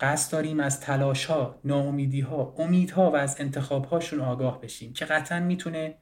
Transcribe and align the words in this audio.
قصد 0.00 0.32
داریم 0.32 0.60
از 0.60 0.80
تلاش 0.80 1.24
ها، 1.24 1.60
ناامیدی 1.64 2.20
ها، 2.20 2.54
امیدها 2.58 3.10
و 3.10 3.16
از 3.16 3.36
انتخاب 3.40 3.84
هاشون 3.84 4.20
آگاه 4.20 4.60
بشیم 4.60 4.92
که 4.92 5.04
قطعا 5.04 5.40
می‌تونه 5.40 5.94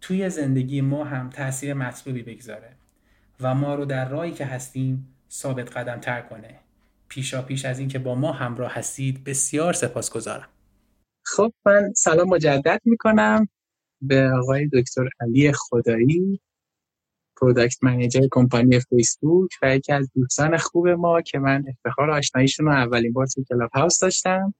توی 0.00 0.30
زندگی 0.30 0.80
ما 0.80 1.04
هم 1.04 1.30
تاثیر 1.30 1.74
مطلوبی 1.74 2.22
بگذاره 2.22 2.76
و 3.40 3.54
ما 3.54 3.74
رو 3.74 3.84
در 3.84 4.08
راهی 4.08 4.32
که 4.32 4.44
هستیم 4.44 5.14
ثابت 5.30 5.76
قدم 5.76 6.00
تر 6.00 6.20
کنه. 6.20 6.60
پیشا 7.08 7.42
پیش 7.42 7.64
از 7.64 7.78
اینکه 7.78 7.98
با 7.98 8.14
ما 8.14 8.32
همراه 8.32 8.72
هستید 8.74 9.24
بسیار 9.24 9.72
سپاسگزارم. 9.72 10.48
خب 11.24 11.52
من 11.66 11.92
سلام 11.96 12.28
مجدد 12.28 12.80
می‌کنم 12.84 13.48
به 14.02 14.30
آقای 14.42 14.68
دکتر 14.72 15.08
علی 15.20 15.52
خدایی. 15.52 16.40
product 17.40 17.84
manager 17.84 18.28
کمپانی 18.30 18.80
فیسبوک 18.80 19.50
و 19.62 19.76
یکی 19.76 19.92
از 19.92 20.10
دوستان 20.14 20.56
خوب 20.56 20.88
ما 20.88 21.22
که 21.22 21.38
من 21.38 21.64
افتخار 21.68 22.10
آشناییشون 22.10 22.66
رو 22.66 22.72
اولین 22.72 23.12
بار 23.12 23.26
تو 23.26 23.44
کلاب 23.48 23.70
هاوس 23.74 23.98
داشتم. 23.98 24.54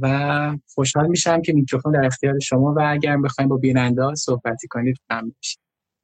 و 0.00 0.56
خوشحال 0.66 1.06
میشم 1.06 1.42
که 1.42 1.52
میکروفون 1.52 1.92
در 1.92 2.06
اختیار 2.06 2.38
شما 2.38 2.74
و 2.76 2.80
اگر 2.80 3.16
بخوایم 3.16 3.48
با 3.48 3.56
بیننده 3.56 4.14
صحبتی 4.14 4.68
کنید 4.68 4.96
ممنون 5.10 5.32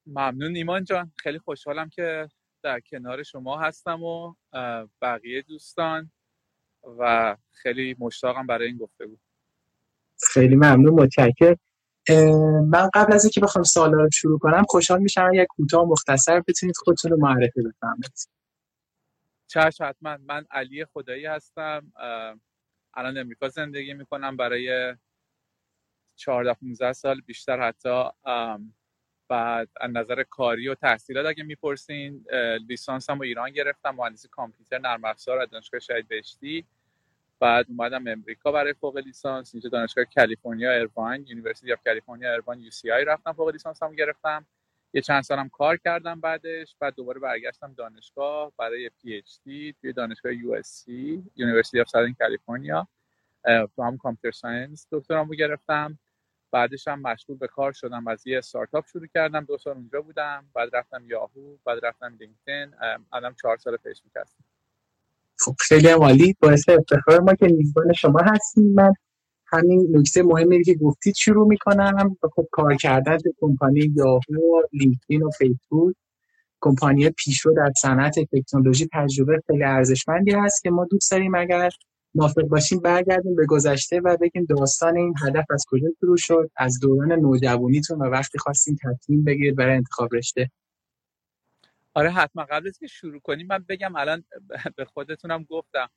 ممنون 0.07 0.57
ایمان 0.57 0.85
جان. 0.85 1.13
خیلی 1.17 1.39
خوشحالم 1.39 1.89
که 1.89 2.29
در 2.63 2.81
کنار 2.81 3.23
شما 3.23 3.61
هستم 3.61 4.03
و 4.03 4.35
بقیه 5.03 5.43
دوستان 5.43 6.11
و 6.99 7.37
خیلی 7.51 7.97
مشتاقم 7.99 8.47
برای 8.47 8.67
این 8.67 8.77
گفته 8.77 9.07
بود 9.07 9.21
خیلی 10.33 10.57
ممنون. 10.57 10.95
متشکرم. 10.95 11.57
من 12.69 12.91
قبل 12.95 13.13
از 13.13 13.25
اینکه 13.25 13.41
بخوام 13.41 13.63
سوالا 13.65 14.03
رو 14.03 14.11
شروع 14.13 14.39
کنم 14.39 14.65
خوشحال 14.69 15.01
میشم 15.01 15.31
یک 15.35 15.47
کوتاه 15.51 15.85
مختصر 15.85 16.41
بتونید 16.41 16.77
خودتون 16.77 17.11
رو 17.11 17.17
معرفی 17.21 17.63
بفرمایید. 17.63 18.29
چشم 19.47 19.85
حتما. 19.85 20.17
من 20.17 20.47
علی 20.51 20.85
خدایی 20.85 21.27
هستم. 21.27 21.93
الان 22.95 23.19
امریکا 23.19 23.49
زندگی 23.49 23.95
می‌کنم. 23.95 24.37
برای 24.37 24.95
14 26.17 26.55
15 26.55 26.93
سال 26.93 27.21
بیشتر 27.21 27.69
حتی. 27.69 28.05
بعد 29.29 29.69
از 29.81 29.91
نظر 29.91 30.23
کاری 30.23 30.69
و 30.69 30.75
تحصیلات 30.75 31.27
اگه 31.27 31.45
می‌پرسین 31.45 32.25
لیسانس 32.69 33.11
هم 33.11 33.21
ایران 33.21 33.51
گرفتم. 33.51 33.91
مهندسی 33.91 34.29
کامپیوتر 34.29 34.79
نرم 34.79 35.05
افزار 35.05 35.39
از 35.39 35.51
دانشگاه 35.51 35.81
شهید 35.81 36.09
بهشتی. 36.09 36.67
بعد 37.41 37.67
اومدم 37.69 38.07
امریکا 38.07 38.53
برای 38.53 38.73
فوق 38.73 38.97
لیسانس 38.97 39.55
اینجا 39.55 39.69
دانشگاه 39.69 40.05
کالیفرنیا 40.05 40.73
ارواین 40.73 41.27
University 41.27 41.73
of 41.73 41.85
California 41.85 42.33
Irvine 42.33 42.61
UCI 42.61 43.05
رفتم 43.05 43.33
فوق 43.33 43.49
لیسانس 43.49 43.83
هم 43.83 43.95
گرفتم. 43.95 44.47
یه 44.93 45.01
چند 45.01 45.23
سالم 45.23 45.49
کار 45.49 45.77
کردم 45.77 46.21
بعدش 46.21 46.77
بعد 46.81 46.95
دوباره 46.95 47.21
برگشتم 47.21 47.75
دانشگاه 47.75 48.53
برای 48.59 48.91
PhD 49.03 49.75
توی 49.81 49.93
دانشگاه 49.93 50.35
USC 50.35 51.25
University 51.37 51.81
of 51.81 51.89
Southern 51.89 52.15
California. 52.15 52.89
تو 53.77 53.83
هم 53.83 53.99
computer 53.99 54.37
science 54.37 54.87
دکترامو 54.93 55.35
گرفتم. 55.35 55.99
بعدش 56.53 56.89
هم 56.89 57.01
مشغول 57.01 57.39
به 57.39 57.47
کار 57.47 57.73
شدم 57.73 58.09
از 58.09 58.27
یه 58.27 58.39
استارتاپ 58.39 58.87
شروع 58.87 59.07
کردم 59.15 59.45
دو 59.45 59.59
سال 59.59 59.77
اونجا 59.77 60.03
بودم. 60.03 60.47
بعد 60.55 60.77
رفتم 60.77 61.05
یاهو 61.07 61.57
بعد 61.65 61.85
رفتم 61.85 62.17
لینکدین. 62.21 62.75
الان 63.13 63.35
چهار 63.35 63.57
سال 63.57 63.77
فیسبوک 63.77 64.13
هستم 64.17 64.45
خب 65.45 65.55
خیلی 65.61 65.89
عالی. 65.89 66.35
باعث 66.41 66.69
افتخار 66.69 67.21
ما 67.21 67.35
که 67.35 67.47
میزبان 67.47 67.93
شما 67.93 68.21
هستیم. 68.21 68.73
من 68.75 68.93
همین 69.47 69.89
نکته 69.93 70.23
مهمی 70.23 70.65
که 70.65 70.75
گفتید 70.75 71.15
شروع 71.15 71.49
می‌کنم. 71.49 72.17
خب 72.37 72.47
کار 72.53 72.75
کردن 72.77 73.19
تو 73.19 73.33
کمپانی 73.41 73.93
یاهو 73.97 74.63
لینکدین 74.73 75.23
و 75.23 75.31
فیسبوک. 75.31 75.95
کمپانی 76.61 77.11
پیشرو 77.11 77.55
در 77.55 77.73
صنعت 77.83 78.15
تکنولوژی 78.33 78.89
تجربه 78.93 79.41
خیلی 79.47 79.65
ارزشمندی 79.65 80.31
هست 80.31 80.63
که 80.63 80.71
ما 80.71 80.87
دوست 80.91 81.11
داریم 81.11 81.35
اگر 81.35 81.71
موافق 82.15 82.43
باشیم 82.43 82.81
برگردیم 82.81 83.37
به 83.37 83.47
گذشته 83.47 84.01
و 84.05 84.17
بگیم 84.21 84.45
داستان 84.45 84.97
این 84.97 85.15
هدف 85.27 85.45
از 85.51 85.65
کجا 85.69 85.89
شروع 86.01 86.17
شد 86.17 86.51
از 86.57 86.79
دوران 86.83 87.13
نوجوانیتون 87.13 87.99
و 87.99 88.05
وقتی 88.05 88.39
خواستیم 88.39 88.77
تصمیم 88.83 89.25
بگیرید 89.25 89.57
برای 89.57 89.77
انتخاب 89.77 90.15
رشته. 90.15 90.51
آره 91.95 92.11
حتما. 92.11 92.45
قبل 92.45 92.69
از 92.69 92.79
که 92.79 92.87
شروع 92.87 93.21
کنیم 93.21 93.47
من 93.47 93.65
بگم 93.69 93.97
الان 93.97 94.25
به 94.77 94.85
خودتونم 94.85 95.45
گفتم 95.45 95.91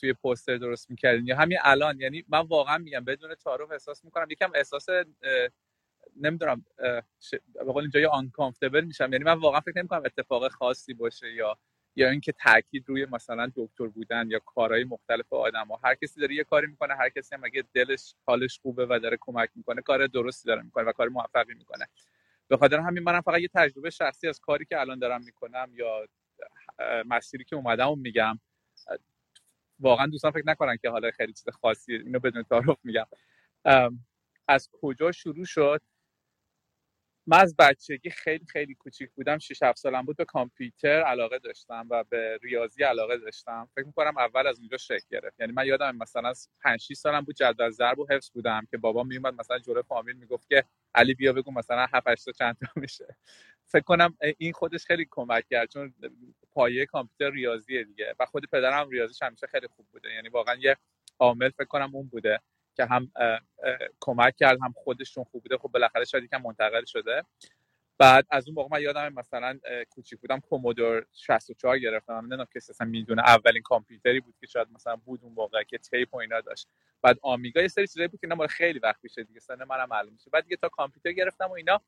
توی 0.00 0.12
پوستر 0.12 0.56
درست 0.56 0.90
می‌کردین 0.90 1.26
یا 1.26 1.36
همین 1.36 1.58
الان. 1.64 2.00
یعنی 2.00 2.24
من 2.28 2.40
واقعا 2.40 2.78
میگم 2.78 3.04
بدون 3.04 3.34
تعارف 3.34 3.70
احساس 3.70 4.04
می‌کنم. 4.04 4.30
یکم 4.30 4.50
احساس 4.54 4.86
نمی‌دونم 6.16 6.64
به 7.54 7.64
قول 7.72 7.82
اینجا 7.84 8.10
آنکامفتبل 8.10 8.84
میشم. 8.84 9.12
یعنی 9.12 9.24
من 9.24 9.34
واقعا 9.40 9.60
فکر 9.60 9.78
نمی‌کنم 9.78 10.02
اتفاق 10.06 10.48
خاصی 10.48 10.94
باشه 10.94 11.32
یا 11.34 11.58
یا 11.96 12.10
اینکه 12.10 12.32
تاکید 12.32 12.84
روی 12.88 13.06
مثلا 13.06 13.52
دکتر 13.56 13.86
بودن 13.88 14.30
یا 14.30 14.38
کارهای 14.38 14.84
مختلف 14.84 15.32
آدم 15.32 15.66
ها 15.68 15.80
هر 15.84 15.94
کسی 15.94 16.20
داره 16.20 16.34
یه 16.34 16.44
کاری 16.44 16.66
می‌کنه 16.66 16.94
هر 16.94 17.08
کسی 17.10 17.34
هم 17.34 17.44
اگه 17.44 17.64
دلش 17.74 18.14
حالش 18.26 18.58
خوبه 18.60 18.86
و 18.86 19.00
داره 19.02 19.18
کمک 19.20 19.50
می‌کنه 19.56 19.82
کار 19.82 20.06
درستی 20.06 20.48
داره 20.48 20.62
می‌کنه 20.62 20.84
و 20.84 20.92
کار 20.92 21.08
موفقی 21.08 21.54
می‌کنه. 21.54 21.86
به 22.48 22.56
خاطر 22.56 22.80
همین 22.80 23.02
منم 23.02 23.20
فقط 23.20 23.40
یه 23.40 23.48
تجربه 23.54 23.90
شخصی 23.90 24.28
از 24.28 24.40
کاری 24.40 24.64
که 24.64 24.80
الان 24.80 24.98
دارم 24.98 25.24
می‌کنم 25.24 25.70
یا 25.74 26.06
مسیری 27.06 27.44
که 27.44 27.56
اومدم 27.56 27.98
میگم 27.98 28.40
واقعا 29.80 30.06
دوستان 30.06 30.30
فکر 30.30 30.46
نکنن 30.46 30.76
که 30.76 30.90
حالا 30.90 31.10
خیلی 31.10 31.32
چیز 31.32 31.48
خاصی 31.48 31.94
اینو 31.94 32.18
بدون 32.18 32.42
تعارف 32.42 32.78
میگم. 32.84 33.06
از 34.48 34.68
کجا 34.72 35.12
شروع 35.12 35.44
شد؟ 35.44 35.82
من 37.28 37.40
از 37.40 37.56
بچگی 37.60 38.10
خیلی 38.10 38.46
خیلی 38.46 38.74
کوچیک 38.76 39.10
بودم 39.16 39.38
6 39.38 39.64
7 39.64 39.78
سالم 39.78 40.02
بود 40.06 40.18
به 40.18 40.26
کامپیوتر 40.26 41.02
علاقه 41.02 41.40
داشتم 41.40 41.88
و 41.90 42.04
به 42.04 42.40
ریاضی 42.44 42.84
علاقه 42.84 43.18
داشتم. 43.18 43.70
فکر 43.76 43.86
می‌کنم 43.86 44.18
اول 44.18 44.48
از 44.48 44.60
اونجا 44.60 44.78
شکل 44.78 45.06
گرفت. 45.10 45.40
یعنی 45.40 45.52
من 45.54 45.66
یادم 45.66 45.96
مثلا 45.96 46.34
5 46.64 46.80
6 46.80 46.94
سالم 46.94 47.22
بود 47.22 47.36
جدول 47.36 47.70
ضرب 47.70 48.00
و 48.00 48.08
حفظ 48.10 48.30
بودم 48.32 48.66
که 48.72 48.78
بابا 48.78 49.04
میومد 49.04 49.34
مثلا 49.34 49.60
جلوی 49.60 49.84
فامیل 49.84 50.16
می‌گفت 50.16 50.48
که 50.50 50.64
علی 50.96 51.14
بیا 51.14 51.34
بگو 51.34 51.52
مثلا 51.52 51.86
7 51.94 52.08
8 52.08 52.26
تا 52.26 52.32
چند 52.32 52.56
تا 52.60 52.68
میشه. 52.82 53.16
فکر 53.68 53.84
کنم 53.84 54.18
این 54.38 54.52
خودش 54.54 54.86
خیلی 54.86 55.08
کمک 55.10 55.44
کرد 55.50 55.70
چون 55.70 55.94
پایه 56.52 56.86
کامپیوتر 56.86 57.34
ریاضیه 57.36 57.84
دیگه. 57.84 58.16
و 58.20 58.26
خود 58.26 58.46
پدرم 58.52 58.90
ریاضیش 58.90 59.22
همیشه 59.22 59.48
خیلی 59.48 59.68
خوب 59.68 59.86
بوده. 59.92 60.14
یعنی 60.14 60.30
واقعا 60.30 60.56
یه 60.60 60.76
عامل 61.20 61.50
فکر 61.50 61.66
کنم 61.66 61.96
اون 61.96 62.08
بوده. 62.08 62.40
که 62.78 62.86
هم 62.86 63.10
کمک 64.00 64.36
کرد 64.36 64.58
هم 64.62 64.74
خودشون 64.76 65.24
خوب 65.24 65.42
بوده. 65.42 65.58
خب 65.58 65.68
بالاخره 65.68 66.04
شاید 66.04 66.24
یکم 66.24 66.42
منتقل 66.42 66.84
شده. 66.84 67.22
بعد 67.98 68.26
از 68.30 68.48
اون 68.48 68.54
موقع 68.54 68.68
من 68.72 68.82
یادم 68.82 69.08
مثلا 69.08 69.58
کوچیک 69.90 70.20
بودم 70.20 70.40
کومودور 70.40 71.06
64 71.12 71.78
گرفتم. 71.78 72.12
نمی‌دونم 72.12 72.46
کسی 72.54 72.72
اصلا 72.72 72.86
می‌دونه. 72.86 73.22
اولین 73.22 73.62
کامپیوتری 73.62 74.20
بود 74.20 74.34
که 74.40 74.46
شاید 74.46 74.68
مثلا 74.72 74.96
بود 74.96 75.20
اون 75.22 75.32
موقع 75.32 75.62
که 75.62 75.78
تیپ 75.78 76.14
و 76.14 76.16
اینا 76.16 76.40
داشت. 76.40 76.68
بعد 77.02 77.18
آمیگا 77.22 77.60
یه 77.60 77.68
سری 77.68 77.86
چیزایی 77.86 78.08
بود 78.08 78.20
که 78.20 78.28
اینا 78.30 78.46
خیلی 78.46 78.78
وقت 78.78 79.00
پیش 79.00 79.18
دیگه. 79.18 79.40
سن 79.40 79.64
منم 79.64 79.88
معلوم 79.88 80.12
میشه 80.12 80.30
بعد 80.30 80.42
دیگه 80.42 80.56
تا 80.56 80.68
کامپیوتر 80.68 81.12
گرفتم 81.12 81.48
و 81.48 81.52
اینا 81.52 81.80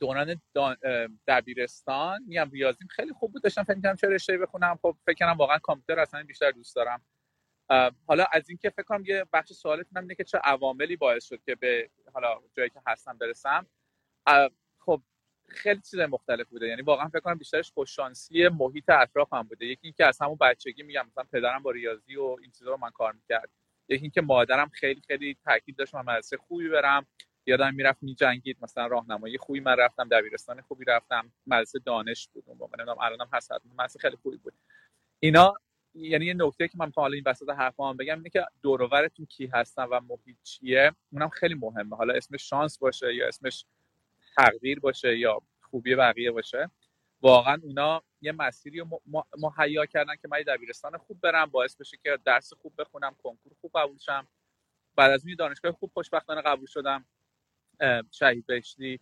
دوران 0.00 0.40
دبیرستان 1.26 2.22
میگم 2.26 2.50
ریاضیم 2.50 2.88
خیلی 2.90 3.12
خوب 3.12 3.32
بود. 3.32 3.42
داشتم 3.42 3.62
فکر 3.62 3.94
چه 3.94 4.08
رشته 4.08 4.38
بخونم. 4.38 4.78
خب 4.82 4.96
فکر 5.06 5.26
کنم 5.26 5.36
واقعا 5.38 5.58
کامپیوتر 5.58 6.00
اصلا 6.00 6.22
بیشتر 6.22 6.50
دوست 6.50 6.76
دارم. 6.76 7.02
حالا 8.06 8.26
از 8.32 8.48
اینکه 8.48 8.70
فکر 8.70 8.82
کنم 8.82 9.04
یه 9.06 9.24
بخش 9.32 9.52
سوالتون 9.52 9.98
اینه 9.98 10.14
که 10.14 10.24
چه 10.24 10.38
عواملی 10.38 10.96
باعث 10.96 11.24
شد 11.24 11.42
که 11.46 11.54
به 11.54 11.90
حالا 12.14 12.40
جایی 12.56 12.70
که 12.70 12.80
هستم 12.86 13.18
برسم. 13.18 13.66
خب 14.78 15.02
خیلی 15.48 15.80
چیز 15.80 16.00
مختلف 16.00 16.48
بوده. 16.48 16.66
یعنی 16.66 16.82
واقعا 16.82 17.08
فکر 17.08 17.20
کنم 17.20 17.38
بیشترش 17.38 17.72
خوششانسی 17.72 18.48
محیط 18.48 18.90
اطرافم 18.90 19.42
بوده. 19.42 19.66
یکی 19.66 19.80
اینکه 19.82 20.06
از 20.06 20.18
همون 20.22 20.36
بچگی 20.40 20.82
میگم 20.82 21.06
مثلا 21.06 21.24
پدرم 21.24 21.62
با 21.62 21.70
ریاضی 21.70 22.16
و 22.16 22.36
این 22.42 22.50
چیزا 22.50 22.70
رو 22.70 22.76
من 22.76 22.90
کار 22.90 23.12
می‌کرد. 23.12 23.50
یکی 23.88 24.02
اینکه 24.02 24.20
مادرم 24.20 24.68
خیلی 24.68 25.02
خیلی 25.06 25.36
تاکید 25.44 25.76
داشت 25.76 25.94
من 25.94 26.00
مدرسه 26.00 26.36
خوبی 26.36 26.68
برم. 26.68 27.06
یادم 27.46 27.74
می‌رفت 27.74 28.02
میجنگید. 28.02 28.58
مثلا 28.62 28.86
راهنمایی 28.86 29.38
خوبی 29.38 29.60
من 29.60 29.76
رفتم 29.76 30.08
دبیرستان 30.08 30.60
خوبی 30.60 30.84
رفتم. 30.84 31.32
مدرسه 31.46 31.78
دانش 31.78 32.28
بود 32.32 32.44
اون 32.46 32.58
موقع. 32.58 33.04
الانم 33.04 33.28
هست 33.32 33.52
مدرسه 33.78 33.98
خیلی 33.98 34.16
خوبی 34.16 34.36
بود. 34.36 34.54
اینا 35.20 35.54
یعنی 35.98 36.26
یه 36.26 36.34
نکته 36.34 36.68
که 36.68 36.78
من 36.78 36.92
حالا 36.96 37.14
این 37.14 37.24
وسط 37.26 37.48
حرفام 37.48 37.96
بگم 37.96 38.16
اینه 38.16 38.30
که 38.30 38.44
دور 38.62 39.08
کی 39.28 39.46
هستن 39.46 39.84
و 39.84 40.00
محیط 40.00 40.36
چیه 40.42 40.92
اونم 41.12 41.28
خیلی 41.28 41.54
مهمه. 41.54 41.96
حالا 41.96 42.14
اسمش 42.14 42.48
شانس 42.50 42.78
باشه 42.78 43.14
یا 43.14 43.28
اسمش 43.28 43.64
تقدیر 44.36 44.80
باشه 44.80 45.18
یا 45.18 45.42
خوبی 45.60 45.94
بقیه 45.94 46.30
باشه. 46.30 46.70
واقعا 47.20 47.60
اونا 47.62 48.02
یه 48.20 48.32
مسیری 48.32 48.78
رو 48.80 49.02
مهیا 49.38 49.86
کردن 49.86 50.16
که 50.22 50.28
من 50.28 50.42
دبیرستان 50.46 50.98
خوب 50.98 51.20
برم 51.20 51.46
باعث 51.46 51.76
بشه 51.76 51.96
که 52.02 52.18
درس 52.24 52.52
خوب 52.52 52.72
بخونم 52.78 53.16
کنکور 53.22 53.52
خوب 53.60 53.70
قبول 53.74 53.98
شم. 53.98 54.28
بعد 54.96 55.10
از 55.10 55.26
اون 55.26 55.34
دانشگاه 55.38 55.72
خوب 55.72 55.90
خوشبختانه 55.94 56.42
قبول 56.42 56.66
شدم 56.66 57.04
شهید 58.10 58.46
بهشتی. 58.46 59.00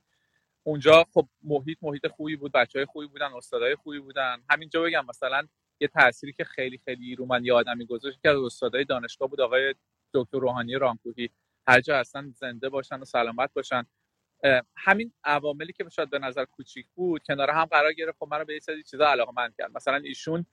اونجا 0.66 1.04
خب 1.14 1.28
محیط 1.42 1.78
محیط 1.82 2.06
خوبی 2.06 2.36
بود 2.36 2.52
بچه 2.52 2.78
های 2.78 2.86
خوبی 2.86 3.06
بودن 3.06 3.32
استادای 3.32 3.74
خوبی 3.74 3.98
بودن. 3.98 4.42
همینجا 4.50 4.82
بگم 4.82 5.06
مثلا 5.08 5.46
یه 5.80 5.88
تأثیری 5.88 6.32
که 6.32 6.44
خیلی 6.44 6.78
خیلی 6.84 7.14
رو 7.14 7.26
من 7.26 7.44
یادمه 7.44 7.78
گذاشت 7.78 8.22
که 8.22 8.28
از 8.30 8.36
استادای 8.36 8.84
دانشگاه 8.84 9.28
بود 9.28 9.40
آقای 9.40 9.74
دکتر 10.14 10.38
روحانی 10.38 10.74
رانکوهی. 10.74 11.30
هر 11.68 11.80
جا 11.80 11.98
هستن 11.98 12.30
زنده 12.30 12.68
باشن 12.68 13.00
و 13.00 13.04
سلامت 13.04 13.50
باشن. 13.54 13.86
همین 14.76 15.12
عواملی 15.24 15.72
که 15.72 15.88
شاید 15.88 16.10
به 16.10 16.18
نظر 16.18 16.44
کوچیک 16.44 16.86
بود 16.94 17.22
کنار 17.26 17.50
هم 17.50 17.64
قرار 17.64 17.92
گرفت 17.92 18.18
خب 18.18 18.28
منو 18.30 18.44
به 18.44 18.54
یه 18.54 18.60
سری 18.60 18.82
چیزا 18.82 19.06
علاقمند 19.06 19.32
کرد. 19.58 19.70
مثلا 19.76 19.96
ایشون 19.96 20.46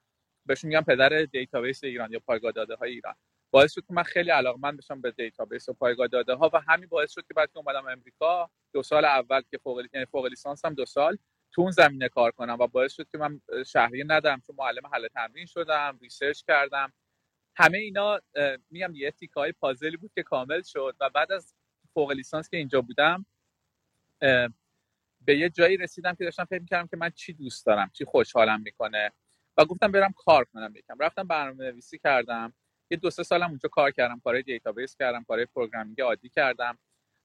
بهشون 0.45 0.67
میگم 0.67 0.81
پدر 0.81 1.09
database 1.09 1.83
ایران 1.83 2.11
یا 2.11 2.19
پایگاه 2.19 2.51
داده 2.51 2.75
های 2.75 2.91
ایران. 2.91 3.15
باعث 3.53 3.73
شد 3.73 3.81
که 3.87 3.93
من 3.93 4.03
خیلی 4.03 4.29
علاقمند 4.29 4.77
بشم 4.77 5.01
به 5.01 5.11
database 5.11 5.69
و 5.69 5.73
پایگاه 5.73 6.07
داده 6.07 6.33
ها 6.33 6.49
و 6.53 6.61
همین 6.67 6.89
باعث 6.89 7.11
شد 7.11 7.27
که 7.27 7.33
بعد 7.33 7.51
که 7.51 7.57
اومدم 7.57 7.87
امریکا 7.87 8.49
دو 8.73 8.83
سال 8.83 9.05
اول 9.05 9.41
که 9.51 9.57
فوق 9.57 9.81
یعنی 9.93 10.05
فوق 10.05 10.25
لیسانس 10.25 10.65
هم 10.65 10.73
دو 10.73 10.85
سال 10.85 11.17
تو 11.51 11.61
اون 11.61 11.71
زمینه 11.71 12.09
کار 12.09 12.31
کنم 12.31 12.57
و 12.59 12.67
باعث 12.67 12.93
شد 12.93 13.07
که 13.11 13.17
من 13.17 13.41
شهریه 13.67 14.03
ندم 14.07 14.41
چون 14.47 14.55
معلم 14.59 14.87
حل 14.93 15.07
تمرین 15.07 15.45
شدم 15.45 15.99
research 16.01 16.43
کردم. 16.47 16.93
همه 17.55 17.77
اینا 17.77 18.19
میگم 18.69 18.95
یه 18.95 19.11
تیکای 19.11 19.51
پازلی 19.51 19.97
بود 19.97 20.11
که 20.15 20.23
کامل 20.23 20.61
شد 20.61 20.95
و 20.99 21.09
بعد 21.09 21.31
از 21.31 21.55
فوق 21.93 22.11
لیسانس 22.11 22.49
که 22.49 22.57
اینجا 22.57 22.81
بودم 22.81 23.25
به 25.25 25.37
یه 25.37 25.49
جایی 25.49 25.77
رسیدم 25.77 26.15
که 26.15 26.23
داشتم 26.23 26.45
فکر 26.45 26.61
می‌کردم 26.61 26.87
که 26.87 26.97
من 26.97 27.09
چی 27.09 27.33
دوست 27.33 27.65
دارم 27.65 27.89
چی 27.93 28.05
خوشحالم 28.05 28.61
می‌کنه. 28.61 29.11
و 29.57 29.65
گفتم 29.65 29.91
برم 29.91 30.13
کار 30.13 30.45
کنم 30.45 30.73
یکم. 30.75 30.97
رفتم 30.99 31.27
برنامه 31.27 31.71
نویسی 31.71 31.97
کردم. 31.99 32.53
یه 32.93 32.97
دو 32.97 33.09
سه 33.09 33.23
سالم 33.23 33.49
اونجا 33.49 33.69
کار 33.69 33.91
کردم 33.91 34.19
کارهای 34.23 34.43
database 34.43 34.95
کردم 34.95 35.23
کارهای 35.23 35.45
programming 35.45 36.01
عادی 36.01 36.29
کردم 36.29 36.77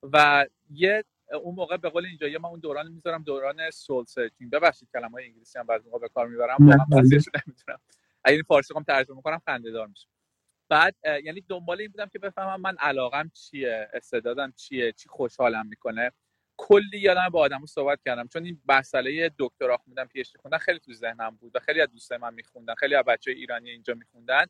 و 0.02 0.46
یه 0.70 1.04
اون 1.42 1.54
موقع 1.54 1.76
به 1.76 1.88
قول 1.88 2.06
اینجا 2.06 2.38
من 2.38 2.48
اون 2.48 2.60
دوران 2.60 2.92
می‌ذارم 2.92 3.22
دوران 3.22 3.70
soul 3.70 4.04
searching. 4.04 4.50
ببخشید 4.50 4.88
کلمه 4.92 5.10
های 5.10 5.24
انگلیسی 5.24 5.58
هم 5.58 5.66
بعضی 5.66 5.88
موقع 5.88 5.98
به 5.98 6.08
کار 6.08 6.28
می‌برم 6.28 6.56
واقعا 6.60 6.86
نمی‌تونم 7.00 7.78
اگه 8.24 8.42
فارسی 8.42 8.74
کنم 8.74 8.82
ترجمه 8.82 9.22
کنم 9.22 9.38
خنده 9.46 9.70
دار 9.70 9.86
میشه 9.86 10.08
بعد 10.68 10.94
یعنی 11.24 11.40
دنبال 11.40 11.80
این 11.80 11.90
بودم 11.90 12.06
که 12.06 12.18
بفهمم 12.18 12.60
من 12.60 12.76
علاقم 12.76 13.30
چیه 13.34 13.88
استعدادم 13.92 14.52
چیه 14.56 14.92
چی 14.92 15.08
خوشحالم 15.08 15.66
می‌کنه. 15.66 16.12
کلی 16.60 16.98
یادم 16.98 17.28
با 17.28 17.40
آدما 17.40 17.66
صحبت 17.66 18.00
کردم. 18.04 18.28
چون 18.28 18.44
این 18.44 18.62
مسئله 18.68 19.30
دکترا 19.38 19.76
خوندن 19.76 20.04
PhD 20.04 20.36
خوندن 20.36 20.58
خیلی 20.58 20.78
تو 20.78 20.92
ذهنم 20.92 21.36
بود 21.36 21.56
و 21.56 21.60
خیلی 21.60 21.80
از 21.80 21.88
دوستای 21.90 22.18
من 22.18 22.34
میخوندن 22.34 22.74
خیلی 22.74 22.94
از 22.94 23.04
بچه 23.04 23.30
ایرانی 23.30 23.70
اینجا 23.70 23.94
میخوندن. 23.94 24.46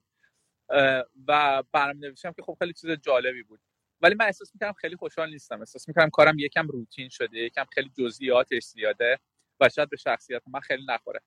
و 1.28 1.62
برنامه 1.72 1.98
نویسیم 2.06 2.32
که 2.32 2.42
خب 2.42 2.56
خیلی 2.58 2.72
چیز 2.72 2.90
جالبی 2.90 3.42
بود. 3.42 3.60
ولی 4.00 4.14
من 4.14 4.24
احساس 4.24 4.54
می‌کردم 4.54 4.72
خیلی 4.72 4.96
خوشحال 4.96 5.30
نیستم. 5.30 5.58
احساس 5.60 5.88
می‌کردم 5.88 6.10
کارم 6.10 6.38
یکم 6.38 6.66
روتین 6.66 7.08
شده 7.08 7.38
یکم 7.38 7.64
خیلی 7.72 7.90
جزئیاتش 7.98 8.64
زیاده 8.64 9.18
و 9.60 9.68
شاید 9.68 9.90
به 9.90 9.96
شخصیت 9.96 10.42
من 10.46 10.60
خیلی 10.60 10.84
نخوره. 10.88 11.20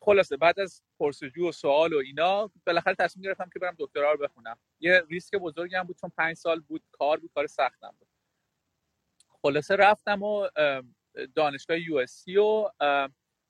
خلاصه 0.00 0.36
بعد 0.36 0.60
از 0.60 0.82
پرسجو 0.98 1.48
و 1.48 1.52
سوال 1.52 1.92
و 1.92 1.98
اینا 1.98 2.50
بالاخره 2.66 2.94
تصمیم 2.94 3.24
گرفتم 3.24 3.50
که 3.52 3.58
برم 3.58 3.76
دکترا 3.78 4.12
رو 4.12 4.18
بخونم. 4.18 4.58
یه 4.80 5.02
ریسک 5.08 5.34
بزرگی 5.34 5.74
هم 5.74 5.84
بود 5.84 5.96
چون 6.00 6.10
پنج 6.18 6.36
سال 6.36 6.60
بود 6.60 6.82
کار 6.92 7.20
بود 7.20 7.30
کار 7.34 7.46
سختم 7.46 7.94
بود. 7.98 8.08
خلاصه 9.42 9.76
رفتم 9.76 10.22
و 10.22 10.48
دانشگاه 11.34 11.78
یو 11.80 11.96
اس 11.96 12.10
سی 12.12 12.36
و 12.36 12.70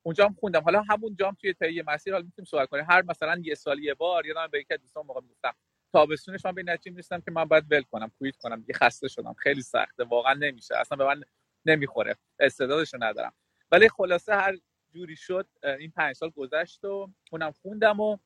اونجا 0.09 0.27
هم 0.27 0.35
خوندم. 0.35 0.61
حالا 0.61 0.83
همون 0.83 1.17
جام 1.17 1.37
توی 1.41 1.55
طی 1.55 1.83
مسیر 1.87 2.13
حالا 2.13 2.25
می‌تونیم 2.25 2.47
صحبت 2.47 2.69
کنیم. 2.69 2.85
هر 2.89 3.03
مثلا 3.03 3.41
یه 3.45 3.55
سال 3.55 3.79
یه 3.79 3.95
بار 3.95 4.27
یادم 4.27 4.47
به 4.47 4.65
از 4.71 4.81
دوستان 4.81 5.07
موقع 5.07 5.21
می‌گفتم 5.21 5.55
تابستونش 5.93 6.45
من 6.45 6.53
به 6.53 6.63
نتیجه 6.63 6.91
می‌رسیدم 6.91 7.21
که 7.21 7.31
من 7.31 7.45
باید 7.45 7.65
ول 7.71 7.83
کنم 7.83 8.11
کویت 8.19 8.37
کنم 8.37 8.61
دیگه 8.61 8.75
خسته 8.75 9.09
شدم. 9.09 9.35
خیلی 9.35 9.63
سخته 9.63 10.05
واقعا 10.05 10.35
نمیشه. 10.35 10.77
اصلا 10.77 10.99
به 10.99 11.05
من 11.05 11.23
نمی‌خوره. 11.67 12.17
استعدادشو 12.41 12.99
ندارم. 13.01 13.33
ولی 13.71 13.89
خلاصه 13.89 14.35
هر 14.35 14.59
جوری 14.95 15.17
شد 15.17 15.49
این 15.63 15.91
پنج 15.91 16.17
سال 16.17 16.31
گذشت 16.31 16.85
و 16.85 17.11
اونم 17.33 17.53
خوندم 17.53 18.01
و 18.01 18.17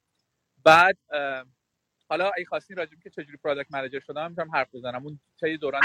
بعد 0.64 0.98
حالا 2.08 2.30
اگه 2.36 2.44
خواستین 2.44 2.76
راجب 2.76 2.98
که 3.02 3.10
چجوری 3.10 3.36
پروداکت 3.36 3.72
منیجر 3.72 4.00
شدم 4.00 4.30
می‌تونم 4.30 4.54
حرف 4.54 4.74
بزنم. 4.74 5.06
اون 5.06 5.20
طی 5.40 5.56
دوران 5.56 5.82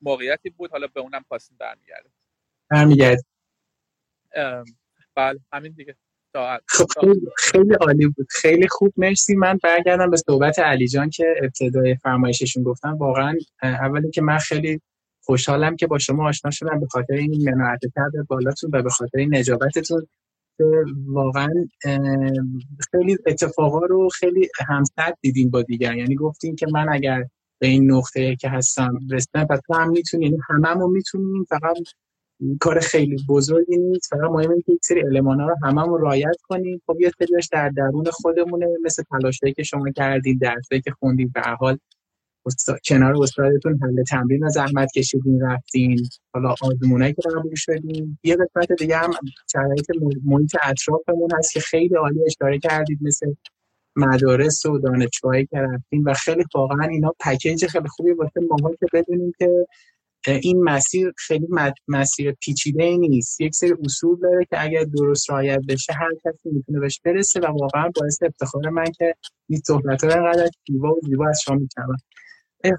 موقعیتی 0.00 0.50
بود. 0.50 0.70
حالا 0.70 0.86
به 0.86 1.00
اونم 1.00 1.24
خواستیم 1.28 1.56
برمیگرده 1.60 2.10
برمیگرد 2.70 3.24
بله 5.16 5.40
همین 5.52 5.72
دیگه. 5.72 5.96
خب 6.68 6.86
خیلی 7.38 7.74
عالی 7.74 8.06
بود. 8.06 8.26
خیلی 8.30 8.68
خوب. 8.68 8.92
مرسی. 8.96 9.34
من 9.34 9.58
برگردم 9.62 10.10
به 10.10 10.16
صحبت 10.16 10.58
علی 10.58 10.88
جان 10.88 11.10
که 11.10 11.34
ابتدای 11.42 11.96
فرمایششون 11.96 12.62
گفتم. 12.62 12.96
واقعا 12.96 13.34
اولی 13.62 14.10
که 14.10 14.22
من 14.22 14.38
خیلی 14.38 14.80
خوشحالم 15.24 15.76
که 15.76 15.86
با 15.86 15.98
شما 15.98 16.28
آشنا 16.28 16.50
شدم 16.50 16.80
به 16.80 16.86
خاطر 16.86 17.14
این 17.14 17.50
مناعت 17.50 17.80
کرده 17.94 18.22
بالاتون 18.22 18.70
و 18.72 18.82
به 18.82 18.90
خاطر 18.90 19.18
این 19.18 19.34
نجابتتون 19.34 20.06
که 20.58 20.64
واقعا 21.06 21.50
خیلی 22.90 23.18
اتفاقا 23.26 23.86
رو 23.86 24.08
خیلی 24.08 24.48
همسد 24.68 25.16
دیدیم 25.20 25.50
با 25.50 25.62
دیگر. 25.62 25.96
یعنی 25.96 26.14
گفتیم 26.14 26.56
که 26.56 26.66
من 26.72 26.88
اگر 26.88 27.24
به 27.58 27.66
این 27.66 27.90
نقطه 27.92 28.36
که 28.36 28.48
هستم 28.48 28.98
رسیدم 29.10 29.44
پس 29.44 29.60
هم 29.74 29.90
می‌تونیم 29.90 30.32
یعنی 30.32 30.42
هممون 30.48 30.90
می‌تونیم 30.90 31.44
فقط 31.44 31.76
کار 32.60 32.80
خیلی 32.80 33.16
بزرگی 33.28 33.76
نیست. 33.76 34.08
فقط 34.10 34.30
مهمه 34.30 34.62
که 34.66 34.72
یک 34.72 34.84
سری 34.84 35.02
المانا 35.02 35.46
رو 35.46 35.56
هممون 35.62 36.00
رعایت 36.00 36.36
کنیم. 36.42 36.82
خب 36.86 37.00
یه 37.00 37.12
سریش 37.18 37.48
در 37.52 37.68
درون 37.68 38.04
خودمونه 38.12 38.66
مثل 38.84 39.02
تلاشایی 39.02 39.54
که 39.54 39.62
شما 39.62 39.90
کردید 39.96 40.40
درسایی 40.40 40.80
که 40.80 40.90
خوندید. 40.90 41.32
به 41.32 41.40
حال 41.60 41.78
کنار 42.88 43.22
استادتون 43.22 43.78
حل 43.82 44.02
تمرین 44.02 44.44
و 44.44 44.48
زحمت 44.48 44.88
کشیدین 44.96 45.40
رفتین. 45.42 46.08
حالا 46.34 46.54
آزمونایی 46.62 47.12
که 47.12 47.22
قبول 47.28 47.54
شدین. 47.54 48.18
یه 48.24 48.36
قسمت 48.36 48.72
دیگه 48.78 48.96
هم 48.96 49.10
شرایط 49.52 49.86
محیط 50.24 50.56
اطرافمون 50.64 51.30
هست 51.38 51.52
که 51.52 51.60
خیلی 51.60 51.94
عالی 51.94 52.20
اشاره 52.26 52.58
کردید 52.58 52.98
مثل 53.02 53.34
مدارس 53.96 54.66
و 54.66 54.78
دانشگاهی 54.78 55.46
که 55.46 55.58
رفتیم 55.58 56.04
و 56.06 56.14
خیلی 56.14 56.44
واقعا 56.54 56.88
اینا 56.88 57.14
پکیج 57.20 57.66
خیلی 57.66 57.88
خوبی 57.88 58.12
واسه 58.12 58.40
ماها 58.50 58.70
که 58.80 58.86
بدونیم 58.92 59.32
که 59.38 59.66
این 60.30 60.62
مسیر 60.62 61.12
خیلی 61.16 61.46
مسیر 61.88 62.32
پیچیده 62.32 62.96
نیست. 62.96 63.40
یک 63.40 63.54
سری 63.54 63.72
اصول 63.84 64.20
داره 64.20 64.44
که 64.44 64.62
اگر 64.64 64.84
درست 64.84 65.30
رعایت 65.30 65.60
بشه 65.68 65.92
هر 65.92 66.10
کسی 66.24 66.50
می‌تونه 66.50 66.80
بهش 66.80 67.00
برسه 67.04 67.40
و 67.40 67.46
واقعا 67.46 67.90
باعث 68.00 68.22
افتخار 68.22 68.68
من 68.68 68.84
که 68.98 69.14
این 69.48 69.60
صحبت 69.66 70.04
ها 70.04 70.10
انقدر 70.10 70.50
زیبا 70.68 70.94
و 70.94 71.00
زیبا 71.02 71.28
از 71.28 71.40
شما 71.44 71.56
میشنوم. 71.56 71.96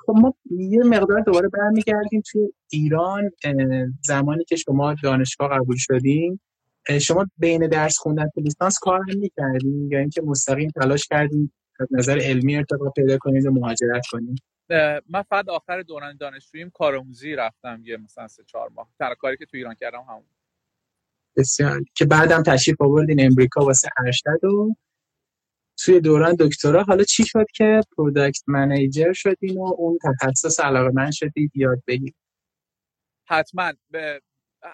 خب 0.06 0.14
ما 0.22 0.34
یه 0.52 0.84
مقدار 0.84 1.22
دوباره 1.22 1.50
برمیگردیم 1.50 2.22
توی 2.32 2.50
ایران 2.72 3.32
زمانی 4.06 4.44
که 4.44 4.56
شما 4.56 4.96
دانشگاه 5.04 5.50
قبول 5.50 5.76
شدیم 5.80 6.42
شما 7.02 7.26
بین 7.38 7.68
درس 7.68 7.98
خوندن 7.98 8.30
تو 8.36 8.42
لیسانس 8.42 8.80
کار 8.80 9.00
هم 9.10 9.20
می‌کردین 9.20 9.90
یا 9.92 10.00
اینکه 10.00 10.22
مستقیم 10.22 10.70
تلاش 10.70 11.08
کردین 11.08 11.52
از 11.80 11.88
نظر 11.92 12.20
علمی 12.20 12.56
ارتقا 12.56 12.90
پیدا 12.90 13.18
کنید 13.18 13.46
و 13.46 13.52
مهاجرت 13.52 14.04
کنید 14.12 14.53
من 15.10 15.22
فقط 15.30 15.50
آخر 15.50 15.82
دوران 15.82 16.18
دانشجوییم 16.18 16.70
کارآموزی 16.70 17.36
رفتم 17.36 17.82
یه 17.86 17.98
مثلا 17.98 18.28
سه 18.28 18.44
چهار 18.44 18.70
ماه. 18.70 18.90
تنها 19.00 19.16
کاری 19.16 19.38
که 19.38 19.46
تو 19.46 19.58
ایران 19.58 19.76
کردم 19.76 20.02
همون. 20.02 20.26
بسیار. 21.38 21.82
که 21.96 22.06
بعدم 22.06 22.44
تشریف 22.44 22.82
آوردین 22.82 23.26
امریکا 23.26 23.66
واسه 23.66 23.90
ارشد 24.06 24.44
و 24.44 24.76
توی 25.78 26.00
دوران 26.00 26.36
دکترا. 26.40 26.84
حالا 26.84 27.04
چی 27.04 27.24
شد 27.26 27.46
که 27.56 27.82
product 27.98 28.44
manager 28.48 29.14
شدین 29.14 29.58
و 29.58 29.74
اون 29.78 29.98
تخصص 30.04 30.60
علاقمند 30.60 31.12
شدید؟ 31.12 31.52
یاد 31.56 31.84
بگیرید. 31.88 32.16
حتما. 33.30 33.74
به 33.90 34.22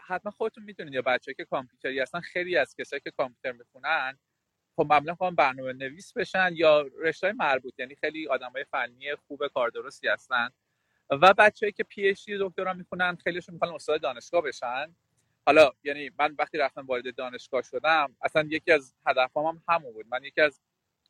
حتما 0.08 0.31
خودتون 0.31 0.63
می‌دونید 0.63 0.93
یا 0.93 1.01
بچه‌هایی 1.01 1.33
که 1.34 1.46
کامپیوتری 1.46 2.00
هستن 2.00 2.19
خیلی 2.19 2.58
از 2.58 2.75
کسایی 2.75 3.00
که 3.00 3.12
کامپیوتر 3.12 3.51
می‌خونن 3.51 4.17
خب 4.79 4.86
معمولا 4.89 5.15
می‌خوان 5.15 5.36
برنامه 5.36 5.74
نویس 5.74 6.13
بشن 6.13 6.50
یا 6.53 6.81
رشته 6.81 7.31
مربوط 7.31 7.79
یعنی 7.79 7.95
خیلی 7.95 8.25
های 8.25 8.65
فنی 8.71 9.15
خوب 9.15 9.48
کار 9.48 9.69
درستی 9.69 10.07
هستن. 10.07 10.50
و 11.09 11.33
بچه‌ای 11.33 11.71
که 11.71 11.83
پی 11.83 12.07
اچ 12.07 12.25
دی 12.25 12.38
دکترا 12.39 12.74
می‌خونن 12.74 13.15
خیلیشون 13.15 13.53
می‌خوان 13.53 13.74
استاد 13.74 14.01
دانشگاه 14.01 14.41
بشن. 14.41 14.95
حالا 15.45 15.71
یعنی 15.83 16.12
من 16.19 16.36
وقتی 16.39 16.57
رفتم 16.57 16.86
وارد 16.86 17.15
دانشگاه 17.15 17.62
شدم 17.62 18.15
اصلا 18.21 18.48
یکی 18.51 18.71
از 18.71 18.93
هدفهام 19.05 19.45
هم 19.45 19.63
همون 19.69 19.93
بود. 19.93 20.05
من 20.12 20.24
یکی 20.24 20.41
از 20.41 20.62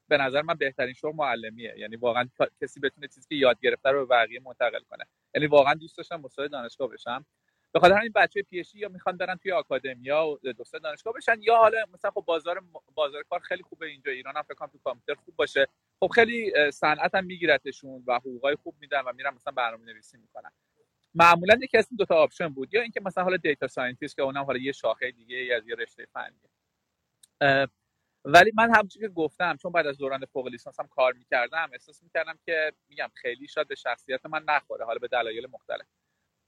به 0.08 0.18
نظر 0.18 0.42
من 0.42 0.54
بهترین 0.54 0.94
شغل 0.94 1.16
معلمیه. 1.16 1.76
یعنی 1.78 1.96
واقعا 1.96 2.30
کسی 2.62 2.80
بتونه 2.80 3.08
چیزی 3.08 3.28
که 3.30 3.36
یاد 3.36 3.60
گرفته 3.62 3.90
رو 3.90 4.06
به 4.06 4.16
بقیه 4.16 4.40
منتقل 4.40 4.82
کنه. 4.90 5.06
یعنی 5.36 5.48
واقعا 5.48 5.74
دوست 5.74 5.98
داشتم 5.98 6.26
استاد 6.26 6.52
دانشگاه 6.52 6.90
بشم. 6.90 7.26
به 7.74 7.80
خاطر 7.80 7.98
همین 7.98 8.12
بچه 8.16 8.42
پی 8.42 8.64
یا 8.76 8.90
می‌خوان 8.90 9.18
برن 9.18 9.36
توی 9.36 9.52
آکادمیا 9.52 10.28
و 10.28 10.54
دوست 10.54 10.74
دانشگاه 10.74 11.14
بشن 11.14 11.38
یا 11.42 11.58
حالا 11.58 11.78
مثلا 11.94 12.12
خب 12.12 12.22
بازار 12.28 12.64
بازار 12.96 13.24
کار 13.24 13.40
خیلی 13.40 13.64
خوبه 13.64 13.88
اینجا 13.88 14.12
ایران 14.12 14.38
هم 14.38 14.44
فکر 14.44 14.68
تو 14.68 14.80
کامپیوتر 14.84 15.22
خوب 15.26 15.36
باشه. 15.36 15.68
خب 16.00 16.08
خیلی 16.16 16.54
صنعت 16.72 17.16
هم 17.16 17.26
میگیرتشون 17.26 18.04
و 18.08 18.16
حقوقای 18.16 18.56
خوب 18.56 18.76
میدن 18.82 19.02
و 19.02 19.14
میرن 19.14 19.34
مثلا 19.34 19.54
برنامه 19.54 19.86
نویسی 19.86 20.18
می‌کنن. 20.18 20.52
معمولا 21.16 21.60
یکی 21.64 21.78
از 21.78 21.88
این 21.92 21.98
دو 21.98 22.06
تا 22.06 22.16
option 22.16 22.50
بود. 22.50 22.74
یا 22.74 22.82
اینکه 22.82 23.02
مثلا 23.06 23.24
حالا 23.24 23.38
data 23.38 23.68
scientist 23.68 24.16
که 24.16 24.22
اونم 24.22 24.44
حالا 24.44 24.60
یه 24.60 24.72
شاخه 24.72 25.12
دیگه 25.12 25.56
از 25.58 25.68
یه 25.68 25.76
رشته 25.76 26.08
فنی 26.14 26.40
ولی 28.26 28.52
من 28.56 28.72
همونجوری 28.76 29.08
که 29.08 29.14
گفتم 29.14 29.58
چون 29.58 29.72
بعد 29.72 29.88
از 29.88 29.98
دوران 29.98 30.26
فوق 30.26 30.48
لیسانسم 30.48 30.88
کار 30.88 31.14
می‌کردم 31.14 31.70
احساس 31.74 32.04
می‌کردم 32.04 32.40
که 32.46 32.74
میگم 32.90 33.10
خیلی 33.16 33.48
شاید 33.48 33.68
به 33.68 33.76
شخصیت 33.76 34.26
من 34.26 34.44
نخوره 34.48 34.86
حالا 34.86 35.00
به 35.00 35.08
دلایل 35.08 35.48
مختلف. 35.52 35.88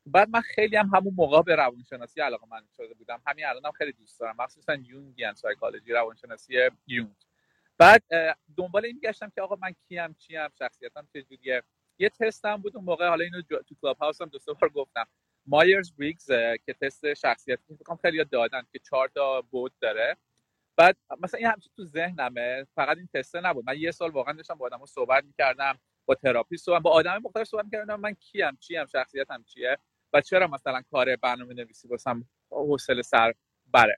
بعد 0.06 0.30
من 0.30 0.42
خیلی 0.42 0.76
هم 0.76 0.92
همون 0.96 1.14
موقع 1.14 1.42
به 1.42 1.56
روانشناسی 1.56 2.22
علاقمند 2.22 2.62
شده 2.78 2.94
بودم. 2.94 3.22
همین 3.28 3.46
الانم 3.46 3.66
هم 3.66 3.72
خیلی 3.72 3.92
دوست 3.92 4.20
دارم. 4.20 4.36
مخصوصا 4.40 4.76
Jungian 4.76 5.34
psychology 5.34 5.92
روانشناسی 5.92 6.70
یونگ. 6.88 7.16
بعد 7.78 8.04
دنبال 8.58 8.86
این 8.86 9.00
گشتم 9.04 9.32
که 9.36 9.42
آقا 9.42 9.56
من 9.56 9.76
کیم 9.88 10.14
چیم 10.14 10.50
شخصیتم 10.60 11.08
چجوریه 11.14 11.64
یه 12.00 12.10
تستم 12.10 12.58
بود 12.58 12.76
اون 12.76 12.86
موقع 12.86 13.08
حالا 13.08 13.24
اینو 13.24 13.42
تو 13.42 13.76
کلاب 13.82 13.98
هاوس 13.98 14.22
هم 14.22 14.28
دو 14.28 14.40
سه 14.40 14.54
بار 14.54 14.70
گفتم. 14.70 15.08
Myers-Briggs 15.46 16.28
که 16.66 16.74
تست 16.82 17.14
شخصیت 17.14 17.60
فکر 17.80 17.88
کنم 17.88 17.96
خیلی 18.02 18.24
دادن 18.24 18.62
که 18.72 18.80
چهار 18.80 19.08
تا 19.08 19.42
بعد 19.42 19.74
داره. 19.82 20.18
بعد 20.76 20.98
مثلا 21.20 21.38
این 21.38 21.48
همچین 21.48 21.72
تو 21.76 21.86
ذهنمه 21.86 22.68
فقط 22.76 22.98
این 22.98 23.10
تسته 23.14 23.42
نبود. 23.42 23.66
من 23.66 23.78
یه 23.78 23.92
سال 23.92 24.12
واقعا 24.12 24.34
داشتم 24.34 24.56
با 24.56 24.66
آدما 24.66 24.86
صحبت 24.86 25.24
می‌کردم 25.24 25.80
با 26.06 26.16
therapist 26.16 26.66
صحبت 26.66 26.82
با 26.82 26.92
آدم 26.92 27.18
مختلف 27.18 27.48
صحبت 27.48 27.66
می‌کردم 27.66 28.00
من 28.00 28.14
کیم 28.14 28.56
چیم 28.56 28.86
شخصیتم 28.86 29.44
چیه؟ 29.44 29.78
و 30.14 30.22
چرا 30.22 30.48
مثلا 30.48 30.82
کار 30.92 31.16
برنامه 31.16 31.54
نویسی 31.54 31.88
واسم 31.88 32.26
حوصله 32.52 33.02
سر 33.02 33.34
بره؟ 33.68 33.98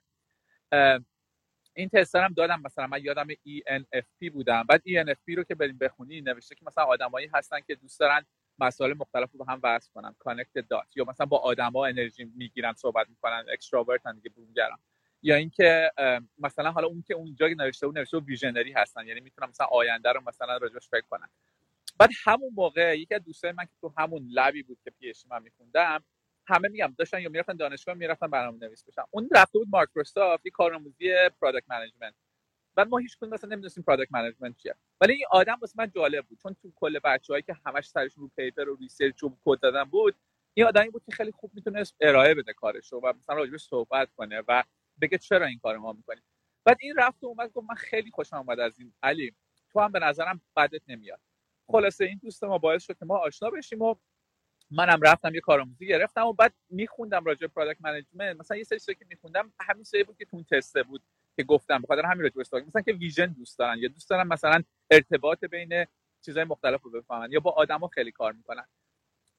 این 1.76 1.88
تست 1.88 2.16
هم 2.16 2.32
دادم 2.32 2.62
مثلا 2.64 2.86
من 2.86 3.02
یادم 3.04 3.28
ENFP 3.28 4.30
بودم. 4.32 4.62
بعد 4.62 4.82
ENFP 4.88 5.36
رو 5.36 5.44
که 5.44 5.54
بریم 5.54 5.78
بخونی 5.78 6.20
نوشته 6.20 6.54
که 6.54 6.64
مثلا 6.66 6.84
آدمایی 6.84 7.30
هستن 7.34 7.60
که 7.60 7.74
دوست 7.74 8.00
دارن 8.00 8.26
مسائل 8.58 8.94
مختلف 8.94 9.32
رو 9.32 9.38
با 9.38 9.44
هم 9.44 9.60
وصل 9.62 9.90
کنن 9.94 10.14
connect 10.18 10.58
dot 10.58 10.96
یا 10.96 11.04
مثلا 11.08 11.26
با 11.26 11.38
آدما 11.38 11.86
انرژی 11.86 12.24
می‌گیرن 12.24 12.72
صحبت 12.72 13.08
می‌کنن 13.08 13.44
extrovert 13.52 14.08
ن 14.08 14.14
دیگه 14.16 14.30
برونگران 14.30 14.78
یا 15.22 15.34
اینکه 15.34 15.90
مثلا 16.38 16.70
حالا 16.72 16.86
اون 16.86 17.02
که 17.02 17.14
اونجا 17.14 17.46
نوشته 17.48 17.86
اون 17.86 17.98
نوشته 17.98 18.18
visionary 18.18 18.72
هستن. 18.72 19.06
یعنی 19.06 19.20
می‌تونن 19.20 19.48
مثلا 19.48 19.66
آینده 19.66 20.12
رو 20.12 20.20
مثلا 20.26 20.56
راجعش 20.56 20.88
فکر 20.88 21.04
کنن. 21.10 21.28
بعد 21.98 22.10
همون 22.24 22.50
موقع 22.54 22.98
یکی 22.98 23.14
از 23.14 23.24
دوستای 23.24 23.52
من 23.52 23.64
که 23.64 23.72
تو 23.80 23.92
همون 23.98 24.26
lab 24.30 24.54
ی 24.54 24.62
بود 24.62 24.78
که 24.84 24.90
پیش 24.90 25.26
من 25.26 25.42
میخوندم 25.42 26.04
همه 26.46 26.68
میگم 26.68 26.94
داشتن 26.98 27.20
یا 27.20 27.28
می‌رفتن 27.28 27.56
دانشگاه 27.56 27.94
می‌رفتن 27.94 28.26
برنامه 28.26 28.58
نویس 28.58 28.84
بشن. 28.84 29.02
اون 29.10 29.28
رفته 29.34 29.58
بود 29.58 29.68
مایکروسافت 29.70 30.46
یه 30.46 30.52
کارآموزی 30.52 31.12
product 31.40 31.70
management 31.70 32.14
بعد 32.76 32.88
ما 32.88 32.98
هیچ 32.98 33.16
کدوم 33.16 33.30
مثلا 33.30 33.50
نمی‌دونستیم 33.50 33.84
product 33.84 34.12
management 34.12 34.56
چیه. 34.56 34.74
ولی 35.00 35.12
این 35.12 35.24
آدم 35.30 35.58
واسه 35.60 35.74
من 35.78 35.90
جالب 35.90 36.26
بود 36.26 36.38
چون 36.42 36.56
تو 36.62 36.72
کل 36.74 36.98
بچه‌هایی 37.04 37.42
که 37.42 37.56
همش 37.66 37.88
سرشون 37.88 38.22
رو 38.22 38.30
paper 38.36 38.68
و 38.68 38.76
research 38.76 39.22
و 39.22 39.36
کد 39.44 39.60
دادن 39.60 39.84
بود 39.84 40.16
این 40.54 40.66
آدمی 40.66 40.90
بود 40.90 41.02
که 41.06 41.12
خیلی 41.12 41.32
خوب 41.32 41.50
می‌تونست 41.54 41.94
ارائه 42.00 42.34
بده 42.34 42.52
کارش 42.52 42.92
رو 42.92 43.00
و 43.00 43.12
مثلا 43.18 43.36
راجبش 43.36 43.62
صحبت 43.62 44.08
کنه 44.16 44.42
و 44.48 44.62
بگه 45.00 45.18
چرا 45.18 45.46
این 45.46 45.58
کارو 45.58 45.80
ما 45.80 45.92
می‌کنیم. 45.92 46.22
بعد 46.64 46.76
این 46.80 46.94
رفت 46.96 47.24
و 47.24 47.26
اومد 47.26 47.52
گفت 47.52 47.66
من 47.68 47.74
خیلی 47.74 48.10
خوشم 48.10 48.36
اومد 48.36 48.60
از 48.60 48.78
این. 48.78 48.94
علی 49.02 49.34
تو 49.72 49.80
هم 49.80 49.92
به 49.92 49.98
نظرم 49.98 50.40
بدت 50.56 50.82
نمیاد. 50.88 51.20
خلاصه 51.66 52.04
این 52.04 52.20
دوست 52.22 52.44
ما 52.44 52.58
باعث 52.58 52.84
شد 52.84 52.98
که 52.98 53.04
ما 53.04 53.18
آشنا 53.18 53.50
بشیم 53.50 53.82
و 53.82 53.94
منم 54.70 55.00
رفتم 55.02 55.34
یه 55.34 55.40
کارآموزی 55.40 55.86
گرفتم 55.86 56.26
و 56.26 56.32
بعد 56.32 56.54
میخوندم 56.70 57.24
راجع 57.24 57.46
product 57.46 57.80
management 57.80 58.36
مثلا 58.40 58.56
یه 58.56 58.64
سری 58.64 58.78
چیزا 58.80 58.92
که 58.92 59.04
میخوندم 59.08 59.52
همین 59.60 59.84
سری 59.84 60.04
بود 60.04 60.16
که 60.18 60.24
تو 60.24 60.44
تسته 60.50 60.82
بود 60.82 61.02
که 61.36 61.44
گفتم 61.44 61.82
بخاطر 61.82 62.06
همین 62.06 62.22
راجع 62.22 62.34
به 62.34 62.64
مثلا 62.66 62.82
که 62.82 62.92
vision 62.92 63.26
دوست 63.26 63.58
دارن 63.58 63.78
یا 63.78 63.88
دوست 63.88 64.10
دارن 64.10 64.28
مثلا 64.28 64.62
ارتباط 64.90 65.44
بین 65.44 65.86
چیزهای 66.24 66.44
مختلف 66.44 66.82
رو 66.82 66.90
بفهمن 66.90 67.32
یا 67.32 67.40
با 67.40 67.50
آدما 67.50 67.88
خیلی 67.88 68.12
کار 68.12 68.32
می‌کنن. 68.32 68.66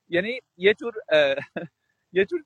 یعنی 0.10 0.41
یه 0.58 0.74
جور 0.74 0.94
یه 2.13 2.25
جور 2.25 2.44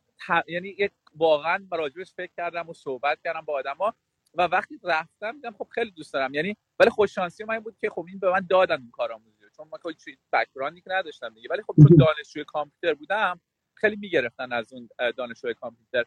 یعنی 0.48 0.78
واقعا 1.16 1.68
راجبش 1.72 2.14
فکر 2.14 2.32
کردم 2.38 2.70
و 2.70 2.74
صحبت 2.74 3.20
کردم 3.24 3.42
با 3.42 3.54
آدما 3.54 3.96
و 4.34 4.44
وقتی 4.44 4.80
رفتم 4.84 5.32
دیدم 5.32 5.52
خب 5.52 5.68
خیلی 5.72 5.92
دوست 5.92 6.14
دارم. 6.14 6.34
یعنی 6.34 6.58
ولی 6.80 6.90
خوش 6.90 7.16
شانسی 7.16 7.44
من 7.44 7.60
بود 7.60 7.78
که 7.78 7.90
خب 7.90 8.06
این 8.10 8.20
به 8.20 8.32
من 8.32 8.48
دادن 8.50 8.76
اون 8.76 8.92
کارآموزی. 8.92 9.39
چون 9.60 9.70
من 9.72 9.78
کوئی 9.80 9.96
بک‌گراندی 10.34 10.82
که 10.82 10.92
نداشتم 10.92 11.30
دیگه. 11.30 11.50
ولی 11.52 11.62
خب 11.64 11.76
چون 11.84 11.98
دانشجوی 12.08 12.44
کامپیوتر 12.46 12.94
بودم 12.94 13.42
خیلی 13.76 13.96
می‌گرفتن 13.96 14.54
از 14.54 14.74
اون 14.74 14.90
دانشجوی 15.18 15.54
کامپیوتر. 15.54 16.06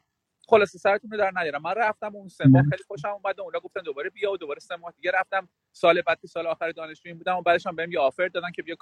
خلاصه 0.49 0.79
سرتون 0.79 1.11
رو 1.11 1.19
در 1.19 1.31
نیارم. 1.31 1.63
من 1.63 1.75
رفتم 1.75 2.17
اون 2.17 2.29
سه 2.29 2.47
ماه 2.49 2.63
خیلی 2.71 2.83
خوشم 2.89 3.09
اومد 3.09 3.41
اونا 3.41 3.61
گفتن 3.61 3.81
دوباره 3.83 4.11
بیا 4.11 4.33
و 4.33 4.37
دوباره 4.37 4.61
سه 4.61 4.77
ماه 4.77 4.93
دیگه 4.93 5.11
رفتم. 5.15 5.49
سال 5.73 6.03
بعد 6.03 6.21
که 6.21 6.27
سال 6.27 6.47
آخر 6.47 6.71
دانشجویی 6.73 7.15
بودم 7.15 7.37
و 7.37 7.43
بعدش 7.43 7.67
هم 7.67 7.77
بهم 7.77 7.93
یه 7.93 8.01
آفر 8.01 8.29
دادن 8.29 8.53
که 8.53 8.63
بیا 8.63 8.77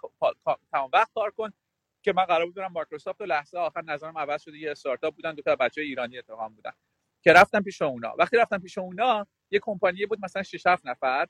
تمام 0.72 0.90
وقت 0.92 1.12
کار 1.14 1.30
کن 1.30 1.50
که 2.04 2.12
من 2.12 2.24
قرار 2.24 2.46
بود 2.46 2.54
برم 2.54 2.72
مایکروسافت 2.72 3.20
و 3.20 3.24
لحظه 3.24 3.58
آخر 3.58 3.82
نظرم 3.82 4.18
عوض 4.18 4.42
شده 4.42 4.58
یه 4.58 4.70
استارتاپ 4.70 5.14
بودن 5.14 5.34
دو 5.34 5.42
تا 5.42 5.56
بچه 5.56 5.80
ایرانی 5.80 6.18
اتفاقا 6.18 6.48
بودن. 6.48 6.72
که 7.24 7.32
رفتم 7.32 7.62
پیش 7.62 7.82
اونا. 7.82 8.14
وقتی 8.18 8.36
رفتم 8.36 8.58
پیش 8.58 8.78
اونا 8.78 9.26
یه 9.50 9.58
کمپانی 9.62 10.06
بود 10.06 10.18
مثلا 10.24 10.42
6 10.42 10.66
7 10.66 10.86
نفر. 10.86 11.26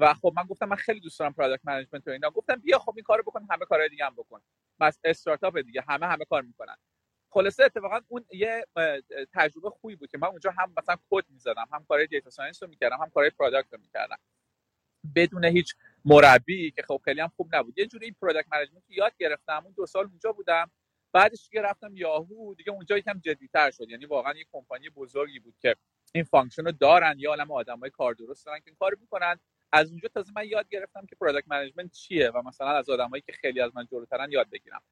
و 0.00 0.14
خب 0.14 0.32
من 0.36 0.42
گفتم 0.42 0.68
من 0.68 0.76
خیلی 0.76 1.00
دوست 1.00 1.18
دارم 1.18 1.32
product 1.32 1.62
management 1.64 2.08
و 2.08 2.10
اینا. 2.10 2.30
گفتم 2.30 2.54
بیا 2.54 2.78
خب 2.78 2.92
این 2.96 3.02
کارو 3.04 3.22
بکن 3.22 3.46
همه 3.50 3.64
کارهای 3.64 3.88
دیگه 3.88 4.04
هم 4.04 4.14
بکن. 4.14 4.40
بس 4.80 4.98
استارتاپ 5.04 5.58
دیگه 5.58 5.84
همه 5.88 6.06
همه 6.06 6.24
کار 6.24 6.42
می‌کنن. 6.42 6.76
خلاصه 7.30 7.64
اتفاقا 7.64 8.00
اون 8.08 8.24
یه 8.32 8.66
تجربه 9.32 9.70
خوبی 9.70 9.96
بود 9.96 10.10
که 10.10 10.18
من 10.18 10.28
اونجا 10.28 10.50
هم 10.58 10.74
مثلا 10.78 10.96
کد 11.10 11.24
می‌زدم 11.28 11.66
هم 11.72 11.84
کارهای 11.88 12.06
data 12.06 12.30
science 12.30 12.62
رو 12.62 12.68
می‌کردم 12.68 12.96
هم 12.96 13.10
کارهای 13.10 13.30
product 13.30 13.72
رو 13.72 13.80
می‌کردم. 13.80 14.16
بدون 15.14 15.44
هیچ 15.44 15.74
مربی 16.04 16.70
که 16.70 16.82
خب 16.82 17.00
خیلی 17.04 17.20
هم 17.20 17.32
خوب 17.36 17.56
نبود. 17.56 17.78
یه 17.78 17.86
جوری 17.86 18.12
product 18.12 18.48
management 18.52 18.82
یاد 18.88 19.12
گرفتم. 19.18 19.62
اون 19.64 19.74
دو 19.76 19.86
سال 19.86 20.04
اونجا 20.04 20.32
بودم. 20.32 20.70
بعدش 21.12 21.48
دیگه 21.48 21.62
رفتم 21.62 21.96
یاهو 21.96 22.54
دیگه 22.54 22.72
اونجا 22.72 22.98
یکم 22.98 23.18
جدیتر 23.18 23.70
شد. 23.70 23.90
یعنی 23.90 24.06
واقعا 24.06 24.32
یه 24.32 24.44
کمپانی 24.52 24.90
بزرگی 24.90 25.38
بود 25.38 25.54
که 25.60 25.76
این 26.12 26.24
function 26.24 26.64
رو 26.64 26.72
دارن. 26.72 27.14
یه 27.18 27.30
عالم 27.30 27.50
آدمای 27.50 27.90
کار 27.90 28.14
درست 28.14 28.46
دارن 28.46 28.58
که 28.58 28.64
این 28.66 28.76
کارو 28.80 28.96
می‌کنن. 29.00 29.40
از 29.74 29.90
اونجا 29.90 30.08
تازه 30.08 30.32
من 30.36 30.48
یاد 30.48 30.68
گرفتم 30.68 31.06
که 31.06 31.16
product 31.20 31.48
management 31.48 31.92
چیه 31.92 32.30
و 32.30 32.42
مثلا 32.42 32.68
از 32.68 32.90
آدمایی 32.90 33.22
که 33.26 33.32
خیلی 33.32 33.60
از 33.60 33.70
من 33.74 33.86
جلوترن 33.90 34.32
یاد 34.32 34.50
بگیرم. 34.50 34.82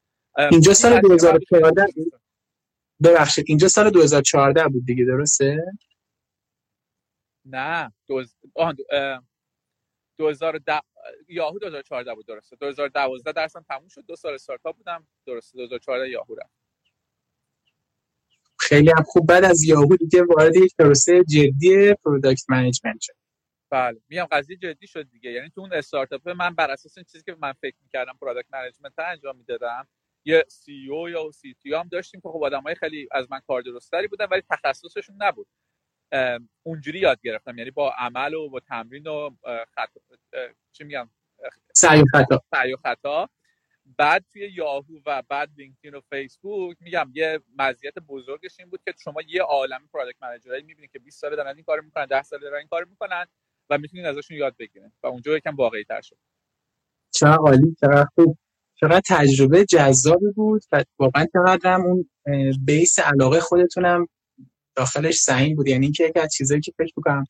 اینجا 0.50 0.74
سال 0.74 1.00
2014 1.00 1.86
ببخشید 3.04 3.44
اینجا 3.48 3.68
سال 3.68 3.90
2014 3.90 4.68
بود 4.68 4.86
دیگه 4.86 5.04
درسته؟ 5.04 5.64
نه 7.44 7.92
دوز... 8.08 8.36
آه... 8.54 8.74
2010 10.18 10.80
یاهو 11.28 11.58
2014 11.58 12.14
بود 12.14 12.26
درسته. 12.26 12.56
2012 12.56 13.32
درسم 13.32 13.64
تموم 13.68 13.88
شد 13.88 14.04
دو 14.06 14.16
سال 14.16 14.34
استارتاپ 14.34 14.76
بودم 14.76 15.06
درسته 15.26 15.58
2014 15.58 16.10
یاهو 16.10 16.34
رفت. 16.34 16.52
خیلی 18.58 18.90
هم 18.90 19.02
خوب. 19.06 19.26
بعد 19.26 19.44
از 19.44 19.62
یاهو 19.62 19.96
دیگه 19.96 20.22
وارد 20.22 20.56
یک 20.56 20.76
پروسه 20.78 21.24
جدی 21.24 21.94
product 21.94 22.50
management 22.50 23.00
شد. 23.00 23.21
بله 23.72 24.00
میگم 24.08 24.24
قضیه 24.32 24.56
جدی 24.56 24.86
شد 24.86 25.10
دیگه. 25.10 25.30
یعنی 25.30 25.50
تو 25.50 25.60
اون 25.60 25.72
استارتاپ 25.72 26.28
من 26.28 26.54
بر 26.54 26.70
اساس 26.70 26.98
این 26.98 27.04
چیزی 27.12 27.24
که 27.24 27.36
من 27.38 27.52
فکر 27.52 27.76
می‌کردم 27.82 28.18
product 28.20 28.48
management 28.52 28.98
انجام 28.98 29.36
می‌دادم 29.36 29.88
یه 30.24 30.44
CEO 30.48 31.08
یا 31.08 31.30
CTO 31.30 31.74
هم 31.74 31.88
داشتیم 31.88 32.20
که 32.20 32.28
خب 32.28 32.44
آدمای 32.44 32.74
خیلی 32.74 33.08
از 33.12 33.30
من 33.30 33.40
کار 33.40 33.62
درست‌تری 33.62 34.06
بودن 34.06 34.26
ولی 34.30 34.42
تخصصشون 34.50 35.16
نبود. 35.18 35.46
اونجوری 36.62 36.98
یاد 36.98 37.20
گرفتم. 37.22 37.58
یعنی 37.58 37.70
با 37.70 37.94
عمل 37.98 38.34
و 38.34 38.48
با 38.48 38.60
تمرین 38.60 39.06
و 39.06 39.30
خط... 39.74 39.90
چی 40.72 40.84
میگم؟ 40.84 41.10
سعی 41.74 42.00
و 42.00 42.04
خطا. 42.14 42.40
سعی 42.50 42.72
و 42.72 42.76
خطا. 42.76 43.28
بعد 43.98 44.24
توی 44.32 44.52
یاهو 44.52 45.00
و 45.06 45.22
بعد 45.28 45.50
لینکدین 45.56 45.94
و 45.94 46.00
فیسبوک 46.00 46.76
میگم 46.80 47.10
یه 47.14 47.40
مزیت 47.58 47.94
بزرگش 47.94 48.60
این 48.60 48.70
بود 48.70 48.82
که 48.84 48.94
شما 48.98 49.22
یه 49.26 49.42
عالم 49.42 49.88
product 49.92 50.22
manager 50.22 50.53
ایی 50.53 50.62
می‌بینید 50.62 50.90
که 50.90 50.98
20 50.98 51.20
سال 51.20 51.36
دارن 51.36 51.56
این 51.56 51.64
کارو 51.64 51.82
می‌کنن 51.82 52.06
10 52.06 52.22
سال 52.22 52.40
دارن 52.40 52.58
این 52.58 52.68
کارو 52.68 52.88
می‌کنن. 52.88 53.26
و 53.72 53.78
می‌تونید 53.78 54.06
ازشون 54.06 54.36
یاد 54.36 54.56
بگیرید 54.58 54.92
و 55.02 55.06
اونجا 55.06 55.36
یکم 55.36 55.56
واقعی 55.56 55.84
تر 55.84 56.00
شد. 56.00 56.16
چقدر 57.10 57.36
عالی 57.36 57.76
چقدر 57.80 58.06
خوب. 58.14 58.38
چقدر 58.80 59.02
تجربه 59.08 59.64
جذابی 59.64 60.32
بود 60.36 60.62
و 60.72 60.84
واقعا 60.98 61.26
چقدر 61.32 61.74
هم 61.74 61.82
اون 61.82 62.10
base 62.64 62.98
علاقه 62.98 63.40
خودتونم 63.40 64.06
داخلش 64.76 65.16
سهیم 65.16 65.56
بود. 65.56 65.68
یعنی 65.68 65.86
اینکه 65.86 66.04
یکی 66.04 66.20
از 66.20 66.32
چیزایی 66.32 66.60
که 66.60 66.72
فکر 66.78 66.92
می‌کنم 66.96 67.24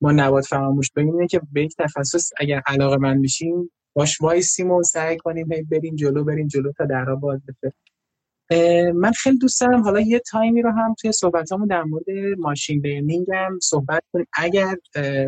ما 0.00 0.12
نباید 0.12 0.44
فراموش 0.44 0.90
کنیم 0.96 1.14
اینه 1.14 1.26
که 1.26 1.40
به 1.52 1.62
یک 1.62 1.74
تخصص 1.78 2.30
اگر 2.36 2.62
علاقه‌مند 2.66 3.22
بشیم 3.22 3.70
باش 3.94 4.20
وایسیم 4.20 4.70
و 4.70 4.82
سعی 4.82 5.16
کنیم 5.16 5.48
بریم 5.70 5.96
جلو 5.96 6.24
بریم 6.24 6.46
جلو 6.48 6.72
تا 6.72 6.84
درها 6.84 7.16
باز 7.16 7.40
بشه. 7.46 7.74
من 8.94 9.12
خیلی 9.12 9.38
دوست 9.38 9.60
دارم. 9.60 9.82
حالا 9.82 10.00
یه 10.00 10.18
time 10.18 10.53
ی 10.53 10.62
رو 10.62 10.70
هم 10.70 10.94
توی 10.94 11.12
صحبتامون 11.12 11.68
در 11.68 11.82
مورد 11.82 12.04
machine 12.38 12.86
learning 12.86 13.26
هم 13.34 13.58
صحبت 13.62 14.02
کنیم. 14.12 14.26
اگر 14.32 14.76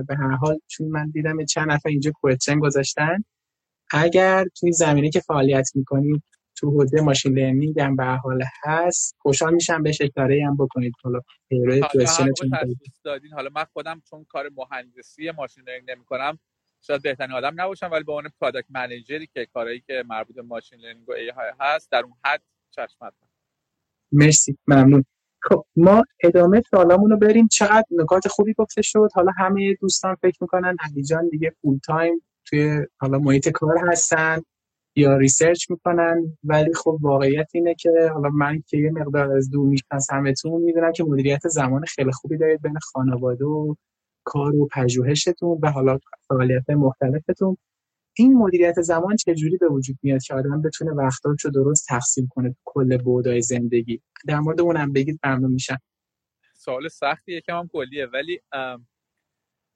به 0.06 0.16
هر 0.18 0.36
حال 0.36 0.58
چون 0.66 0.88
من 0.88 1.10
دیدم 1.10 1.44
چند 1.44 1.70
نفر 1.70 1.88
اینجا 1.88 2.10
question 2.10 2.58
گذاشتن 2.58 3.24
اگر 3.90 4.44
توی 4.60 4.72
زمینه 4.72 5.10
که 5.10 5.20
فعالیت 5.20 5.70
می‌کنید 5.74 6.22
تو 6.56 6.70
حوزه 6.70 7.00
machine 7.00 7.38
learning 7.38 7.80
هم 7.80 7.96
به 7.96 8.00
هر 8.00 8.04
حال 8.04 8.42
هست 8.62 9.16
خوشحال 9.18 9.54
میشم 9.54 9.82
بهش 9.82 9.98
اشاره 10.00 10.46
هم 10.46 10.56
بکنید. 10.56 10.92
حالا 11.02 11.20
دادین. 13.04 13.32
حالا 13.32 13.50
من 13.54 13.64
خودم 13.72 14.02
چون 14.10 14.24
کار 14.24 14.50
مهندسی 14.56 15.30
machine 15.30 15.64
learning 15.66 15.90
نمی‌کنم 15.90 16.38
شاید 16.82 17.02
بهترین 17.02 17.32
آدم 17.32 17.60
نباشم 17.60 17.90
ولی 17.92 18.04
به 18.04 18.12
عنوان 18.12 18.30
product 18.40 18.66
manager 18.70 19.19
ی 19.19 19.26
که 19.26 19.46
کارهایی 19.46 19.80
که 19.80 20.04
مربوط 20.06 20.36
به 20.36 20.42
machine 20.42 20.78
learning 20.78 21.08
و 21.08 21.12
AI 21.12 21.32
هست 21.60 21.90
در 21.90 22.02
اون 22.02 22.14
حد 22.24 22.42
چشم. 22.70 23.12
مرسی 24.12 24.58
ممنون. 24.68 25.04
خب 25.42 25.64
ما 25.76 26.04
ادامه 26.24 26.62
سوالامون 26.70 27.10
رو 27.10 27.16
بریم. 27.16 27.48
چقدر 27.48 27.84
نکات 27.90 28.28
خوبی 28.28 28.54
گفته 28.54 28.82
شد. 28.82 29.08
حالا 29.14 29.32
همه 29.38 29.74
دوستان 29.80 30.14
فکر 30.14 30.38
می‌کنن 30.40 30.76
علی 30.80 31.02
جان 31.04 31.28
دیگه 31.28 31.52
full 31.62 31.78
time 31.84 32.22
توی 32.46 32.86
حالا 33.00 33.18
محیط 33.18 33.48
کار 33.48 33.78
هستن 33.90 34.42
یا 34.96 35.16
research 35.16 35.70
می‌کنن. 35.70 36.38
ولی 36.44 36.74
خب 36.74 36.98
واقعیت 37.00 37.48
اینه 37.54 37.74
که 37.74 38.10
حالا 38.14 38.28
من 38.28 38.62
که 38.66 38.76
یه 38.78 38.90
مقدار 38.90 39.32
از 39.32 39.50
دور 39.50 39.68
میشناسمتون 39.68 40.62
می‌دونم 40.62 40.92
که 40.92 41.04
مدیریت 41.04 41.48
زمان 41.48 41.84
خیلی 41.84 42.12
خوبی 42.12 42.36
دارید 42.38 42.62
بین 42.62 42.78
خانواده 42.82 43.44
و 43.44 43.74
کار 44.24 44.56
و 44.56 44.68
پژوهشتون 44.72 45.58
و 45.62 45.70
حالا 45.70 45.98
فعالیت 46.28 46.70
مختلفتون. 46.70 47.56
این 48.20 48.34
مدیریت 48.34 48.80
زمان 48.80 49.16
چجوری 49.16 49.56
به 49.56 49.68
وجود 49.68 49.98
میاد 50.02 50.22
که 50.22 50.34
آدم 50.34 50.62
بتونه 50.62 50.90
وقتاش 50.90 51.44
رو 51.44 51.50
درست 51.50 51.86
تقسیم 51.88 52.28
کنه 52.30 52.56
کل 52.64 52.96
بودای 52.96 53.42
زندگی؟ 53.42 54.02
در 54.26 54.40
مورد 54.40 54.60
اونم 54.60 54.92
بگید 54.92 55.20
ممنون 55.24 55.52
میشم. 55.52 55.78
سوال 56.54 56.88
سختی 56.88 57.32
یکم 57.32 57.58
هم 57.58 57.68
کلیه. 57.68 58.06
ولی 58.06 58.40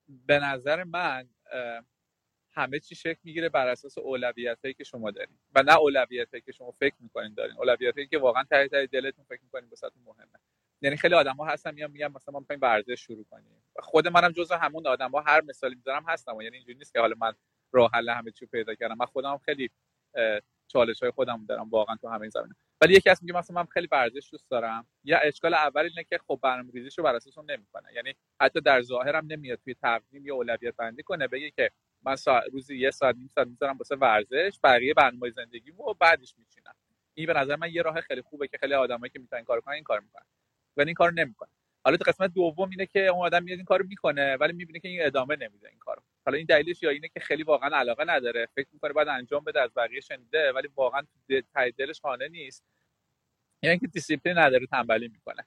به 0.09 0.39
نظر 0.39 0.85
من 0.85 1.29
همه 2.53 2.81
چی 2.81 2.95
شکل 2.95 3.21
می‌گیره 3.25 3.49
بر 3.49 3.69
اساس 3.69 3.99
اولویت 3.99 4.59
هایی 4.65 4.75
که 4.75 4.85
شما 4.85 5.11
دارین. 5.11 5.39
و 5.55 5.63
نه 5.63 5.79
اولویت 5.79 6.31
هایی 6.31 6.43
که 6.43 6.53
شما 6.53 6.71
فکر 6.71 6.95
می‌کنین 7.01 7.35
دارین. 7.35 7.57
اولویت 7.57 7.95
هایی 7.95 8.07
که 8.07 8.19
واقعا 8.19 8.45
ته 8.51 8.69
ته 8.69 8.87
دلتون 8.87 9.25
فکر 9.25 9.41
می‌کنین 9.43 9.69
واسهتون 9.69 10.03
مهمه. 10.07 10.39
یعنی 10.83 10.97
خیلی 10.97 11.15
آدما 11.15 11.47
هستن 11.47 11.75
میان 11.75 11.91
میگن 11.91 12.07
مثلا 12.07 12.33
ما 12.33 12.39
می‌خوایم 12.39 12.61
ورزش 12.63 13.01
شروع 13.01 13.25
کنیم. 13.25 13.63
خود 13.79 14.09
منم 14.09 14.33
جزو 14.33 14.55
همون 14.55 14.87
آدما 14.87 15.21
هر 15.21 15.41
مثالی 15.41 15.75
می‌ذارم 15.75 16.05
هستم 16.09 16.41
یعنی 16.41 16.57
اینجوری 16.57 16.79
نیست 16.79 16.93
که 16.93 17.01
حالا 17.01 17.15
من 17.21 17.33
راه 17.75 17.91
حل 17.95 18.09
همه 18.09 18.31
چی 18.31 18.47
پیدا 18.47 18.75
کردم. 18.75 18.97
من 18.99 19.07
خودم 19.07 19.39
خیلی 19.39 19.71
چالش 20.69 21.03
های 21.03 21.11
خودم 21.11 21.47
دارم 21.49 21.71
واقعا 21.71 21.97
تو 21.97 22.09
همه 22.09 22.29
زمینه. 22.29 22.55
ولی 22.81 22.95
یکی 22.95 23.11
از 23.11 23.23
میگه 23.23 23.39
مثلا 23.39 23.57
من 23.57 23.67
خیلی 23.67 23.89
ورزش 23.93 24.29
دوست 24.31 24.51
دارم 24.51 24.87
یا 25.05 25.19
اشکال 25.19 25.55
اول 25.55 25.83
اینه 25.83 26.05
که 26.05 26.19
خب 26.19 26.41
برنامه‌ریزیشو 26.43 27.03
بر 27.03 27.15
اساس 27.15 27.39
اون 27.39 27.51
نمی‌کنه. 27.51 27.93
یعنی 27.95 28.15
حتی 28.41 28.61
در 28.61 28.83
ظاهرم 28.83 29.27
نمیاد 29.27 29.59
توی 29.65 29.75
تقویم 29.75 30.27
یا 30.27 30.35
اولویت 30.35 30.77
بندی 30.77 31.03
کنه 31.03 31.29
بگه 31.29 31.51
که 31.51 31.71
من 32.03 32.17
سا... 32.17 32.41
روزی 32.53 32.79
یه 32.79 32.91
ساعت 32.91 33.17
نیم 33.17 33.29
ساعت 33.29 33.49
می‌ذارم 33.49 33.79
واسه 33.79 33.97
ورزش 33.97 34.59
بقیه 34.65 34.95
برنامه 34.95 35.31
زندگیمو 35.31 35.95
بعدش 35.95 36.35
میچینم. 36.39 36.75
این 37.15 37.27
به 37.27 37.33
نظر 37.33 37.57
من 37.57 37.73
یه 37.73 37.83
راه 37.83 38.01
خیلی 38.01 38.23
خوبه 38.23 38.49
که 38.49 38.59
خیلی 38.59 38.75
آدمایی 38.75 39.11
که 39.11 39.19
می‌تونن 39.19 39.45
کار 39.45 39.61
کنن 39.61 39.75
این 39.75 39.85
کار 39.85 40.01
می‌کنن. 40.01 40.27
ولی 40.77 40.87
این 40.87 40.95
کارو 40.95 41.15
نمی‌کنن. 41.15 41.54
حالا 41.85 41.97
قسمت 41.97 42.35
دوم 42.35 42.71
اینه 42.71 42.87
که 42.87 43.07
اون 43.07 43.27
آدم 43.27 43.43
میاد 43.43 43.57
این 43.57 43.65
کارو 43.65 43.87
می‌کنه 43.87 44.37
ولی 44.37 44.53
می‌بینه 44.53 44.81
که 44.81 44.89
این 44.89 45.07
ادامه 45.07 45.37
نمیده 45.37 45.69
این 45.69 45.79
کارو. 45.79 46.03
حالا 46.27 46.37
این 46.39 46.47
دلیلش 46.47 46.83
یا 46.83 46.91
اینه 46.91 47.09
که 47.09 47.21
خیلی 47.21 47.43
واقعا 47.43 47.79
علاقه 47.79 48.05
نداره. 48.05 48.49
فکر 48.55 48.69
می‌کنه 48.73 48.93
باید 48.93 49.09
انجام 49.09 49.45
بده 49.45 49.61
از 49.61 49.71
بقیه 49.77 50.01
شنیده 50.01 50.53
ولی 50.53 50.69
واقعا 50.75 51.03
ته 51.55 51.71
دلش 51.71 52.01
خانه 52.01 52.29
نیست. 52.29 52.65
یا 53.63 53.71
اینکه 53.71 53.87
دیسیپلین 53.87 54.39
نداره 54.39 54.67
تنبلی 54.67 55.09
می‌کنه. 55.09 55.47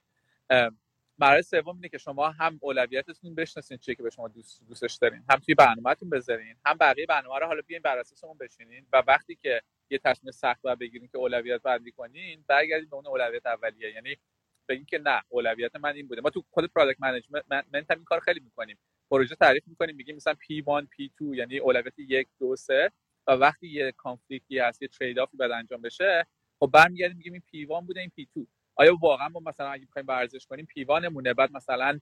برای 1.18 1.42
سوم 1.42 1.74
اینه 1.74 1.88
که 1.88 1.98
شما 1.98 2.30
هم 2.30 2.58
اولویتتون 2.62 3.34
بشناسین 3.34 3.78
چیه 3.78 3.94
که 3.94 4.02
به 4.02 4.10
شما 4.10 4.28
دوست 4.28 4.62
دوستش 4.68 4.94
دارین. 4.94 5.24
هم 5.30 5.38
توی 5.38 5.54
برنامهتون 5.54 6.10
بذارین 6.10 6.56
هم 6.64 6.76
بقیه 6.76 7.06
برنامه 7.06 7.38
رو 7.38 7.46
حالا 7.46 7.62
بیاین 7.66 7.82
بر 7.82 7.98
اساس 7.98 8.24
اون 8.24 8.38
بشینین 8.38 8.86
و 8.92 9.02
وقتی 9.06 9.34
که 9.34 9.62
یه 9.90 9.98
تصمیم 9.98 10.30
سخت 10.30 10.62
باید 10.62 10.78
بگیرین 10.78 11.08
که 11.08 11.18
اولویت 11.18 11.62
بندی 11.62 11.92
کنین 11.92 12.44
برگردین 12.46 12.88
به 12.88 12.96
اون 12.96 13.06
اولویت 13.06 13.46
اولیه. 13.46 13.94
یعنی 13.94 14.16
بگین 14.68 14.84
که 14.86 14.98
نه 14.98 15.22
اولویت 15.28 15.76
من 15.76 15.94
این 15.94 16.08
بوده. 16.08 16.20
ما 16.20 16.30
تو 16.30 16.44
خود 16.50 16.66
product 16.74 17.00
management 17.00 17.90
این 17.90 18.04
کار 18.04 18.20
خیلی 18.20 18.40
می‌کنیم. 18.40 18.78
پروژه 19.10 19.34
تعریف 19.34 19.62
می‌کنیم 19.68 19.96
میگیم 19.96 20.16
مثلا 20.16 20.34
P1 20.34 20.84
P2 20.84 21.36
یعنی 21.36 21.58
اولویت 21.58 21.98
یک 21.98 22.28
دو 22.40 22.56
سه. 22.56 22.92
و 23.26 23.32
وقتی 23.32 23.68
یه 23.68 23.92
کانفلیکتی 23.96 24.58
هست 24.58 24.82
یه 24.82 24.88
ترید 24.88 25.18
آفی 25.18 25.36
باید 25.36 25.50
انجام 25.50 25.82
بشه 25.82 26.26
خب 26.60 26.70
برمیگردیم 26.74 27.16
میگیم 27.16 27.32
این 27.32 27.42
P1 27.66 27.86
بوده 27.86 28.00
این 28.00 28.10
P2 28.20 28.46
آیا 28.76 28.96
واقعا 29.02 29.28
ما 29.28 29.40
مثلا 29.40 29.70
اگه 29.70 29.86
بخوایم 29.86 30.06
ورزش 30.08 30.46
کنیم 30.46 30.66
P1 30.78 31.04
مونه؟ 31.12 31.34
بعد 31.34 31.52
مثلا 31.52 32.00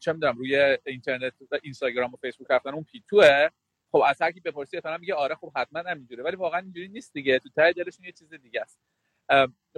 چه 0.00 0.12
می‌دونم 0.12 0.38
روی 0.38 0.78
اینترنت 0.86 1.34
اینستاگرام 1.62 2.14
و 2.14 2.16
فیسبوک 2.16 2.46
رفتن 2.50 2.70
اون 2.74 2.86
P2 2.96 3.50
خب 3.92 4.02
از 4.08 4.22
هر 4.22 4.32
کی 4.32 4.40
بپرسی 4.40 4.76
احتمالاً 4.76 4.98
میگه 4.98 5.14
آره 5.14 5.34
خب 5.34 5.52
حتما 5.56 5.80
همینجوره 5.90 6.22
ولی 6.24 6.36
واقعا 6.36 6.60
اینجوری 6.60 6.88
نیست 6.88 7.12
دیگه. 7.14 7.38
تو 7.38 7.48
ته 7.56 7.72
دلشون 7.72 8.06
یه 8.06 8.12
چیز 8.12 8.34
دیگه 8.34 8.60
است. 8.62 8.78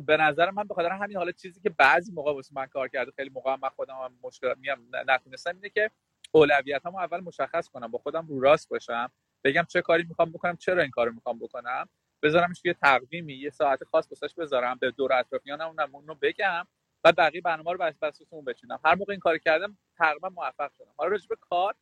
به 0.07 0.17
نظر 0.17 0.51
من 0.51 0.64
به 0.64 0.90
همین 0.90 1.17
حالا 1.17 1.33
چیزی 1.33 1.61
که 1.61 1.71
بعضی 1.71 2.12
موقع 2.12 2.33
واسه 2.33 2.55
من 2.55 2.67
کار 2.67 2.88
کرده 2.88 3.12
خیلی 3.17 3.31
موقع 3.31 3.57
من 3.57 3.69
خودم 3.69 3.95
هم 3.95 4.19
مشکل 4.23 4.55
میام 4.59 4.79
نتونستم 5.09 5.55
اینه 5.55 5.69
که 5.69 5.90
اولویتامو 6.33 6.99
اول 6.99 7.21
مشخص 7.21 7.69
کنم 7.69 7.88
با 7.90 7.99
خودم 7.99 8.27
رو 8.29 8.40
راست 8.40 8.69
باشم 8.69 9.12
بگم 9.45 9.64
چه 9.69 9.83
کاری 9.83 10.05
می‌خوام 10.09 10.33
بکنم 10.33 10.57
چرا 10.57 10.83
این 10.83 10.90
کارو 10.90 11.12
می‌خوام 11.12 11.38
بکنم 11.38 11.88
بذارمش 12.23 12.61
توی 12.61 12.75
تقویمی 12.75 13.35
یه 13.35 13.51
ساعت 13.51 13.85
خاص 13.85 14.09
واسش 14.12 14.35
بذارم 14.35 14.79
به 14.81 14.90
دور 14.90 15.12
اطرافیانم 15.12 15.77
اون 15.95 16.07
رو 16.09 16.14
بگم 16.23 16.67
و 17.05 17.12
بقیه 17.12 17.40
برنامه 17.40 17.73
رو 17.73 17.79
بس 17.79 18.03
اساس 18.03 18.29
اون 18.33 18.45
بچینم. 18.45 18.81
هر 18.85 18.95
موقع 18.95 19.12
این 19.12 19.21
کار 19.21 19.38
کردم 19.38 19.79
تقریبا 19.99 20.29
موفق 20.29 20.73
شدم. 20.79 20.93
حالا 20.99 21.11
راجع 21.11 21.29
به 21.29 21.37
کار 21.40 21.75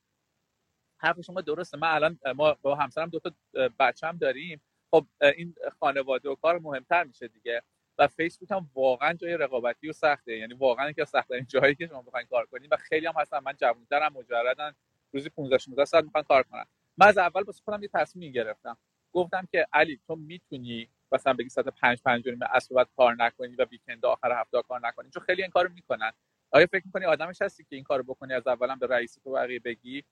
حرف 0.98 1.20
شما 1.20 1.40
درسته. 1.40 1.78
من 1.78 1.88
الان 1.88 2.18
ما 2.36 2.54
با 2.62 2.74
همسرم 2.74 3.10
دو 3.10 3.20
تا 3.20 3.32
بچه‌م 3.80 4.16
داریم. 4.18 4.62
خب 4.92 5.06
این 5.36 5.54
خانواده 5.80 6.30
و 6.30 6.34
کار 6.34 6.58
مهمتر 6.58 7.04
میشه 7.04 7.28
دیگه 7.28 7.62
و 7.98 8.08
فیسبوک 8.08 8.50
هم 8.50 8.70
واقعا 8.74 9.12
جای 9.14 9.36
رقابتی 9.36 9.88
و 9.88 9.92
سخته. 9.92 10.36
یعنی 10.38 10.54
واقعا 10.54 10.90
یکی 10.90 11.02
از 11.02 11.08
سخت‌ترین 11.10 11.46
جایی 11.48 11.74
که 11.74 11.86
شما 11.86 12.02
بخواید 12.02 12.28
کار 12.28 12.46
کنید 12.46 12.72
و 12.72 12.76
خیلی 12.76 13.06
هم 13.06 13.14
هستن 13.16 13.38
من 13.44 13.52
جوان‌ترم 13.56 14.12
مجردن 14.12 14.72
روزی 15.12 15.28
15 15.30 15.58
16 15.58 15.84
ساعت 15.84 16.04
می‌خوان 16.04 16.24
کار 16.24 16.42
کنن. 16.42 16.64
من 16.98 17.06
از 17.08 17.18
اول 17.18 17.42
واسه 17.42 17.62
خودم 17.64 17.82
یه 17.82 17.88
تصمیم 17.94 18.32
گرفتم. 18.32 18.78
گفتم 19.12 19.48
که 19.52 19.66
علی 19.72 20.00
تو 20.06 20.16
می‌تونی 20.16 20.88
مثلا 21.12 21.32
بگی 21.34 21.48
ساعت 21.48 21.68
5 21.68 22.02
5 22.02 22.28
نیم 22.28 22.38
بعد 22.76 22.88
کار 22.96 23.14
نکنی 23.18 23.56
و 23.56 23.64
weekend 23.64 24.06
آخر 24.06 24.40
هفته 24.40 24.62
کار 24.68 24.80
نکنی؟ 24.88 25.10
چون 25.10 25.22
خیلی 25.22 25.42
این 25.42 25.50
کارو 25.50 25.70
می‌کنن. 25.72 26.12
آیا 26.50 26.66
فکر 26.66 26.82
می‌کنی 26.86 27.04
آدمش 27.04 27.42
هستی 27.42 27.64
که 27.64 27.76
این 27.76 27.84
کارو 27.84 28.02
بکنی؟ 28.02 28.34
از 28.34 28.46
اولم 28.46 28.78
به 28.78 28.86
رئیست 28.86 29.14
و 29.24 29.32
بقیه 29.32 29.60
بگی. 29.60 30.04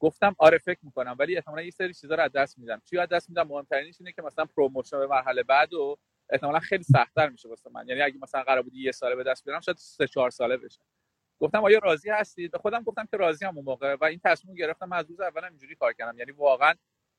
گفتم 0.00 0.36
آره 0.38 0.58
فکر 0.58 0.78
می‌کنم 0.82 1.16
ولی 1.18 1.36
احتمالاً 1.36 1.62
یه 1.62 1.70
سری 1.70 1.94
چیزا 1.94 2.14
رو 2.14 2.22
از 2.22 2.32
دست 2.32 2.58
میدم. 2.58 2.82
چی 2.84 2.98
از 2.98 3.08
دست 3.08 3.28
میدم؟ 3.28 3.48
مهمترینش 3.48 3.96
اینه 4.00 4.12
که 4.12 4.22
مثلا 4.22 4.44
promotion 4.44 4.98
به 4.98 5.06
مرحله 5.06 5.42
بعد 5.42 5.74
و 5.74 5.96
احتمالاً 6.30 6.58
خیلی 6.58 6.82
سختتر 6.84 7.28
میشه 7.28 7.48
واسه 7.48 7.70
من. 7.70 7.88
یعنی 7.88 8.02
اگه 8.02 8.18
مثلا 8.22 8.42
قرار 8.42 8.62
بود 8.62 8.74
یه 8.74 8.92
ساله 8.92 9.16
به 9.16 9.24
دست 9.24 9.44
بیارم 9.44 9.60
شاید 9.60 9.76
سه 9.76 10.06
چهار 10.06 10.30
ساله 10.30 10.56
بشه. 10.56 10.80
گفتم 11.40 11.64
آیا 11.64 11.78
راضی 11.78 12.10
هستید 12.10 12.50
به 12.50 12.58
خودم 12.58 12.82
گفتم 12.82 13.06
که 13.10 13.16
راضی‌ام 13.16 13.56
اون 13.56 13.64
موقع 13.64 13.96
و 14.00 14.04
این 14.04 14.20
تصمیم 14.24 14.54
گرفتم. 14.54 14.92
از 14.92 15.06
روز 15.10 15.20
اولم 15.20 15.48
اینجوری 15.48 15.74
کار 15.74 15.92
کردم. 15.92 16.18
یعنی 16.18 16.32
واقعا 16.32 16.74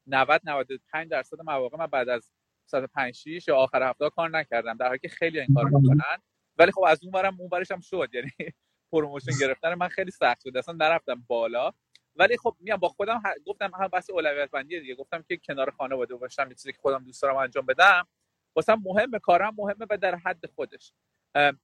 90 0.07 0.41
95 0.45 1.09
درصد 1.09 1.41
مواقع 1.41 1.77
من 1.77 1.87
بعد 1.87 2.09
از 2.09 2.31
105 2.65 3.15
6 3.15 3.47
یا 3.47 3.57
آخر 3.57 3.89
هفته 3.89 4.09
کار 4.09 4.29
نکردم. 4.29 4.77
در 4.77 4.87
حالی 4.87 4.99
که 4.99 5.09
خیلی 5.09 5.39
این 5.39 5.49
کارو 5.55 5.79
می‌کنن. 5.79 6.17
ولی 6.57 6.71
خب 6.71 6.83
از 6.83 7.03
اون 7.03 7.11
برم 7.11 7.37
اون 7.39 7.49
برش 7.49 7.71
هم 7.71 7.79
شد. 7.81 8.09
یعنی 8.13 8.31
promotion 8.91 9.31
گرفتن 9.41 9.73
من 9.75 9.87
خیلی 9.87 10.11
سخت 10.11 10.41
شد. 10.41 10.57
اصلا 10.57 10.75
نرفتم 10.75 11.25
بالا. 11.27 11.71
ولی 12.19 12.37
خب 12.37 12.55
میام 12.59 12.77
با 12.77 12.89
خودم 12.89 13.23
گفتم 13.45 13.71
هم 13.79 13.87
بحث 13.87 14.09
اولویت 14.09 14.51
بندی 14.51 14.79
دیگه. 14.79 14.95
گفتم 14.95 15.21
که 15.21 15.37
کنار 15.37 15.71
خانواده 15.71 16.15
باشم 16.15 16.45
یه 16.49 16.55
چیزی 16.55 16.71
که 16.71 16.79
خودم 16.81 17.03
دوست 17.03 17.21
دارم 17.21 17.35
انجام 17.35 17.65
بدم 17.65 18.07
واسم 18.55 18.81
مهمه 18.85 19.19
کارم 19.19 19.53
مهمه 19.57 19.85
و 19.89 19.97
در 19.97 20.15
حد 20.15 20.45
خودش. 20.55 20.93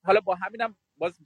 حالا 0.04 0.22
با 0.22 0.36
همینم 0.36 0.78
باز 0.98 1.20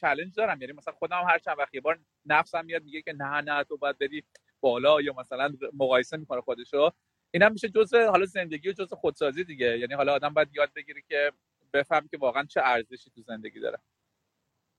چالش 0.00 0.32
دارم. 0.36 0.60
یعنی 0.60 0.72
مثلا 0.72 0.94
خودم 0.94 1.24
هر 1.28 1.38
چند 1.38 1.58
وقت 1.58 1.74
یه 1.74 1.80
بار 1.80 1.98
نفسم 2.26 2.64
میاد 2.64 2.82
میگه 2.82 3.02
که 3.02 3.12
نه 3.12 3.40
نه 3.40 3.64
تو 3.64 3.76
باید 3.76 3.98
بری 3.98 4.24
بالا 4.60 5.00
یا 5.00 5.14
مثلا 5.18 5.52
مقایسه 5.72 6.16
می‌کنه 6.16 6.40
خودشو. 6.40 6.90
اینم 7.30 7.52
میشه 7.52 7.68
جزء 7.68 8.10
حالا 8.10 8.24
زندگی 8.24 8.68
و 8.68 8.72
جزء 8.72 8.96
خودسازی 8.96 9.44
دیگه. 9.44 9.78
یعنی 9.78 9.94
حالا 9.94 10.14
آدم 10.14 10.34
باید 10.34 10.48
یاد 10.54 10.72
بگیره 10.76 11.02
که 11.08 11.32
بفهم 11.72 12.08
که 12.08 12.18
واقعا 12.18 12.44
چه 12.44 12.60
ارزشی 12.64 13.10
تو 13.10 13.22
زندگی 13.22 13.60
داره. 13.60 13.78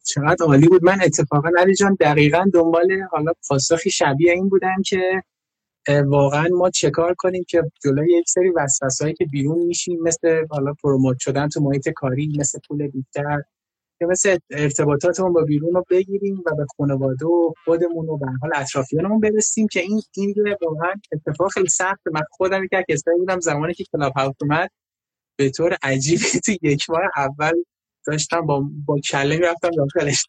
چقدر 0.07 0.45
عالی 0.45 0.67
بود. 0.67 0.83
من 0.83 1.01
اتفاقا 1.03 1.49
علی 1.57 1.75
جان 1.75 1.97
دقیقا 1.99 2.45
دنبال 2.53 3.01
حالا 3.11 3.31
پاسخی 3.49 3.91
شبیه 3.91 4.31
این 4.31 4.49
بودم 4.49 4.81
که 4.85 5.23
واقعا 6.05 6.47
ما 6.51 6.69
چه 6.69 6.89
کار 6.89 7.15
کنیم 7.17 7.43
که 7.47 7.63
جلوی 7.83 8.13
یک 8.13 8.29
سری 8.29 8.49
وسوسه‌ای 8.49 9.13
که 9.13 9.25
بیرون 9.25 9.59
میشیم 9.59 9.99
مثل 10.03 10.45
حالا 10.49 10.73
پروموت 10.83 11.19
شدن 11.19 11.47
تو 11.47 11.61
محیط 11.61 11.89
کاری 11.89 12.33
مثل 12.39 12.59
پول 12.67 12.87
بیشتر 12.87 13.41
که 13.99 14.05
مثل 14.05 14.37
ارتباطاتمون 14.49 15.33
با 15.33 15.41
بیرون 15.41 15.73
رو 15.73 15.85
بگیریم 15.89 16.43
و 16.45 16.55
به 16.55 16.65
خانواده 16.77 17.25
و 17.25 17.53
خودمون 17.65 18.09
و 18.09 18.17
به 18.17 18.21
هر 18.21 18.25
حال 18.41 18.51
اطرافیانمون 18.55 19.19
برسیم 19.19 19.67
که 19.67 19.79
این 19.79 20.01
این 20.17 20.35
واقعا 20.61 20.93
اتفاق 21.11 21.51
خیلی 21.51 21.69
سخت 21.69 22.07
من 22.11 22.21
خودم 22.31 22.67
کسایی 22.89 23.19
بودم 23.19 23.39
زمانی 23.39 23.73
که 23.73 23.83
کلاب 23.91 24.13
هاوس 24.15 24.35
اومد 24.41 24.69
به 25.37 25.49
طور 25.49 25.77
عجیبی 25.83 26.25
تو 26.45 26.51
یک 26.61 26.89
ماه 26.89 27.01
اول 27.17 27.63
داشتم 28.07 28.45
با 28.45 28.63
با 28.85 28.99
کله 28.99 29.37
می‌رفتم 29.37 29.69
داخلش. 29.69 30.25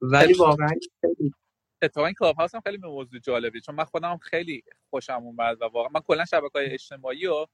ولی 0.00 0.32
واقعا 0.32 0.68
خیلی 1.00 1.32
اتفاقا 1.82 2.06
این 2.06 2.14
کلاب 2.18 2.36
هاوس 2.36 2.54
هم 2.54 2.60
خیلی 2.60 2.78
موضوع 2.78 3.20
جالبی. 3.20 3.60
چون 3.60 3.74
من 3.74 3.84
خودم 3.84 4.16
خیلی 4.16 4.62
خوشم 4.90 5.22
اومد 5.22 5.62
و 5.62 5.64
واقعا 5.64 5.90
من 5.94 6.00
کلا 6.00 6.24
شبکه 6.24 6.50
های 6.54 6.66
اجتماعی 6.66 7.26
رو 7.26 7.46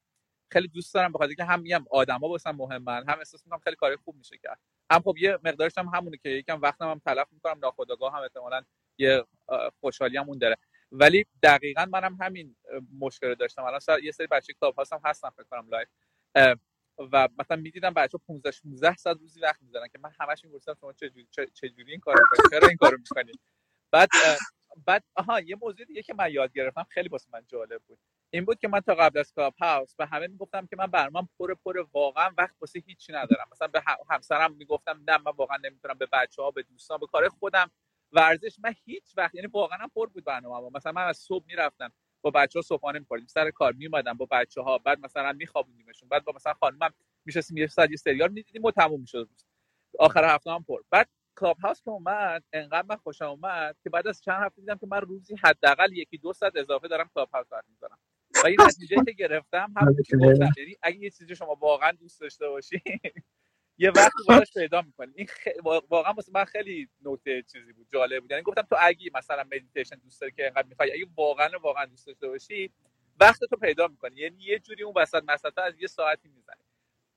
خیلی 0.52 0.68
دوست 0.68 0.94
دارم 0.94 1.12
بخاطر 1.12 1.34
که 1.34 1.44
هم 1.44 1.60
میگم 1.60 1.84
آدما 1.90 2.28
واسم 2.28 2.50
مهمن 2.50 3.04
هم 3.08 3.18
احساس 3.18 3.46
می‌کنم 3.46 3.58
خیلی 3.58 3.76
کاری 3.76 3.96
خوب 3.96 4.16
میشه 4.16 4.38
کرد. 4.42 4.60
هم 4.90 5.00
خب 5.00 5.16
یه 5.18 5.38
مقدارش 5.44 5.78
هم 5.78 5.88
همونه 5.94 6.16
که 6.16 6.28
یکم 6.28 6.60
وقتم 6.60 6.90
هم 6.90 7.00
تلف 7.06 7.26
می‌کنم 7.32 7.58
ناخودآگاه 7.62 8.12
هم 8.12 8.22
احتمالاً 8.22 8.62
یه 8.98 9.24
خوشحالی 9.80 10.16
هم 10.16 10.28
اون 10.28 10.38
داره. 10.38 10.56
ولی 10.92 11.24
دقیقا 11.42 11.86
منم 11.92 12.18
همین 12.20 12.56
مشکل 12.98 13.34
داشتم. 13.34 13.62
الان 13.62 13.80
یه 14.02 14.12
سری 14.12 14.26
بچه 14.26 14.52
کلاب 14.60 14.74
هاوسم 14.74 15.00
هستن 15.04 15.30
فکر 15.30 15.46
کنم 15.50 15.68
live 15.68 15.88
و 16.98 17.28
مثلا 17.38 17.56
می‌دیدم 17.56 17.94
بچه 17.94 18.18
15 18.18 18.50
16 18.50 18.96
ساعت 18.96 19.18
روزی 19.20 19.40
وقت 19.40 19.62
می‌ذارن 19.62 19.88
که 19.88 19.98
من 19.98 20.10
همش 20.20 20.44
میپرسیدم 20.44 20.74
شما 20.80 20.92
چه 20.92 21.10
جوری 21.10 21.28
چه 21.54 21.68
جوری 21.70 21.90
این 21.92 22.00
کارو 22.00 22.20
می‌کنید 22.32 22.50
چرا 22.60 22.68
این 22.68 22.76
کارو 22.76 22.98
می‌کنید 22.98 23.40
بعد 23.92 24.08
بعد 24.86 25.04
آها 25.16 25.40
یه 25.40 25.56
موضوع 25.62 25.86
دیگه 25.86 26.02
که 26.02 26.14
من 26.14 26.32
یاد 26.32 26.52
گرفتم 26.54 26.86
خیلی 26.90 27.08
واسه 27.08 27.30
من 27.32 27.42
جالب 27.48 27.82
بود. 27.88 27.98
این 28.30 28.44
بود 28.44 28.58
که 28.60 28.68
من 28.68 28.80
تا 28.80 28.94
قبل 28.94 29.18
از 29.20 29.32
کلاب 29.34 29.54
هاوس 29.60 29.96
به 29.96 30.06
همه 30.06 30.26
می‌گفتم 30.26 30.66
که 30.66 30.76
من 30.76 30.86
برنامه 30.86 31.28
پر 31.38 31.54
پر 31.54 31.86
واقعا 31.94 32.30
وقت 32.38 32.56
واسه 32.60 32.80
هیچی 32.86 33.12
ندارم. 33.12 33.46
مثلا 33.52 33.68
به 33.68 33.82
همسرم 34.10 34.54
می‌گفتم 34.56 35.02
نه 35.08 35.18
من 35.18 35.32
واقعا 35.36 35.56
نمی‌تونم 35.64 35.98
به 35.98 36.06
بچه 36.12 36.42
ها 36.42 36.50
به 36.50 36.62
دوستان 36.62 36.98
به 36.98 37.06
کار 37.06 37.28
خودم 37.28 37.70
ورزش. 38.12 38.56
من 38.64 38.74
هیچ 38.86 39.14
وقت 39.18 39.34
یعنی 39.34 39.46
واقعا 39.48 39.88
پر 39.96 40.06
بود 40.08 40.24
برنامه 40.24 40.70
مثلا 40.74 40.92
من 40.92 41.04
از 41.06 41.18
صبح 41.18 41.44
می‌رفتم. 41.48 41.92
با 42.22 42.30
بچه 42.30 42.58
ها 42.58 42.62
صبحانه 42.62 42.98
می‌خوردیم 42.98 43.26
سر 43.26 43.50
کار 43.50 43.72
میومدم 43.72 44.14
با 44.14 44.26
بچه 44.30 44.62
ها 44.62 44.78
بعد 44.78 45.00
مثلا 45.00 45.32
میخوابوندیمشون 45.32 46.08
بعد 46.08 46.24
با 46.24 46.32
مثلا 46.36 46.54
خانومم 46.54 46.90
میشستیم 47.26 47.56
یه 47.56 47.66
ساعت 47.66 47.90
یه 47.90 47.96
سریال 47.96 48.32
می‌دیدیم 48.32 48.64
و 48.64 48.70
تموم 48.70 49.00
می‌شد 49.00 49.30
آخر 49.98 50.34
هفته 50.34 50.50
هم 50.50 50.64
پر. 50.64 50.82
بعد 50.90 51.08
کلاب 51.38 51.58
هاوس 51.58 51.82
که 51.82 51.90
اومد 51.90 52.44
انقدر 52.52 52.86
من 52.90 52.96
خوشم 52.96 53.24
اومد 53.26 53.76
که 53.84 53.90
بعد 53.90 54.08
از 54.08 54.22
چند 54.22 54.42
هفته 54.46 54.60
دیدم 54.60 54.78
که 54.78 54.86
من 54.86 55.00
روزی 55.00 55.36
حداقل 55.44 55.92
یکی 55.92 56.18
دو 56.18 56.32
ساعت 56.32 56.56
اضافه 56.56 56.88
دارم 56.88 57.10
کلاب 57.14 57.30
هاوس 57.34 57.52
وقت 57.52 57.64
می‌ذارم 57.68 57.98
و 58.42 58.46
این 58.46 58.56
نتیجه 58.68 59.00
که 59.00 59.12
گرفتم 59.12 59.74
هم 59.76 59.90
اگه 60.82 60.98
یه 60.98 61.10
چیزی 61.10 61.36
شما 61.36 61.54
واقعا 61.54 61.92
دوست 61.92 62.20
داشته 62.20 62.48
باشی 62.48 62.82
یه 63.78 63.90
وقتی 63.90 64.24
براش 64.28 64.48
پیدا 64.58 64.82
می‌کنی. 64.82 65.12
این 65.16 65.26
خ... 65.26 65.48
واقعا 65.90 66.12
واسه 66.12 66.32
من 66.34 66.44
خیلی 66.44 66.88
نکته 67.04 67.42
چیزی 67.42 67.72
بود 67.72 67.88
جالب 67.92 68.20
بود. 68.22 68.30
یعنی 68.30 68.42
گفتم 68.42 68.62
تو 68.62 68.76
اگه 68.80 69.10
مثلا 69.14 69.44
مدیتیشن 69.44 69.96
دوست 69.96 70.20
داری 70.20 70.32
که 70.32 70.46
انقدر 70.46 70.68
می‌خوای 70.68 70.92
اگه 70.92 71.06
واقعا 71.16 71.50
واقعا 71.62 71.84
دوست 71.86 72.06
داشته 72.06 72.28
باشی 72.28 72.72
وقت 73.20 73.44
تو 73.44 73.56
پیدا 73.56 73.88
می‌کنی. 73.88 74.16
یعنی 74.20 74.44
یه 74.44 74.58
جوری 74.58 74.82
اون 74.82 74.94
وسط 74.96 75.22
مسطا 75.28 75.62
از 75.62 75.74
یه 75.80 75.86
ساعتی 75.86 76.28
می‌زنی. 76.28 76.56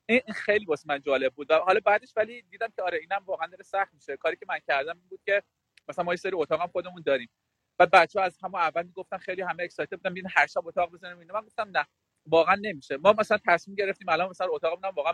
این 0.09 0.21
خیلی 0.35 0.65
واسه 0.65 0.83
من 0.87 1.01
جالب 1.01 1.33
بود. 1.33 1.51
حالا 1.51 1.79
بعدش 1.85 2.13
ولی 2.17 2.41
دیدم 2.41 2.67
که 2.75 2.81
آره 2.83 2.97
اینم 2.97 3.23
واقعا 3.25 3.47
داره 3.47 3.63
سخت 3.63 3.93
میشه. 3.93 4.17
کاری 4.17 4.35
که 4.35 4.45
من 4.49 4.59
کردم 4.67 4.97
این 4.99 5.07
بود 5.09 5.21
که 5.25 5.43
مثلا 5.89 6.05
ما 6.05 6.13
یه 6.13 6.17
سری 6.17 6.31
اتاق 6.35 6.61
هم 6.61 6.67
خودمون 6.67 7.03
داریم. 7.05 7.29
بعد 7.77 7.91
بچه 7.91 8.19
ها 8.19 8.25
از 8.25 8.37
همون 8.43 8.61
اول 8.61 8.83
می‌گفتن 8.83 9.17
خیلی 9.17 9.41
همه 9.41 9.63
اکسایتد 9.63 9.97
بودن 9.97 10.09
ببین 10.11 10.27
هر 10.35 10.47
شب 10.47 10.67
اتاق 10.67 10.91
بزنیم 10.91 11.19
اینا. 11.19 11.33
من 11.33 11.41
گفتم 11.47 11.69
نه. 11.77 11.85
واقعا 12.25 12.55
نمیشه. 12.61 12.97
ما 12.97 13.13
مثلا 13.19 13.37
تصمیم 13.47 13.75
گرفتیم 13.75 14.09
الان 14.09 14.29
مثلا 14.29 14.47
اتاقمون 14.51 14.93
واقعا 14.95 15.13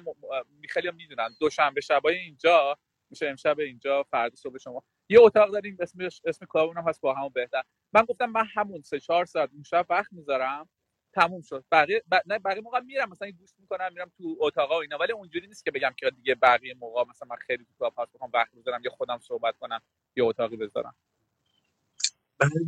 خیلی 0.69 0.87
هم 0.87 0.95
می‌دونن. 0.95 1.35
دوشنبه 1.39 1.81
شبای 1.81 2.17
اینجا 2.17 2.77
میشه 3.09 3.27
امشب 3.27 3.59
اینجا 3.59 4.03
فردا 4.03 4.35
صبح 4.35 4.57
شما. 4.57 4.83
یه 5.09 5.19
اتاق 5.21 5.51
داریم 5.51 5.77
اسمش 5.79 6.21
اسم 6.25 6.45
کارمون 6.45 6.77
هم 6.77 6.83
هست 6.89 7.01
با 7.01 7.13
همون 7.13 7.29
بهتر. 7.29 7.63
من 7.93 8.01
گفتم 8.01 8.25
من 8.25 8.45
همون 8.55 8.81
سه 8.81 8.99
چهار 8.99 9.25
ساعت 9.25 9.49
اون 9.53 9.63
شب 9.63 9.85
وقت 9.89 10.13
می‌ذارم. 10.13 10.69
تموم 11.13 11.41
شد. 11.41 11.65
بقیه 11.71 12.03
ب... 12.11 12.15
نه 12.25 12.39
بقیه 12.39 12.61
موقع 12.61 12.79
میرم 12.79 13.09
مثلا 13.09 13.31
گوش 13.31 13.49
می‌کنم 13.59 13.89
میرم 13.93 14.11
تو 14.17 14.37
اتاقا 14.39 14.77
و 14.77 14.81
اینا. 14.81 14.97
ولی 14.97 15.11
اونجوری 15.11 15.47
نیست 15.47 15.65
که 15.65 15.71
بگم 15.71 15.93
که 15.97 16.09
دیگه 16.11 16.35
بقیه 16.35 16.73
موقع 16.73 17.03
مثلا 17.09 17.27
من 17.29 17.35
خیلی 17.35 17.65
تو 17.65 17.73
کلاپ 17.79 17.93
بخوام 18.15 18.31
وقت 18.33 18.55
بذارم 18.55 18.81
یا 18.85 18.91
خودم 18.91 19.19
صحبت 19.19 19.57
کنم 19.57 19.81
یا 20.15 20.25
اتاقی 20.27 20.57
بذارم. 20.57 20.95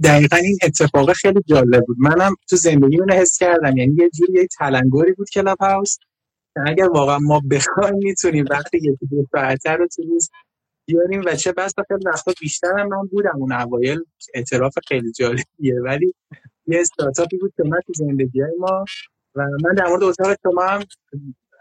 دقیقا 0.04 0.38
این 0.38 0.58
اتفاق 0.64 1.14
خیلی 1.14 1.42
جالب 1.46 1.86
بود. 1.86 1.98
منم 2.00 2.36
تو 2.50 2.56
زندگی 2.56 3.00
اون 3.00 3.12
حس 3.12 3.38
کردم. 3.38 3.78
یعنی 3.78 3.96
یه 3.98 4.10
جوری 4.10 4.34
یه 4.34 4.48
تلنگری 4.60 5.14
بود 5.14 5.30
کلاب 5.30 5.58
هاوس 5.62 5.98
اگر 6.66 6.90
واقعا 6.90 7.20
ما 7.20 7.42
بخوایم 7.52 7.96
می‌تونیم 7.96 8.46
وقتی 8.50 8.78
یکی 8.78 9.06
دو 9.12 9.28
ساعته 9.32 9.72
رو 9.72 9.88
تو 9.88 10.04
روز 10.04 10.30
بیاریم 10.88 11.22
و 11.26 11.36
چه 11.36 11.52
بس 11.52 11.74
خیلی 11.88 12.04
وقتا 12.06 12.34
بیشتر 12.42 12.80
هم 12.80 12.88
من 12.88 13.08
بودم. 13.12 13.36
اون 13.36 13.52
اوایل 13.52 14.04
اعتراف 14.34 14.74
خیلی 14.88 15.12
جالبیه. 15.12 15.76
ولی 15.84 16.14
یه 16.68 16.80
استارتاپی 16.82 17.38
بود 17.38 17.54
که 17.58 17.64
من 17.64 17.80
تو 17.88 17.94
زندگی 17.94 18.42
های 18.42 18.52
ما 18.60 18.86
و 19.36 19.48
من 19.64 19.74
در 19.78 19.88
مورد 19.88 20.04
اتاق 20.04 20.36
شما 20.44 20.64
هم 20.64 20.84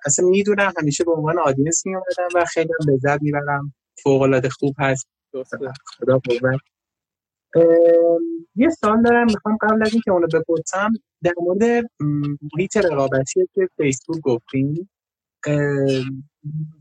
اصلا 0.06 0.26
می‌دونم. 0.28 0.72
همیشه 0.82 1.04
به 1.04 1.12
عنوان 1.12 1.38
آدینس 1.38 1.86
می 1.86 1.94
و 2.34 2.44
خیلی 2.44 2.70
هم 2.80 2.94
لذت 2.94 3.22
می‌برم. 3.22 3.74
فوق 4.02 4.22
العاده 4.22 4.48
خوب 4.48 4.74
هست. 4.78 5.08
خدا 5.98 6.18
قوت. 6.18 6.60
یه 8.56 8.68
سال 8.70 9.02
دارم 9.02 9.26
می‌خوام 9.26 9.56
قبل 9.60 9.82
از 9.82 9.92
اینکه 9.92 10.10
اونو 10.10 10.26
بپرسم 10.26 10.92
در 11.22 11.32
مورد 11.40 11.84
محیط 12.56 12.76
رقابتی 12.76 13.48
که 13.54 13.68
فیسبوک 13.76 14.20
گفتیم 14.20 14.90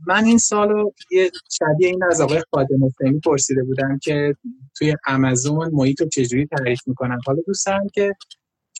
من 0.07 0.25
این 0.25 0.37
سال 0.37 0.69
رو 0.69 0.93
یه 1.11 1.31
شبیه 1.51 1.87
این 1.87 2.03
از 2.03 2.21
آقای 2.21 2.43
خادم 2.51 2.85
حسینی 2.85 3.19
پرسیده 3.19 3.63
بودم 3.63 3.99
که 4.03 4.35
توی 4.77 4.95
امازون 5.07 5.69
محیط 5.73 6.01
رو 6.01 6.07
چجوری 6.07 6.45
تعریف 6.45 6.79
می‌کنن. 6.87 7.19
حالا 7.25 7.41
دوست 7.47 7.65
دارم 7.65 7.87
که 7.93 8.13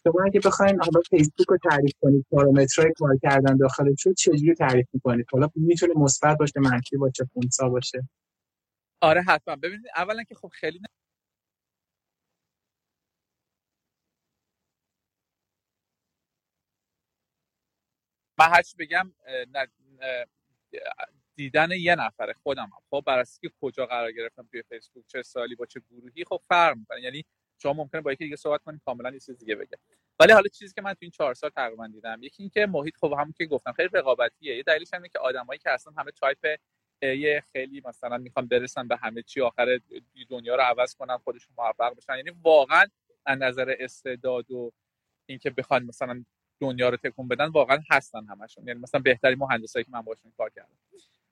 شما 0.03 0.23
اگه 0.25 0.39
بخواین 0.39 0.79
حالا 0.79 1.01
فیسبوک 1.10 1.47
رو 1.49 1.58
تعریف 1.69 1.93
کنید 2.01 2.25
پارامترهای 2.31 2.93
کار 2.99 3.17
کردن 3.23 3.58
داخلش 3.58 4.05
رو 4.05 4.13
چجوری 4.13 4.55
تعریف 4.55 4.88
می‌کنید؟ 4.93 5.25
حالا 5.31 5.49
می‌تونه 5.55 5.93
مثبت 5.95 6.38
باشه 6.38 6.60
منفی 6.60 6.97
باشه 6.97 7.29
خونسا 7.34 7.69
باشه. 7.69 8.10
آره 9.01 9.21
حتما. 9.21 9.55
ببینید 9.55 9.86
اولا 9.95 10.23
که 10.23 10.36
خب 10.36 10.49
خیلی 10.53 10.79
من 18.39 18.45
هرچی 18.45 18.78
بگم 18.80 19.13
دیدن 21.36 21.71
یه 21.71 21.95
نفره 21.95 22.34
خودم 22.34 22.63
هم. 22.63 22.82
خب 22.89 23.04
بر 23.06 23.24
که 23.41 23.52
کجا 23.62 23.86
قرار 23.86 24.12
گرفتم 24.12 24.48
توی 24.52 24.63
فیسبوک 24.63 25.06
چه 25.08 25.21
سالی 25.21 25.56
با 25.56 25.65
چه 25.65 25.82
گروهی 25.91 26.24
خب 26.24 26.41
فرق 26.48 26.78
می‌کنه. 26.78 27.02
یعنی 27.02 27.26
شما 27.58 27.74
ممکنه 27.74 28.02
با 28.02 28.12
یکی 28.12 28.24
دیگه 28.24 28.36
صحبت 28.36 28.63
کنید 28.63 28.82
کاملا 28.86 29.12
یه 29.12 29.19
چیز 29.19 29.38
دیگه 29.38 29.56
بگه. 29.56 29.78
ولی 30.19 30.32
حالا 30.32 30.48
چیزی 30.48 30.74
که 30.74 30.82
من 30.82 30.93
تو 30.93 31.00
این 31.02 31.12
چهار 31.12 31.34
سال 31.34 31.50
تقریبا 31.50 31.88
دیدم 31.88 32.19
یکی 32.24 32.43
اینکه 32.43 32.65
محیط 32.65 32.98
خب 32.98 33.13
همون 33.13 33.34
که 33.38 33.45
گفتم 33.45 33.71
خیلی 33.71 33.89
رقابتیه. 33.93 34.56
یه 34.56 34.63
دلیلش 34.63 34.93
اینه 34.93 35.10
که 35.10 35.19
آدمایی 35.19 35.60
که 35.60 35.71
اصلا 35.71 35.93
همه 35.98 36.12
تایپ 36.12 36.60
یه 37.02 37.43
خیلی 37.52 37.82
مثلا 37.86 38.17
می‌خوان 38.17 38.48
برسن 38.48 38.88
به 38.88 38.98
همه 38.98 39.21
چی 39.21 39.41
آخر 39.41 39.80
دنیا 40.30 40.56
رو 40.56 40.62
عوض 40.62 40.95
کنن 40.95 41.17
خودشون 41.17 41.56
موفق 41.58 41.95
بشن. 41.95 42.15
یعنی 42.15 42.32
واقعا 42.41 42.86
از 43.26 43.39
نظر 43.39 43.76
استعداد 43.80 44.52
و 44.52 44.71
اینکه 45.26 45.50
بخوان 45.50 45.84
مثلا 45.84 46.26
دنیا 46.60 46.89
رو 46.89 46.98
تکون 46.98 47.28
بدن 47.28 47.48
واقعا 47.48 47.80
هستن 47.91 48.26
همشون. 48.26 48.68
یعنی 48.68 48.80
مثلا 48.80 49.02
بهترین 49.02 49.38
مهندسایی 49.39 49.86
که 49.86 49.91
من 49.91 50.02
باشون 50.02 50.32
کار 50.38 50.50
کردم 50.50 50.76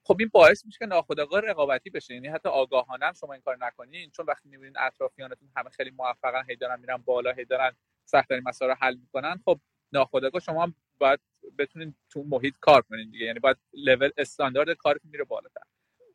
خب 0.06 0.16
این 0.20 0.30
باعث 0.32 0.66
میشه 0.66 0.78
که 0.78 0.86
ناخودآگاه 0.86 1.40
رقابتی 1.40 1.90
بشه. 1.90 2.14
یعنی 2.14 2.28
حتی 2.28 2.48
آگاهانه 2.48 3.12
شما 3.20 3.32
این 3.32 3.42
کار 3.42 3.56
نکنین. 3.60 4.10
چون 4.10 4.26
وقتی 4.26 4.48
می‌بینین 4.48 4.78
اطرافیانتون 4.78 5.48
همه 5.56 5.70
خیلی 5.70 5.90
موفقن 5.90 6.44
هی 6.48 6.56
دارن 6.56 6.80
میرن 6.80 6.96
بالا 6.96 7.32
هی 7.32 7.44
دارن 7.44 7.72
سختترین 8.04 8.42
مسائل 8.46 8.70
رو 8.70 8.76
حل 8.80 8.94
می‌کنن. 8.96 9.40
خب 9.44 9.60
ناخودآگاه 9.92 10.40
شما 10.40 10.62
هم 10.62 10.74
باید 10.98 11.20
بتونین 11.58 11.94
تو 12.10 12.22
محیط 12.22 12.54
کار 12.60 12.82
کنین 12.82 13.10
دیگه. 13.10 13.26
یعنی 13.26 13.38
باید 13.38 13.56
لول 13.72 14.10
استاندارد 14.16 14.76
کارتون 14.76 15.10
میره 15.10 15.24
بالاتر. 15.24 15.62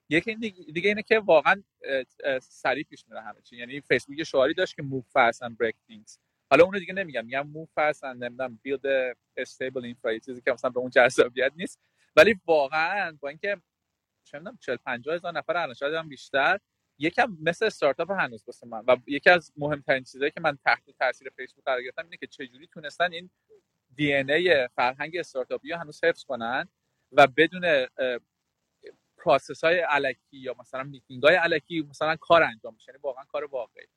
یکی 0.10 0.36
دیگه 0.36 0.89
اینه 0.89 1.04
که 1.04 1.19
واقعا 1.19 1.63
سریع 2.41 2.84
پیش 2.84 3.06
میره 3.08 3.22
همه 3.22 3.41
چی. 3.41 3.58
یعنی 3.58 3.82
فیسبوک 3.82 4.24
شعاری 4.24 4.54
داشت 4.54 4.76
که 4.76 4.84
fast 4.84 5.48
and 5.48 5.52
break 5.52 5.76
things. 5.91 6.28
حالا 6.51 6.63
اونو 6.63 6.79
دیگه 6.79 6.93
نمیگم 6.93 7.25
میگم 7.25 7.65
fast 7.65 7.99
and 7.99 8.05
نمی‌دونم 8.05 8.59
a 9.39 9.43
stable 9.43 9.93
infra 9.93 10.25
چیزی 10.25 10.41
که 10.41 10.51
مثلا 10.51 10.69
به 10.69 10.79
اون 10.79 10.89
جذابیت 10.89 11.51
نیست. 11.55 11.79
ولی 12.15 12.35
واقعا 12.45 13.17
با 13.21 13.29
اینکه 13.29 13.62
چه 14.23 14.39
می‌دونم 14.39 14.57
40 14.62 14.75
50 14.75 15.15
هزار 15.15 15.33
نفر 15.33 15.57
الان 15.57 15.73
شاید 15.73 15.93
هم 15.93 16.09
بیشتر 16.09 16.59
یکم 16.97 17.38
مثل 17.41 17.65
استارتاپ 17.65 18.12
هنوز 18.12 18.43
واسه 18.47 18.67
من. 18.67 18.83
و 18.88 18.97
یکی 19.07 19.29
از 19.29 19.51
مهمترین 19.57 20.03
چیزهایی 20.03 20.31
که 20.31 20.41
من 20.41 20.57
تحت 20.65 20.89
تاثیر 20.99 21.29
فیسبوک 21.29 21.65
قرار 21.65 21.83
گرفتم 21.83 22.03
اینه 22.03 22.17
که 22.17 22.27
چجوری 22.27 22.67
تونستن 22.67 23.13
این 23.13 23.29
DNA 23.95 24.67
فرهنگ 24.75 25.17
استارتاپی 25.17 25.71
رو 25.71 25.77
هنوز 25.77 26.03
حفظ 26.03 26.23
کنن 26.23 26.67
و 27.12 27.27
بدون 27.27 27.88
process 29.17 29.63
های 29.63 29.79
الکی 29.79 30.38
یا 30.38 30.55
مثلا 30.59 30.83
میتینگ 30.83 31.23
های 31.23 31.35
الکی 31.36 31.82
مثلا 31.89 32.15
کار 32.15 32.43
انجام 32.43 32.75
بشه. 32.75 32.91
یعنی 32.91 32.99
واقعا 33.03 33.23
کار 33.23 33.45
واقعی. 33.45 33.88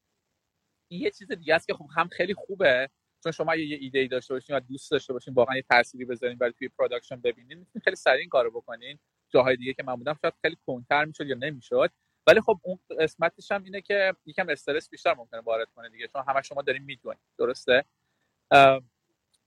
این 0.92 1.00
یه 1.02 1.10
چیز 1.10 1.32
دیگه 1.32 1.54
است 1.54 1.66
که 1.66 1.74
خب 1.74 1.86
هم 1.96 2.08
خیلی 2.08 2.34
خوبه 2.34 2.90
چون 3.22 3.32
شما 3.32 3.56
یه 3.56 3.78
ایده 3.80 3.98
ای 3.98 4.08
داشته 4.08 4.34
باشین 4.34 4.56
و 4.56 4.60
دوست 4.60 4.90
داشته 4.90 5.12
باشین 5.12 5.34
واقعا 5.34 5.56
یه 5.56 5.62
تأثیری 5.70 6.04
بذارین 6.04 6.38
برای 6.38 6.52
توی 6.52 6.68
production 6.68 7.20
ببینین 7.20 7.58
می‌تونین 7.58 7.82
خیلی 7.84 7.96
سریع 7.96 8.20
این 8.20 8.28
کارو 8.28 8.50
بکنین. 8.50 8.98
جاهای 9.28 9.56
دیگه 9.56 9.74
که 9.74 9.82
من 9.82 9.94
بودم 9.94 10.18
شاید 10.22 10.34
خیلی 10.42 10.56
کندتر 10.66 11.04
می‌شد 11.04 11.26
یا 11.26 11.36
نمی‌شد. 11.36 11.90
ولی 12.26 12.40
خب 12.40 12.60
اون 12.62 12.78
قسمتش 13.00 13.52
هم 13.52 13.64
اینه 13.64 13.80
که 13.80 14.14
یکم 14.26 14.48
استرس 14.48 14.90
بیشتر 14.90 15.14
ممکنه 15.14 15.40
وارد 15.40 15.68
کنه 15.76 15.88
دیگه 15.88 16.08
چون 16.08 16.24
همه 16.28 16.42
شما 16.42 16.62
دارین 16.62 16.84
می‌دونید 16.84 17.18
درسته؟ 17.38 17.84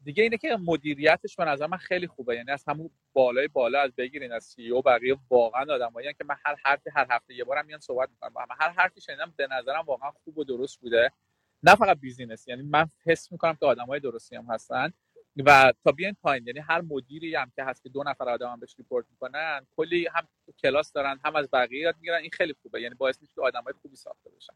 دیگه 0.04 0.24
اینه 0.24 0.38
که 0.38 0.58
مدیریتش 0.66 1.36
به 1.36 1.46
نظر 1.46 1.68
من 1.68 1.78
خیلی 1.78 2.08
خوبه 2.08 2.36
یعنی 2.36 2.52
از 2.52 2.64
همون 2.68 2.90
بالای 3.14 3.48
بالا 3.48 3.82
از 3.82 3.96
بگیرین 3.96 4.32
از 4.32 4.44
CEO 4.44 4.82
بقیه 4.82 5.18
واقعا 5.30 5.76
آدمایی 5.76 6.14
که 6.14 6.24
من 6.26 6.36
هر 6.46 6.56
حرفی 6.66 6.90
هر 6.96 7.08
هفته 7.10 7.34
یه 7.36 7.44
بارم 7.44 7.66
میان 7.66 7.80
صحبت 7.80 8.10
می‌کنم 8.10 8.34
هر 8.60 8.70
حرفی 8.70 9.02
شنیدم 9.02 9.34
به 9.38 9.48
نظرم 9.52 9.86
واقعا 9.86 10.12
خوب 10.12 10.38
و 10.38 10.44
درست 10.44 10.80
بوده. 10.82 11.12
نه 11.66 11.76
فقط 11.76 12.00
business 12.00 12.48
یعنی 12.48 12.62
من 12.62 12.90
حس 13.06 13.32
می‌کنم 13.32 13.58
که 13.60 13.66
آدمای 13.66 14.00
درستی 14.00 14.36
هم 14.36 14.46
هستن 14.50 14.94
و 15.46 15.74
تا 15.84 15.92
بیاین 15.92 16.16
پایین 16.22 16.48
یعنی 16.48 16.60
هر 16.60 16.82
مدیری 16.82 17.36
هم 17.36 17.52
که 17.56 17.64
هست 17.64 17.84
که 17.84 17.90
دو 17.90 18.04
نفر 18.04 18.30
آدم 18.30 18.52
هم 18.52 18.60
بهش 18.60 18.76
report 18.78 19.06
می‌کنن 19.12 19.68
کلی 19.76 20.08
هم 20.08 20.28
کلاس 20.64 20.92
دارن 20.92 21.20
هم 21.26 21.36
از 21.36 21.50
بقیه 21.54 21.82
یاد 21.82 21.96
می‌گیرن 21.96 22.22
این 22.22 22.30
خیلی 22.34 22.56
خوبه 22.62 22.82
یعنی 22.82 22.96
باعث 22.96 23.22
میشه 23.22 23.34
که 23.36 23.42
آدمای 23.42 23.74
خوبی 23.82 23.96
ساخته 23.96 24.30
بشن. 24.30 24.54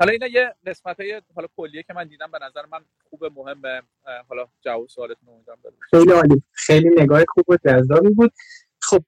حالا 0.00 0.12
اینا 0.12 0.26
یه 0.26 0.54
قسمت 0.66 1.00
های 1.00 1.22
حالا 1.34 1.48
کلیه 1.56 1.82
که 1.82 1.94
من 1.94 2.08
دیدم 2.08 2.30
به 2.30 2.38
نظر 2.42 2.66
من 2.66 2.84
خوب 3.10 3.24
مهمه 3.24 3.82
حالا 4.28 4.48
جواب 4.60 4.88
سوالتون 4.88 5.28
امیدوارم 5.28 5.60
خیلی 5.90 6.12
عالی 6.12 6.42
خیلی 6.52 6.88
نگاه 6.88 7.24
خوب 7.28 7.44
و 7.48 7.56
جذابی 7.64 8.08
بود. 8.08 8.32
خب 8.82 9.04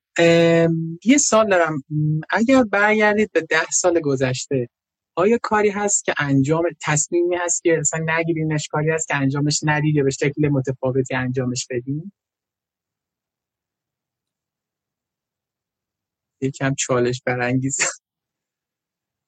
یه 1.04 1.18
سال 1.18 1.48
دارم. 1.48 1.84
اگر 2.30 2.62
برگردید 2.62 3.32
به 3.32 3.40
ده 3.40 3.70
سال 3.70 4.00
گذشته 4.00 4.68
آیا 5.16 5.38
کاری 5.42 5.70
هست 5.70 6.04
که 6.04 6.14
انجام 6.18 6.64
تصمیمی 6.82 7.36
هست 7.36 7.62
که 7.62 7.78
اصلا 7.78 8.04
نگیرینش؟ 8.18 8.68
کاری 8.68 8.90
هست 8.90 9.08
که 9.08 9.16
انجامش 9.16 9.60
ندید 9.62 9.96
یا 9.96 10.04
به 10.04 10.10
شکل 10.10 10.48
متفاوتی 10.48 11.14
انجامش 11.14 11.66
بدین؟ 11.70 12.12
یکم 16.40 16.74
چالش 16.74 17.22
برانگیز. 17.26 17.78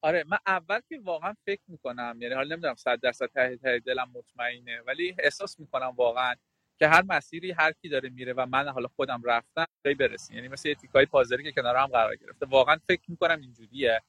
آره 0.02 0.24
من 0.28 0.38
اول 0.46 0.80
که 0.88 1.00
واقعا 1.04 1.34
فکر 1.46 1.62
می‌کنم 1.68 2.18
یعنی 2.20 2.34
حالا 2.34 2.54
نمی‌دونم 2.54 2.74
صد 2.74 3.00
درصد 3.00 3.26
ته 3.26 3.56
ته 3.56 3.78
دلم 3.78 4.10
مطمئنه 4.14 4.80
ولی 4.86 5.16
احساس 5.18 5.60
می‌کنم 5.60 5.92
واقعا 5.96 6.34
که 6.78 6.88
هر 6.88 7.02
مسیری 7.02 7.52
هر 7.52 7.72
کی 7.72 7.88
داره 7.88 8.08
میره 8.08 8.32
و 8.32 8.46
من 8.46 8.68
حالا 8.68 8.88
خودم 8.96 9.22
رفتم 9.24 9.66
جایی 9.84 9.94
برسیم. 9.94 10.36
یعنی 10.36 10.48
مثل 10.48 10.68
یه 10.68 10.74
تیکای 10.74 11.06
پازری 11.06 11.42
که 11.44 11.52
کنار 11.52 11.86
قرار 11.86 12.16
گرفته. 12.16 12.46
واقعا 12.46 12.76
فکر 12.88 13.10
می‌کنم 13.10 13.40
اینجوریه. 13.40 14.02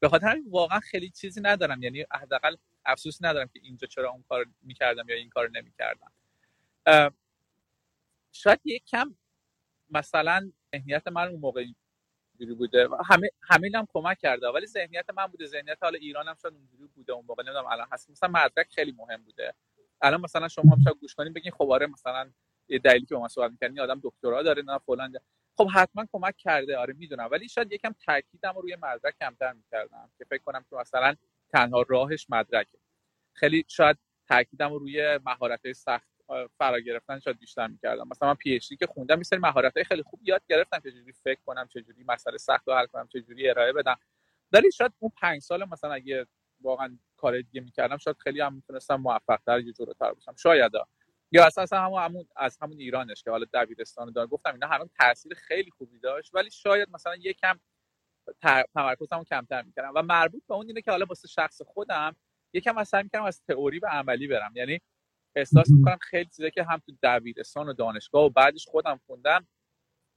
به 0.00 0.08
خاطر 0.08 0.36
واقعا 0.50 0.80
خیلی 0.80 1.10
چیزی 1.10 1.40
ندارم. 1.40 1.82
یعنی 1.82 2.06
حداقل 2.12 2.56
افسوس 2.84 3.18
ندارم 3.22 3.48
که 3.48 3.60
اینجا 3.62 3.86
چرا 3.86 4.10
اون 4.10 4.24
کار 4.28 4.46
می‌کردم 4.62 5.08
یا 5.08 5.16
این 5.16 5.30
کار 5.30 5.50
نمی‌کردم. 5.50 6.12
شاید 8.32 8.60
یک 8.64 8.84
کم 8.84 9.14
مثلا 9.90 10.52
ذهنیت 10.76 11.08
من 11.08 11.28
اون 11.28 11.40
موقع 11.40 11.60
اینجوری 12.40 12.54
بوده. 12.58 12.88
همه 13.06 13.30
همه 13.42 13.70
هم 13.74 13.86
کمک 13.92 14.18
کرده. 14.18 14.48
ولی 14.48 14.66
ذهنیت 14.66 15.10
من 15.10 15.26
بوده. 15.26 15.46
ذهنیت 15.46 15.78
حالا 15.82 15.98
ایران 15.98 16.28
هم 16.28 16.36
شاید 16.42 16.54
اونجوری 16.54 16.86
بوده. 16.86 17.12
اون 17.12 17.24
موقع 17.28 17.42
نمی‌دونم 17.42 17.66
الان 17.66 17.86
هست. 17.92 18.10
مثلا 18.10 18.28
مدرک 18.28 18.68
خیلی 18.70 18.92
مهم 18.92 19.22
بوده. 19.22 19.54
الان 20.02 20.20
مثلا 20.20 20.48
شما 20.48 20.72
هم 20.72 20.78
شاید 20.84 20.96
گوش 20.96 21.14
کنین 21.14 21.32
بگین 21.32 21.52
خب 21.52 21.70
آره 21.70 21.86
مثلا 21.86 22.30
یه 22.68 22.78
دلیلی 22.78 23.06
که 23.06 23.14
با 23.14 23.20
من 23.20 23.28
صحبت 23.28 23.50
می‌کنین 23.50 23.80
آدم 23.80 24.00
دکترا 24.04 24.42
داره 24.42 24.62
نه 24.62 24.78
فلان. 24.78 25.16
خب 25.58 25.68
حتما 25.74 26.06
کمک 26.12 26.36
کرده 26.36 26.76
آره 26.78 26.94
می‌دونم. 26.94 27.28
ولی 27.32 27.48
شاید 27.48 27.72
یکم 27.72 27.94
تاکیدم 28.06 28.54
روی 28.62 28.76
مدرک 28.76 29.14
کمتر 29.20 29.52
می‌کردم 29.52 30.10
که 30.18 30.24
فکر 30.24 30.42
کنم 30.42 30.64
که 30.70 30.76
مثلا 30.76 31.14
تنها 31.52 31.84
راهش 31.88 32.26
مدرکه. 32.30 32.78
خیلی 33.34 33.64
شاید 33.68 33.98
تاکیدم 34.28 34.74
روی 34.74 35.18
مهارت 35.26 35.72
سخت 35.72 36.08
فرا 36.58 36.80
گرفتن 36.80 37.20
شاید 37.20 37.38
بیشتر 37.38 37.66
می‌کردم. 37.66 38.08
مثلا 38.08 38.28
من 38.28 38.34
پی 38.34 38.60
که 38.60 38.86
خوندم 38.86 39.18
یه 39.18 39.22
سری 39.24 39.38
مهارت 39.38 39.82
خیلی 39.82 40.02
خوب 40.02 40.20
یاد 40.24 40.42
گرفتم 40.48 40.80
چجوری 40.80 41.12
فکر 41.12 41.40
کنم 41.46 41.68
چجوری 41.68 42.04
مسئله 42.08 42.38
سخت 42.38 42.68
رو 42.68 42.74
حل 42.74 42.86
کنم 42.86 43.08
چجوری 43.08 43.50
ارائه 43.50 43.72
بدم. 43.72 43.96
ولی 44.52 44.72
شاید 44.72 44.92
اون 44.98 45.12
پنج 45.22 45.42
سال 45.42 45.64
مثلا 45.64 45.92
اگه 45.92 46.26
واقعا 46.62 46.98
کار 47.16 47.40
دیگه 47.42 47.60
می‌کردم 47.60 47.96
شاید 47.98 48.16
خیلی 48.18 48.40
هم 48.40 48.54
می‌تونستم 48.54 48.96
موفق 48.96 49.40
تر 49.46 49.60
یا 49.60 49.72
جلوتر 49.72 50.12
باشم. 50.14 50.34
شاید 50.36 50.72
یا 51.32 51.46
اصلا 51.46 51.66
همون, 51.84 52.02
همون 52.02 52.26
از 52.36 52.58
همون 52.62 52.78
ایرانش 52.80 53.22
که 53.22 53.30
حالا 53.30 53.46
دبیرستان 53.54 54.12
دار 54.12 54.26
گفتم 54.26 54.52
اینا 54.52 54.66
همون 54.66 54.90
تاثیر 55.00 55.34
خیلی 55.34 55.70
خوبی 55.70 55.98
داشت 55.98 56.34
ولی 56.34 56.50
شاید 56.50 56.90
مثلا 56.90 57.16
یکم 57.16 57.60
تمرکزمو 58.74 59.24
کمتر 59.24 59.62
می‌کردم 59.62 59.92
و 59.96 60.02
مربوط 60.02 60.42
به 60.48 60.54
اون 60.54 60.66
اینه 60.66 60.82
که 60.82 60.90
حالا 60.90 61.06
واسه 61.06 61.28
شخص 61.28 61.62
خودم 61.62 62.16
یکم 62.54 62.74
مثلا 62.74 63.02
می‌کردم 63.02 63.24
از 63.24 63.42
تئوری 63.48 63.80
به 63.80 63.88
عملی 63.88 64.28
برم. 64.28 64.52
یعنی 64.56 64.80
احساس 65.36 65.70
می‌کنم 65.70 65.98
خیلی 66.02 66.30
چیزا 66.36 66.48
که 66.50 66.64
هم 66.64 66.78
تو 66.86 66.92
دبیرستان 67.02 67.68
و 67.68 67.72
دانشگاه 67.72 68.24
و 68.24 68.30
بعدش 68.30 68.66
خودم 68.66 69.00
خوندم 69.06 69.48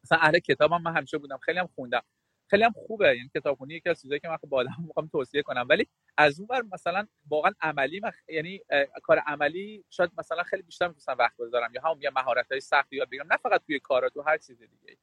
مثلا 0.05 0.17
اهل 0.17 0.39
کتابم 0.39 0.81
من 0.81 0.97
همیشه 0.97 1.17
بودم 1.17 1.37
خیلی 1.37 1.59
هم 1.59 1.67
خوندم. 1.75 2.03
خیلی 2.49 2.63
هم 2.63 2.71
خوبه. 2.71 3.17
یعنی 3.17 3.29
کتابخونی 3.35 3.73
یکی 3.73 3.89
از 3.89 4.01
چیزایی 4.01 4.19
که 4.19 4.27
من 4.27 4.37
خب 4.37 4.49
با 4.49 4.57
آدم 4.57 4.75
می‌خوام 4.87 5.07
توصیه 5.07 5.41
کنم. 5.41 5.65
ولی 5.69 5.87
از 6.17 6.39
اون 6.39 6.47
بر 6.47 6.61
مثلا 6.71 7.07
واقعا 7.29 7.51
عملی 7.61 7.99
مخ... 7.99 8.15
یعنی 8.27 8.61
کار 9.03 9.19
عملی 9.19 9.85
شاید 9.89 10.11
مثلا 10.17 10.43
خیلی 10.43 10.63
بیشتر 10.63 10.87
می‌تونم 10.87 11.17
وقت 11.17 11.37
بذارم. 11.37 11.73
یا 11.73 11.81
همون 11.81 12.01
یه 12.01 12.09
مهارت 12.09 12.51
های 12.51 12.61
سختی 12.61 12.95
یاد 12.95 13.09
بگیرم. 13.09 13.27
نه 13.31 13.37
فقط 13.37 13.61
توی 13.65 13.79
کارا 13.79 14.09
تو 14.09 14.21
هر 14.21 14.37
چیز 14.37 14.61
دیگه 14.61 14.97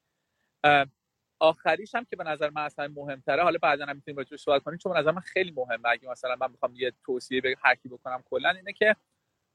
آخریش 1.43 1.95
هم 1.95 2.05
که 2.05 2.17
به 2.17 2.25
نظر 2.25 2.51
من 2.51 2.63
اصلا 2.63 2.89
مهمتره. 2.89 3.43
حالا 3.43 3.59
بعدا 3.63 3.87
هم 3.87 3.97
می‌تونیم 3.97 4.19
راجعش 4.19 4.41
صحبت 4.41 4.63
کنیم. 4.63 4.79
چون 4.79 4.93
به 4.93 4.99
نظر 4.99 5.11
من 5.11 5.21
خیلی 5.21 5.51
مهمه. 5.51 5.89
اگه 5.89 6.09
مثلا 6.09 6.37
من 6.41 6.51
می‌خوام 6.51 6.75
یه 6.75 6.93
توصیه 7.05 7.41
به 7.41 7.57
هر 7.65 7.75
کی 7.75 7.89
بکنم 7.89 8.23
کلا 8.31 8.51
اینه 8.51 8.73
که 8.73 8.97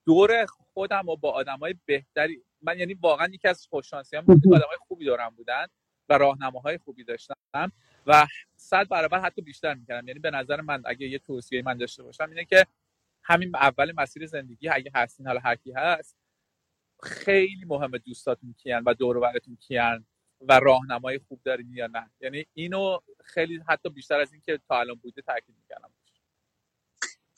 دور 0.05 0.45
خودم 0.45 1.09
و 1.09 1.15
با 1.15 1.31
آدمای 1.31 1.75
بهتری. 1.85 2.43
من 2.61 2.79
یعنی 2.79 2.93
واقعا 2.93 3.27
یکی 3.27 3.47
از 3.47 3.67
خوششانسی 3.69 4.17
هم 4.17 4.23
آدمای 4.29 4.77
خوبی 4.87 5.05
دارم 5.05 5.35
بودن. 5.35 5.65
و 6.09 6.17
راهنماهای 6.17 6.77
خوبی 6.77 7.03
داشتم 7.03 7.71
و 8.07 8.27
صد 8.55 8.87
برابر 8.87 9.19
حتی 9.19 9.41
بیشتر 9.41 9.73
می‌کردم. 9.73 10.07
یعنی 10.07 10.19
به 10.19 10.31
نظر 10.31 10.61
من 10.61 10.81
اگه 10.85 11.07
یه 11.07 11.19
توصیه 11.19 11.61
من 11.61 11.77
داشته 11.77 12.03
باشم 12.03 12.29
اینه 12.29 12.45
که 12.45 12.65
همین 13.23 13.55
اول 13.55 13.93
مسیر 13.97 14.25
زندگی 14.25 14.69
اگه 14.69 14.91
هستین 14.95 15.27
حالا 15.27 15.39
هر 15.39 15.55
کی 15.55 15.71
هست 15.71 16.17
خیلی 17.03 17.65
مهمه 17.65 17.97
دوستاتون 17.97 18.53
کیان 18.53 18.83
و 18.83 18.93
دور 18.93 19.17
و 19.17 19.31
کیان 19.59 20.05
و 20.41 20.59
راهنمای 20.59 21.19
خوب 21.19 21.41
دارین 21.43 21.73
یا 21.73 21.87
نه. 21.87 22.11
یعنی 22.21 22.45
اینو 22.53 22.99
خیلی 23.23 23.61
حتی 23.67 23.89
بیشتر 23.89 24.19
از 24.19 24.33
این 24.33 24.41
که 24.41 24.59
تا 24.67 24.79
الان 24.79 24.95
بوده 24.95 25.21
تاکید 25.21 25.55
می‌کنم 25.61 25.94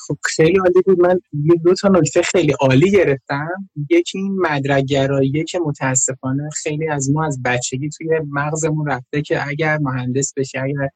خب 0.08 0.18
خیلی 0.24 0.60
عالی 0.60 0.82
بود. 0.86 1.00
من 1.02 1.20
یه 1.34 1.56
دو 1.66 1.74
تا 1.74 1.90
نکته 1.90 2.22
خیلی 2.22 2.54
عالی 2.62 2.92
گرفتم. 2.92 3.70
یکی 3.90 4.18
این 4.18 4.38
مدرک 4.42 4.84
گراییه 4.86 5.44
که 5.44 5.60
متاسفانه 5.60 6.50
خیلی 6.64 6.88
از 6.90 7.12
ما 7.12 7.26
از 7.26 7.42
بچگی 7.46 7.90
توی 7.90 8.08
مغزمون 8.30 8.88
رفته 8.88 9.22
که 9.22 9.48
اگر 9.48 9.78
مهندس 9.78 10.34
بشی 10.38 10.58
اگر 10.58 10.90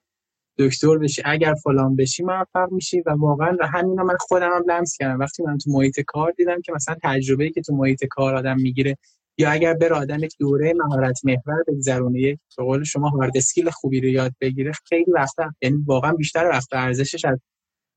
دکتر 0.59 0.97
بشی 0.97 1.21
اگر 1.25 1.53
فلان 1.63 1.95
بشی 1.95 2.23
موفق 2.23 2.71
میشی 2.71 3.01
و 3.05 3.11
واقعا 3.11 3.57
همینا 3.61 4.03
من 4.03 4.15
خودم 4.19 4.49
هم 4.53 4.63
لمس 4.67 4.95
کردم. 4.99 5.19
وقتی 5.19 5.43
من 5.43 5.57
تو 5.57 5.71
محیط 5.71 5.99
کار 6.07 6.31
دیدم 6.37 6.61
که 6.61 6.73
مثلا 6.73 6.95
تجربه 7.03 7.49
که 7.49 7.61
تو 7.61 7.75
محیط 7.75 8.05
کار 8.05 8.35
آدم 8.35 8.57
می‌گیره 8.61 8.97
یا 9.37 9.51
اگر 9.51 9.73
بر 9.73 9.93
آدم 9.93 10.23
یک 10.23 10.35
دوره 10.39 10.73
مهارت 10.73 11.19
محور 11.25 11.63
بگذرونه 11.67 12.19
یک 12.19 12.39
به 12.57 12.63
قول 12.63 12.83
شما 12.83 13.09
هارد 13.09 13.37
اسکیل 13.37 13.69
خوبی 13.69 14.01
رو 14.01 14.07
یاد 14.07 14.33
بگیره 14.41 14.71
خیلی 14.89 15.11
وقتا 15.11 15.51
یعنی 15.61 15.77
واقعا 15.87 16.13
بیشتر 16.13 16.49
وقت 16.49 16.67
ارزشش 16.73 17.25
از 17.25 17.39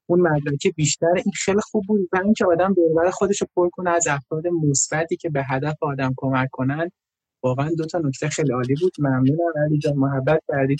اون 0.07 0.21
مدرک 0.21 0.67
بیشتر 0.77 1.15
این 1.15 1.33
خیلی 1.35 1.61
خوب 1.61 1.85
بود. 1.89 2.09
و 2.13 2.21
اینکه 2.25 2.47
آدم 2.47 2.75
دوربر 2.75 3.11
خودش 3.11 3.41
رو 3.41 3.47
پر 3.57 3.69
کنه 3.69 3.91
از 3.91 4.07
افراد 4.09 4.47
مثبتی 4.47 5.17
که 5.17 5.31
به 5.31 5.43
هدف 5.51 5.77
آدم 5.81 6.15
کمک 6.17 6.49
کنن 6.53 6.91
واقعا 7.45 7.71
دو 7.79 7.87
تا 7.87 7.99
نکته 7.99 8.29
خیلی 8.29 8.53
عالی 8.53 8.75
بود. 8.81 8.93
ممنونم 8.99 9.53
علی 9.67 9.79
جان 9.79 9.97
محبت 9.97 10.43
کردید 10.49 10.79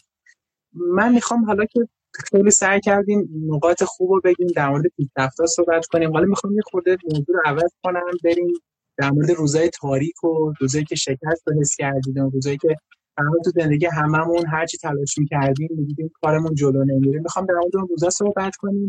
من 0.73 1.15
می‌خوام 1.15 1.45
حالا 1.45 1.65
که 1.65 1.81
خیلی 2.15 2.51
سعی 2.51 2.81
کردیم 2.81 3.29
نقاط 3.49 3.85
خوب 3.85 4.11
رو 4.13 4.21
بگیم 4.25 4.47
در 4.57 4.69
مورد 4.69 4.85
پیشرفت‌ها 4.97 5.47
صحبت 5.47 5.87
کنیم. 5.87 6.13
حالا 6.13 6.27
می‌خوام 6.27 6.55
یه 6.55 6.63
خورده 6.71 6.97
موضوع 7.05 7.37
رو 7.37 7.41
عوض 7.45 7.71
کنم 7.85 8.03
بریم 8.25 8.53
در 8.99 9.11
مورد 9.11 9.31
روزای 9.31 9.69
تاریک 9.69 10.25
و 10.25 10.53
روزایی 10.61 10.85
که 10.85 10.95
شکست 10.95 11.43
رو 11.47 11.61
حس 11.61 11.77
کردیم 11.77 12.31
روزایی 12.31 12.59
که 12.59 12.77
همه 13.19 13.31
تو 13.45 13.51
زندگی 13.51 13.87
هممون 13.87 14.47
هرچی 14.47 14.79
تلاش 14.79 15.19
می‌کردیم 15.19 15.69
می‌دیدیم 15.71 16.11
کارمون 16.23 16.55
جلو 16.55 16.85
نمیره. 16.85 17.21
می‌خوام 17.21 17.47
در 17.47 17.55
مورد 17.55 17.77
اون 17.77 17.89
روزا 17.89 18.11
صحبت 18.11 18.57
کنیم. 18.57 18.89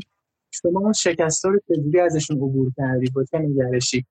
شما 0.62 0.80
اون 0.80 0.94
شکست 0.94 1.46
رو 1.46 1.60
چجوری 1.68 2.00
ازشون 2.00 2.38
عبور 2.38 2.72
کردی 2.78 3.10
با 3.10 3.24
چه 3.24 3.38
نگرشی 3.38 4.06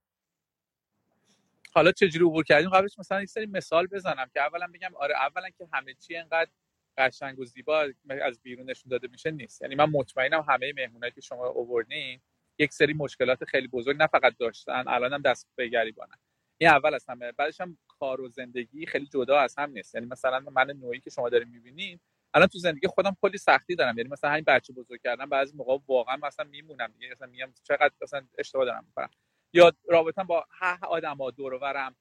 حالا 1.72 1.92
چجوری 1.92 2.24
عبور 2.24 2.44
کردیم؟ 2.44 2.70
قبلش 2.70 2.98
مثلا 2.98 3.22
یک 3.22 3.28
سری 3.28 3.46
مثال 3.46 3.86
بزنم 3.86 4.30
که 4.34 4.40
اولا 4.40 4.66
بگم 4.74 4.94
آره 4.94 5.14
اولا 5.16 5.50
که 5.58 5.68
همه 5.72 5.94
چی 5.94 6.16
انقدر 6.16 6.50
قشنگ 6.98 7.38
و 7.38 7.44
زیبا 7.44 7.88
از 8.22 8.40
بیرون 8.42 8.70
نشون 8.70 8.90
داده 8.90 9.08
میشه 9.08 9.30
نیست. 9.30 9.62
یعنی 9.62 9.74
من 9.74 9.90
مطمئنم 9.90 10.44
همه 10.48 10.72
مهمونایی 10.76 11.12
که 11.12 11.20
شما 11.20 11.48
آوردین 11.48 12.20
یک 12.58 12.72
سری 12.72 12.92
مشکلات 12.94 13.44
خیلی 13.44 13.68
بزرگ 13.68 13.96
نه 13.96 14.06
فقط 14.06 14.36
داشتن 14.38 14.84
الانم 14.86 15.22
دست 15.22 15.48
به 15.56 15.68
گریبانن. 15.68 16.16
این 16.58 16.70
اول 16.70 16.94
از 16.94 17.04
همه. 17.08 17.32
بعدش 17.32 17.60
هم 17.60 17.78
کار 17.88 18.20
و 18.20 18.28
زندگی 18.28 18.86
خیلی 18.86 19.06
جدا 19.06 19.38
از 19.38 19.54
هم 19.58 19.70
نیست. 19.70 19.94
یعنی 19.94 20.06
مثلا 20.06 20.40
من 20.40 20.70
نوعی 20.70 21.00
که 21.00 21.10
شما 21.10 21.28
دارین 21.28 21.48
می‌بینین 21.48 22.00
الان 22.34 22.48
تو 22.48 22.58
زندگی 22.58 22.88
خودم 22.88 23.16
کلی 23.22 23.38
سختی 23.38 23.76
دارم. 23.76 23.98
یعنی 23.98 24.10
مثلا 24.10 24.30
همین 24.30 24.44
بچه 24.44 24.72
بزرگ 24.72 25.00
کردن 25.04 25.26
بعضی 25.26 25.56
موقع 25.56 25.78
واقعا 25.88 26.16
مثلا 26.16 26.46
میمونم. 26.50 26.92
دیگه 26.98 27.10
مثلا 27.12 27.28
میگم 27.28 27.54
چقدر 27.64 27.92
مثلا 28.02 28.26
اشتباه 28.38 28.66
دارم 28.66 28.84
می‌کنم. 28.86 29.10
یا 29.54 29.72
رابطه 29.90 30.24
با 30.24 30.46
هر 30.50 30.78
ها 31.20 31.30
دور 31.30 31.54
ورم 31.54 31.96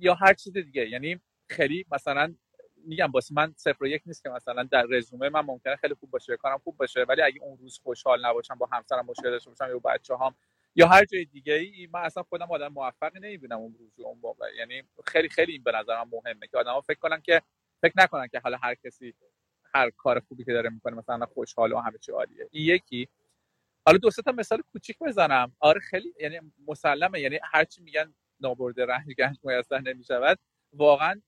یا 0.00 0.14
هر 0.14 0.34
چیز 0.34 0.52
دیگه. 0.58 0.88
یعنی 0.90 1.20
خیلی 1.50 1.86
مثلا 1.92 2.34
میگم 2.86 3.10
واسه 3.12 3.34
من 3.34 3.54
صفر 3.56 3.84
و 3.84 3.86
یک 3.86 4.02
نیست 4.06 4.22
که 4.22 4.28
مثلا 4.30 4.62
در 4.62 4.86
رزومه 4.90 5.28
من 5.28 5.40
ممکنه 5.40 5.76
خیلی 5.76 5.94
خوب 5.94 6.10
باشه 6.10 6.36
کارم 6.36 6.58
خوب 6.58 6.76
باشه 6.76 7.04
ولی 7.08 7.22
اگه 7.22 7.42
اون 7.42 7.58
روز 7.58 7.80
خوشحال 7.84 8.26
نباشم 8.26 8.54
با 8.54 8.68
همسرم 8.72 9.06
مشکل 9.06 9.30
داشته 9.30 9.50
باشم 9.50 9.68
یا 9.70 9.78
بچه 9.78 10.16
هم 10.16 10.36
یا 10.76 10.88
هر 10.88 11.04
جای 11.04 11.24
دیگه 11.24 11.54
ای 11.54 11.88
من 11.92 12.00
اصلا 12.00 12.22
خودم 12.22 12.52
آدم 12.52 12.68
موفقی 12.68 13.20
نمی‌بینم 13.20 13.58
اون 13.58 13.74
روز 13.78 14.00
اون 14.00 14.18
موقع 14.22 14.54
یعنی 14.56 14.82
خیلی 15.06 15.28
خیلی 15.28 15.52
این 15.52 15.62
به 15.62 15.72
نظرم 15.72 16.10
مهمه 16.12 16.46
که 16.46 16.58
آدما 16.58 16.80
فکر 16.80 16.98
کنن 16.98 17.20
که 17.22 17.42
فکر 17.82 17.92
نکنن 17.96 18.28
که 18.28 18.40
حالا 18.40 18.56
هر 18.62 18.74
کسی 18.74 19.14
هر 19.76 19.90
کار 19.90 20.20
خوبی 20.20 20.44
که 20.44 20.52
داره 20.52 20.70
می‌کنه 20.70 20.96
مثلا 20.96 21.26
خوشحال 21.26 21.72
و 21.72 21.78
همه 21.78 21.98
چی 21.98 22.12
عالیه. 22.12 22.48
این 22.50 22.74
یکی. 22.74 23.08
حالا 23.86 23.98
دو 23.98 24.10
تا 24.10 24.32
مثال 24.32 24.62
کوچیک 24.72 24.98
بزنم. 24.98 25.56
آره 25.60 25.80
خیلی 25.80 26.14
یعنی 26.20 26.52
مسلمه. 26.66 27.20
یعنی 27.20 27.38
هرچی 27.42 27.82
میگن 27.82 28.14
نابرده 28.40 28.86
رنج 28.86 29.12
گنج 29.18 29.36
میسر 29.42 29.80
نمی‌شود. 29.80 30.38
واقعا 30.72 31.20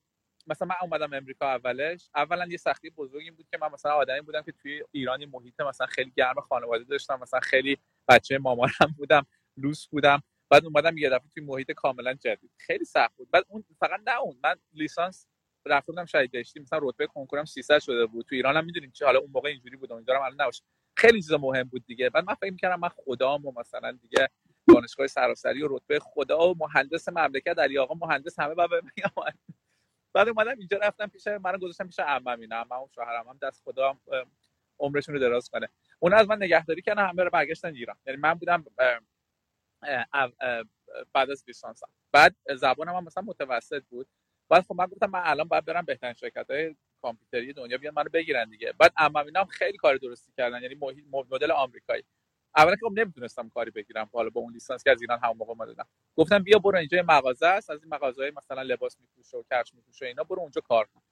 مثلا 0.46 0.68
من 0.68 0.74
اومدم 0.82 1.12
امریکا 1.12 1.46
اولش. 1.46 2.10
اولا 2.14 2.46
یه 2.46 2.56
سختی 2.56 2.90
بزرگی 2.90 3.30
بود 3.30 3.48
که 3.50 3.58
من 3.62 3.68
مثلا 3.72 3.92
آدمی 3.92 4.20
بودم 4.20 4.42
که 4.42 4.52
توی 4.52 4.84
ایرانی 4.92 5.26
محیط 5.26 5.60
مثلا 5.60 5.86
خیلی 5.86 6.12
گرم 6.16 6.40
خانواده 6.40 6.84
داشتم. 6.84 7.18
مثلا 7.22 7.40
خیلی 7.40 7.78
بچه 8.08 8.38
مامانم 8.38 8.94
بودم 8.96 9.26
لوس 9.56 9.88
بودم. 9.88 10.22
بعد 10.50 10.64
اومدم 10.64 10.98
یه 10.98 11.10
دفعه 11.10 11.28
توی 11.34 11.42
محیط 11.42 11.72
کاملا 11.72 12.14
جدید. 12.14 12.50
خیلی 12.58 12.84
سخت 12.84 13.16
بود. 13.16 13.30
بعد 13.30 13.44
اون 13.48 13.64
فقط 13.80 14.00
نه 14.06 14.20
اون. 14.20 14.38
من 14.44 14.56
لیسانس 14.72 15.26
رفته 15.68 15.92
بودم 15.92 16.04
شهید 16.04 16.30
بهشتی 16.30 16.60
مثلا 16.60 16.78
رتبه 16.82 17.06
کنکورم 17.06 17.44
300 17.44 17.78
شده 17.78 18.06
بود. 18.06 18.26
تو 18.26 18.34
ایران 18.34 18.56
هم 18.56 18.64
می‌دونیم 18.64 18.90
چه 18.90 19.04
حالا 19.04 19.18
اون 19.18 19.30
موقع 19.30 19.48
اینجوری 19.48 19.76
بود 19.76 19.92
امیدوارم 19.92 20.22
الان 20.22 20.40
نباشه. 20.40 20.62
خیلی 20.96 21.22
چیزا 21.22 21.38
مهم 21.38 21.62
بود 21.62 21.84
دیگه. 21.86 22.10
بعد 22.10 22.24
من 22.24 22.34
فکر 22.34 22.50
می‌کردم 22.50 22.80
من 22.80 22.88
خدام 22.88 23.46
و 23.46 23.52
مثلا 23.56 23.92
دیگه 23.92 24.28
دانشگاه 24.74 25.06
سراسری 25.06 25.62
و 25.62 25.76
رتبه 25.76 25.98
خدا 25.98 26.48
و 26.48 26.54
مهندس 26.58 27.08
مملکت 27.08 27.58
علی 27.58 27.78
آقا 27.78 28.06
مهندس 28.06 28.38
همه 28.38 28.54
بعد 28.54 28.70
بعد 30.14 30.28
اومدم 30.28 30.58
اینجا 30.58 30.78
رفتم 30.78 31.06
پیش 31.06 31.26
منو 31.26 31.58
گذاشتم 31.58 31.86
پیش 31.86 31.98
عمم 31.98 32.40
اینا 32.40 32.56
عمم 32.56 32.86
شوهرم 32.94 33.28
هم 33.28 33.38
دست 33.42 33.62
خدا 33.64 33.98
عمرشون 34.78 35.14
رو 35.14 35.20
دراز 35.20 35.48
کنه. 35.50 35.68
اون 35.98 36.14
از 36.14 36.28
من 36.28 36.36
نگهداری 36.36 36.82
کردن 36.82 37.08
همه 37.08 37.24
رو 37.24 37.30
برگشتن 37.30 37.74
ایران. 37.74 37.96
یعنی 38.06 38.20
من 38.20 38.34
بودم 38.34 38.64
بعد 41.12 41.30
از 41.30 41.44
لیسانسم. 41.46 41.88
بعد 42.12 42.36
زبانم 42.56 42.94
هم 42.94 43.04
مثلا 43.04 43.22
متوسط 43.22 43.84
بود. 43.84 44.08
بعد 44.50 44.64
خب 44.64 44.74
من 44.74 44.86
گفتم 44.86 45.10
من 45.10 45.22
الان 45.24 45.48
باید 45.48 45.64
برم 45.64 45.84
بهترین 45.84 46.14
شرکت 46.14 46.50
های 46.50 46.76
کامپیوتری 47.02 47.52
دنیا 47.52 47.78
بیان 47.78 47.94
منو 47.94 48.08
بگیرن 48.12 48.50
دیگه. 48.50 48.72
بعد 48.78 48.92
عمم 48.96 49.16
اینا 49.16 49.40
هم 49.40 49.46
خیلی 49.46 49.78
کار 49.78 49.96
درستی 49.96 50.32
کردن 50.36 50.62
یعنی 50.62 50.76
مدل 51.30 51.50
آمریکایی. 51.52 52.04
اولا 52.56 52.76
که 52.76 52.86
خب 52.88 52.92
نمی‌تونستم 53.00 53.48
کاری 53.48 53.70
بگیرم 53.70 54.10
حالا 54.14 54.30
با 54.30 54.40
اون 54.40 54.52
لیسانس 54.52 54.84
که 54.84 54.90
از 54.90 55.00
ایران 55.02 55.18
همون 55.24 55.36
موقع 55.38 55.50
اومدم. 55.52 55.88
گفتم 56.16 56.38
بیا 56.42 56.58
برو 56.58 56.78
اینجا 56.78 57.04
مغازه 57.08 57.46
است 57.46 57.70
از 57.70 57.84
این 57.84 57.94
مغازه 57.94 58.32
مثلا 58.36 58.62
لباس 58.62 58.98
میفروشه 59.00 59.38
و 59.38 59.42
کفش 59.52 59.74
میفروشه 59.74 60.06
اینا 60.06 60.24
برو 60.24 60.40
اونجا 60.42 60.60
کار 60.60 60.86
کن. 60.86 61.02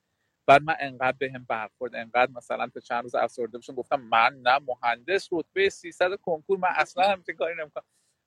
بعد 0.49 0.63
من 0.63 0.77
انقدر 0.81 1.17
بهم 1.21 1.47
برخورد 1.51 1.97
انقدر 1.97 2.33
مثلا 2.33 2.69
تا 2.69 2.81
چند 2.81 3.03
روز 3.05 3.17
افسرده 3.17 3.59
بشم 3.59 3.75
گفتم 3.75 4.01
من 4.01 4.41
نه 4.43 4.61
مهندس 4.69 5.29
رتبه 5.33 5.71
300 5.71 6.17
کنکور 6.17 6.59
من 6.59 6.69
اصلا 6.77 7.05
همچین 7.13 7.37
کاری 7.37 7.55
نمی‌کنم. 7.61 7.85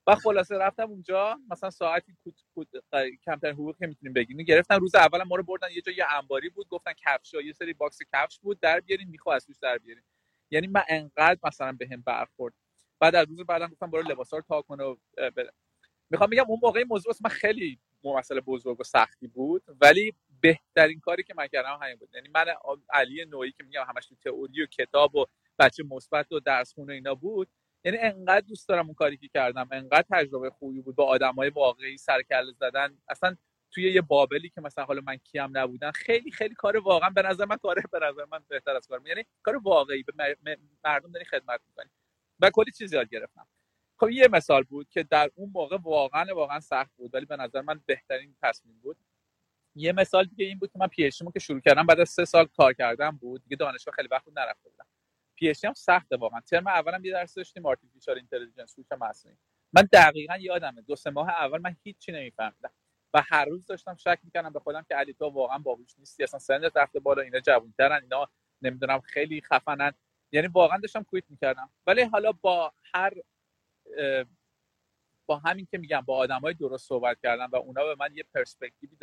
و 0.08 0.16
خلاصه 0.16 0.58
رفتم 0.58 0.90
اونجا. 0.90 1.40
مثلا 1.52 1.70
ساعتی 1.70 2.18
کمتر 3.26 3.52
حقوق 3.52 3.78
که 3.78 3.88
می‌تونیم 3.88 4.14
بگیریم. 4.14 4.46
گرفتن 4.46 4.80
روز 4.80 4.96
اول 4.96 5.24
ما 5.24 5.36
رو 5.36 5.44
بردن 5.44 5.68
یه 5.72 5.82
جا 5.82 5.92
یه 5.92 6.06
انباری 6.14 6.50
بود. 6.50 6.68
گفتن 6.68 6.94
کفش 7.06 7.34
یه 7.34 7.54
سری 7.54 7.74
باکس 7.74 8.00
کفش 8.14 8.40
بود. 8.40 8.60
در 8.60 8.80
بیارین 8.80 9.10
میخوا 9.10 9.34
از 9.34 9.37
box 9.37 9.48
در 9.62 9.78
بیارین. 9.78 10.04
یعنی 10.52 10.68
من 10.68 10.84
انقدر 10.90 11.40
مثلا 11.44 11.72
بهم 11.72 12.02
برخورد. 12.02 12.54
بعد 13.00 13.16
از 13.16 13.28
روز 13.28 13.40
بعدم 13.40 13.68
گفتم 13.68 13.92
برو 13.92 14.02
لباسا 14.02 14.38
رو 14.38 14.44
تا 14.48 14.62
کنه 14.62 14.84
و 14.84 14.96
بده 15.18 15.52
می‌خوام 16.10 16.30
بگم 16.30 16.46
اون 16.48 16.60
موقع 16.64 16.84
موضوع 16.84 17.14
من 17.22 17.30
خیلی 17.30 17.80
مسئله 18.04 18.42
بزرگ 18.42 18.80
و 18.80 18.84
سختی 18.84 19.28
بود. 19.28 19.64
ولی 19.82 20.14
بهترین 20.42 21.00
کاری 21.00 21.24
که 21.24 21.34
من 21.38 21.48
کردم 21.48 21.80
همین 21.82 21.96
بود. 21.96 22.10
یعنی 22.16 22.30
من 22.30 22.46
علی 22.90 23.26
نوعی 23.26 23.52
که 23.52 23.64
میگم 23.64 23.86
همش 23.90 24.08
تو 24.08 24.16
تئوری 24.16 24.64
و 24.64 24.66
کتاب 24.66 25.16
و 25.16 25.26
بچه 25.60 25.84
مثبت 25.84 26.32
و 26.32 26.40
درس 26.40 26.74
خونه 26.74 26.94
اینا 26.94 27.16
بود. 27.16 27.48
یعنی 27.84 27.98
انقدر 27.98 28.46
دوست 28.48 28.70
دارم 28.70 28.86
اون 28.86 28.94
کاری 28.94 29.18
که 29.18 29.28
کردم 29.28 29.68
انقدر 29.72 30.06
تجربه 30.12 30.50
خوبی 30.50 30.82
بود 30.82 30.96
با 30.96 31.06
آدمای 31.06 31.50
واقعی 31.50 31.98
سرکله 31.98 32.52
زدن. 32.52 32.98
اصلا 33.10 33.36
توی 33.72 33.92
یه 33.94 34.02
بابلی 34.02 34.50
که 34.50 34.62
مثلا 34.62 34.86
حالا 34.86 35.02
من 35.02 35.18
کیم 35.18 35.58
نبودن 35.58 35.92
خیلی 35.92 36.32
خیلی 36.32 36.56
کار 36.56 36.78
واقعا 36.78 37.10
به 37.10 37.22
نظر 37.22 37.46
من 37.46 37.58
کار 37.58 37.76
به 37.92 38.00
نظر 38.00 38.26
من 38.32 38.40
بهتر 38.48 38.76
از 38.76 38.88
کار 38.88 39.02
یعنی 39.08 39.26
کار 39.44 39.58
واقعی 39.58 40.04
به 40.04 40.14
مردم 40.84 41.12
داری 41.12 41.26
خدمت 41.26 41.62
می‌کنی. 41.68 41.90
و 42.40 42.50
کلی 42.50 42.72
چیز 42.72 42.94
یاد 42.94 43.10
گرفتم. 43.10 43.48
خب 44.00 44.10
یه 44.10 44.28
مثال 44.28 44.64
بود 44.64 44.90
که 44.90 45.04
در 45.04 45.32
اون 45.36 45.52
موقع 45.54 45.78
واقعا 45.78 46.36
واقعا 46.36 46.60
سخت 46.60 46.92
بود 46.98 47.16
ولی 47.16 47.26
به 47.26 47.36
نظر 47.36 47.62
من 47.62 47.82
بهترین 47.86 48.36
تصمیم 48.44 48.80
بود. 48.82 48.98
یه 49.76 49.92
مثال 49.92 50.26
دیگه 50.26 50.46
این 50.46 50.60
بود 50.60 50.72
که 50.72 50.80
من 50.80 50.88
PhD 50.88 51.12
که 51.34 51.40
شروع 51.40 51.60
کردم 51.60 51.86
بعد 51.86 52.00
از 52.00 52.10
سه 52.10 52.26
سال 52.26 52.46
کار 52.46 52.74
کردم 52.74 53.12
بود. 53.18 53.44
دیگه 53.44 53.56
دانشگاه 53.56 53.96
خیلی 53.96 54.08
وقت 54.12 54.28
نرفته 54.36 54.70
بودم. 54.70 54.86
PhD 55.40 55.54
هم 55.64 55.74
سخته 55.74 56.18
واقعا. 56.18 56.40
ترم 56.40 56.68
اولم 56.68 57.06
یه 57.06 57.12
درس 57.12 57.34
داشتیم 57.34 57.66
artificial 57.66 58.16
intelligence 58.16 58.80
هوش 58.80 58.92
مصنوعی 59.02 59.38
من 59.74 59.88
دقیقا 59.94 60.38
یادمه. 60.38 60.82
دو 60.82 60.96
سه 60.96 61.10
ماه 61.10 61.30
اول 61.30 61.62
من 61.62 61.76
هیچی 61.84 62.12
نمیفهمیدم. 62.12 62.72
و 63.14 63.24
هر 63.30 63.46
روز 63.46 63.66
داشتم 63.66 63.96
شک 63.96 64.20
می‌کردم 64.24 64.54
به 64.54 64.60
خودم 64.60 64.86
که 64.90 64.96
علی 64.96 65.14
تو 65.14 65.26
واقعا 65.26 65.58
باهوش 65.58 66.00
نیستی. 66.00 66.24
اصلا 66.24 66.40
سنت 66.40 66.78
رفته 66.78 67.00
بالا 67.00 67.22
اینا 67.22 67.40
جوونترن 67.40 68.02
اینا 68.02 68.30
نمی‌دونم 68.62 69.00
خیلی 69.00 69.42
خفنن. 69.42 69.94
یعنی 70.32 70.48
واقعا 70.48 70.78
داشتم 70.78 71.04
quit 71.04 71.24
می‌کردم. 71.30 71.70
ولی 71.88 72.02
حالا 72.02 72.32
با 72.32 72.74
هر 72.94 73.14
با 75.26 75.38
همین 75.38 75.68
که 75.72 75.78
میگم 75.78 76.02
با 76.02 76.28
های 76.44 76.54
درست 76.54 76.88
صحبت 76.88 77.20
کردم 77.24 77.50
و 77.52 77.56
اونا 77.56 77.84
به 77.84 77.96
من 78.00 78.16
یه 78.16 78.24
پرسپکتیوی 78.34 78.96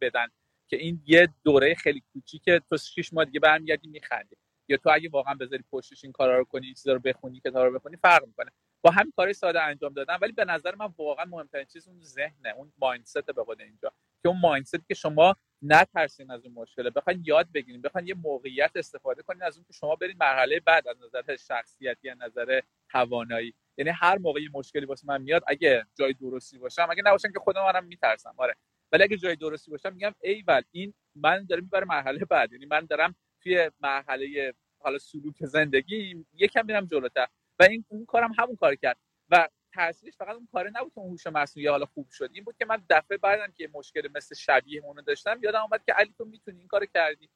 بدن 0.00 0.26
که 0.68 0.76
این 0.76 1.02
یه 1.06 1.28
دوره 1.44 1.74
خیلی 1.74 2.02
کوچیکه. 2.12 2.62
تو 2.70 2.76
شش 2.76 3.12
ماه 3.12 3.24
دیگه 3.24 3.40
برمیگردی 3.40 3.88
میخندی. 3.88 4.36
یا 4.68 4.76
تو 4.76 4.90
اگه 4.90 5.08
واقعا 5.08 5.34
بذاری 5.34 5.64
پشتش 5.72 6.04
این 6.04 6.12
کارا 6.12 6.38
رو 6.38 6.44
کنی 6.44 6.74
چیزا 6.74 6.92
رو 6.92 6.98
بخونی 6.98 7.40
کتابا 7.40 7.64
رو 7.64 7.78
بخونی 7.78 7.96
فرق 7.96 8.26
می‌کنه. 8.26 8.50
با 8.82 8.90
همین 8.90 9.12
کارهای 9.16 9.34
ساده 9.34 9.62
انجام 9.62 9.92
دادن. 9.92 10.16
ولی 10.22 10.32
به 10.32 10.44
نظر 10.44 10.74
من 10.74 10.94
واقعا 10.98 11.24
مهمترین 11.24 11.66
چیز 11.66 11.88
اون 11.88 12.02
ذهنه 12.02 12.54
اون 12.56 12.72
مایندست 12.78 13.26
به 13.26 13.42
قول 13.42 13.62
اینجا. 13.62 13.92
که 14.22 14.28
اون 14.28 14.40
مایندست 14.40 14.88
که 14.88 14.94
شما 14.94 15.36
نترسین 15.62 16.30
از 16.30 16.44
اون 16.44 16.54
مشکله. 16.54 16.90
بخواین 16.90 17.22
یاد 17.26 17.48
بگیرین 17.54 17.82
بخواین 17.82 18.06
یه 18.06 18.14
موقعیت 18.14 18.70
استفاده 18.74 19.22
کنین 19.22 19.42
از 19.42 19.56
اون 19.56 19.64
که 19.64 19.72
شما 19.72 19.96
برین 19.96 20.16
مرحله 20.20 20.60
بعد 20.60 20.88
از 20.88 20.96
نظر 21.02 21.36
شخصیتی 21.36 22.10
از 22.10 22.18
نظر 22.20 22.60
توانایی. 22.90 23.54
یعنی 23.78 23.90
هر 23.90 24.18
موقع 24.18 24.40
یه 24.42 24.50
مشکلی 24.54 24.86
واسه 24.86 25.06
من 25.06 25.22
میاد 25.22 25.42
اگه 25.46 25.86
جای 25.94 26.12
درستی 26.12 26.58
باشم 26.58 26.86
اگه 26.90 27.02
نباشم 27.06 27.32
که 27.32 27.38
خودم 27.38 27.64
منم 27.64 27.84
میترسم؟ 27.84 28.34
آره. 28.36 28.54
ولی 28.92 29.02
اگه 29.02 29.16
جای 29.16 29.36
درستی 29.36 29.70
باشم 29.70 29.92
میگم 29.92 30.14
ایول 30.22 30.62
این 30.70 30.94
من 31.14 31.46
داره 31.46 31.60
می‌بره 31.60 31.84
مرحله 31.84 32.24
بعد. 32.24 32.52
یعنی 32.52 32.66
من 32.66 32.86
دارم 32.86 33.14
توی 33.48 33.70
مرحله 33.80 34.54
حالا 34.78 34.98
سلوک 34.98 35.44
زندگی 35.44 36.24
یکم 36.32 36.66
میرم 36.66 36.86
جلوتر. 36.86 37.26
و 37.58 37.62
این 37.62 37.84
اون 37.88 38.04
کارم 38.04 38.32
همون 38.38 38.56
کار 38.56 38.74
کرد. 38.74 38.96
و 39.30 39.48
تاثیرش 39.74 40.16
فقط 40.16 40.34
اون 40.34 40.48
کاره 40.52 40.70
نبود 40.74 40.92
که 40.94 40.98
اون 40.98 41.10
هوش 41.10 41.26
مصنوعی 41.26 41.68
حالا 41.68 41.86
خوب 41.86 42.08
شد. 42.10 42.30
این 42.32 42.44
بود 42.44 42.56
که 42.56 42.64
من 42.64 42.82
دفعه 42.90 43.18
بعدم 43.18 43.52
که 43.52 43.70
مشکل 43.74 44.08
مثل 44.14 44.34
شبیه 44.34 44.84
اونو 44.84 45.02
داشتم 45.02 45.40
یادم 45.42 45.62
اومد 45.62 45.84
که 45.86 45.92
علی 45.92 46.14
تو 46.18 46.24
می‌تونی 46.24 46.58
این 46.58 46.68
کارو 46.68 46.86
کردی. 46.94 47.30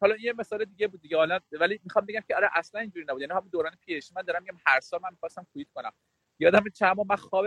حالا 0.00 0.16
یه 0.20 0.32
مثال 0.32 0.64
دیگه 0.64 0.88
بود 0.88 1.00
دیگه. 1.00 1.16
حالا 1.16 1.40
ولی 1.52 1.80
می‌خوام 1.84 2.06
بگم 2.06 2.20
که 2.28 2.36
آره 2.36 2.48
اصلا 2.54 2.80
اینجوری 2.80 3.06
نبود. 3.08 3.20
یعنی 3.20 3.32
همون 3.32 3.48
دوران 3.52 3.72
پی 3.86 4.00
من 4.16 4.22
دارم 4.22 4.42
میگم 4.42 4.58
هر 4.66 4.80
سال 4.80 5.00
من 5.02 5.10
می‌خواستم 5.10 5.46
کویت 5.52 5.68
کنم. 5.74 5.92
یادم 6.38 6.64
چند 6.74 6.96
ماه 6.96 7.06
من 7.06 7.16
خواب 7.16 7.46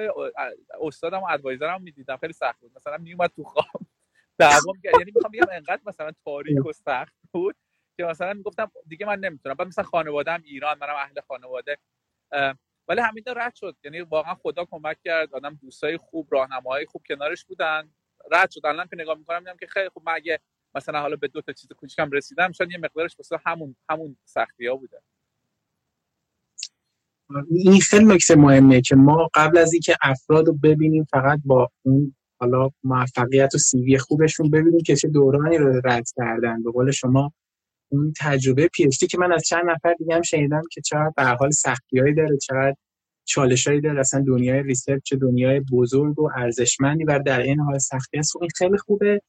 استادم 0.81 1.19
و 1.19 1.25
ادوایزرم 1.29 1.81
می‌دیدم. 1.81 2.17
خیلی 2.17 2.33
سخت 2.33 2.59
بود. 2.59 2.71
مثلا 2.75 2.97
میومد 2.97 3.29
تو 3.35 3.43
خواب. 3.43 3.65
دعوام 4.39 4.81
یعنی 4.83 5.11
می‌خوام 5.15 5.31
بگم 5.31 5.47
انقدر 5.51 5.81
مثلا 5.85 6.11
تاریک 6.25 6.65
و 6.65 6.73
سخت 6.73 7.15
بود. 7.31 7.55
که 7.97 8.03
مثلا 8.03 8.33
می‌گفتم 8.33 8.71
دیگه 8.87 9.05
من 9.05 9.19
نمی‌تونم. 9.19 9.55
بعد 9.55 9.67
مثلا 9.67 9.83
خانواده‌ام 9.83 10.41
ایران 10.45 10.77
منم 10.81 10.95
اهل 10.95 11.21
خانواده. 11.27 11.77
ولی 12.87 13.01
همین 13.01 13.23
رد 13.35 13.55
شد. 13.55 13.75
یعنی 13.83 14.01
واقعا 14.01 14.35
خدا 14.35 14.65
کمک 14.65 14.97
کرد. 15.03 15.33
آدم 15.33 15.59
دوستای 15.61 15.97
خوب 15.97 16.27
راهنماهای 16.31 16.85
خوب 16.85 17.03
کنارش 17.07 17.45
بودن. 17.45 17.89
رد 18.31 18.51
شد. 18.51 18.65
الان 18.65 18.87
که 18.87 18.95
نگاه 18.95 19.17
می‌کنم 19.17 19.39
میگم 19.39 19.57
که 19.59 19.67
خیلی 19.67 19.89
خوب. 19.89 20.03
من 20.05 20.13
اگه 20.13 20.39
مثلا 20.75 21.01
حالا 21.01 21.15
به 21.15 21.27
دو 21.27 21.41
تا 21.41 21.53
چیز 21.53 21.71
کوچیکم 21.71 22.11
رسیدم 22.11 22.51
شاید 22.51 22.71
یه 22.71 22.77
مقدارش 22.77 23.15
واسه 23.19 23.39
همون 23.45 23.75
همون 23.89 24.17
سختی 24.25 24.67
ها 24.67 24.75
بوده. 24.75 25.01
این 27.51 27.81
خیلی 27.81 28.05
نکته 28.05 28.35
مهمه 28.35 28.81
که 28.81 28.95
ما 28.95 29.29
قبل 29.33 29.57
از 29.57 29.73
اینکه 29.73 29.95
افراد 30.01 30.47
رو 30.47 30.53
ببینیم 30.53 31.03
فقط 31.03 31.39
با 31.45 31.69
اون 31.83 32.15
حالا 32.39 32.69
موفقیت 32.83 33.55
و 33.55 33.57
CV 33.57 33.97
خوبشون 33.97 34.49
ببینیم 34.49 34.83
که 34.85 34.95
چه 34.95 35.07
دورانی 35.07 35.57
رو 35.57 35.81
رد 35.85 36.03
کردن. 36.17 36.63
به 36.63 36.71
قول 36.71 36.91
شما 36.91 37.33
اون 37.93 38.13
تجربه 38.19 38.67
PhD 38.67 39.07
که 39.07 39.17
من 39.17 39.33
از 39.33 39.43
چند 39.43 39.63
نفر 39.69 39.93
دیگه 39.93 40.15
هم 40.15 40.21
شنیدم 40.21 40.61
که 40.71 40.81
چقدر 40.81 41.11
به 41.17 41.23
حال 41.23 41.51
سختیایی 41.51 42.13
داره 42.13 42.37
چقدر 42.37 42.75
چالشایی 43.25 43.81
داره. 43.81 43.99
اصلا 43.99 44.23
دنیای 44.27 44.63
research 44.63 45.13
دنیای 45.13 45.61
بزرگ 45.71 46.19
و 46.19 46.29
ارزشمندی 46.35 47.03
و 47.03 47.19
در 47.25 47.41
این 47.41 47.59
حال 47.59 47.77
سختی 47.77 48.17
است. 48.17 48.35
این 48.41 48.49
خیلی 48.57 48.77
خوبه 48.77 49.21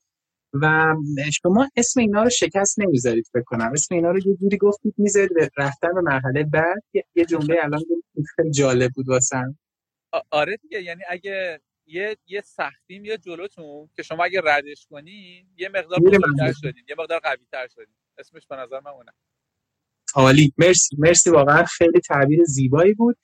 و 0.62 0.94
شما 1.42 1.68
اسم 1.76 2.00
اینا 2.00 2.22
رو 2.22 2.30
شکست 2.30 2.80
نمی‌ذارید 2.80 3.28
فکر 3.32 3.42
کنم. 3.42 3.70
اسم 3.72 3.94
اینا 3.94 4.10
رو 4.10 4.18
یه 4.18 4.36
جوری 4.40 4.56
گفتید 4.56 4.94
می‌ذارید 4.98 5.30
رفتن 5.56 5.94
به 5.94 6.00
مرحله 6.00 6.44
بعد. 6.44 6.82
یه 7.14 7.24
جمله 7.24 7.56
الان 7.62 7.80
خیلی 8.36 8.50
جالب 8.50 8.90
بود 8.94 9.08
واسم. 9.08 9.58
آره 10.30 10.56
دیگه. 10.56 10.82
یعنی 10.82 11.02
اگه 11.08 11.60
یه 11.86 12.16
یه 12.26 12.40
سختی 12.40 12.98
میاد 12.98 13.20
جلوتون 13.20 13.88
که 13.96 14.02
شما 14.02 14.24
اگه 14.24 14.40
ردش 14.44 14.86
کنی 14.90 15.46
یه 15.56 15.68
مقدار 15.68 16.00
بزرگتر 16.00 16.52
شدین 16.52 16.84
یه 16.88 16.94
مقدار 16.98 17.20
قوی 17.20 17.46
تر 17.52 17.68
شدین. 17.68 17.94
اسمش 18.18 18.46
به 18.46 18.56
نظر 18.56 18.80
من 18.80 18.90
اونه. 18.90 19.12
عالی. 20.14 20.52
مرسی 20.58 20.96
مرسی. 20.98 21.30
واقعا 21.30 21.64
خیلی 21.64 22.00
تعبیر 22.00 22.44
زیبایی 22.44 22.94
بود. 22.94 23.18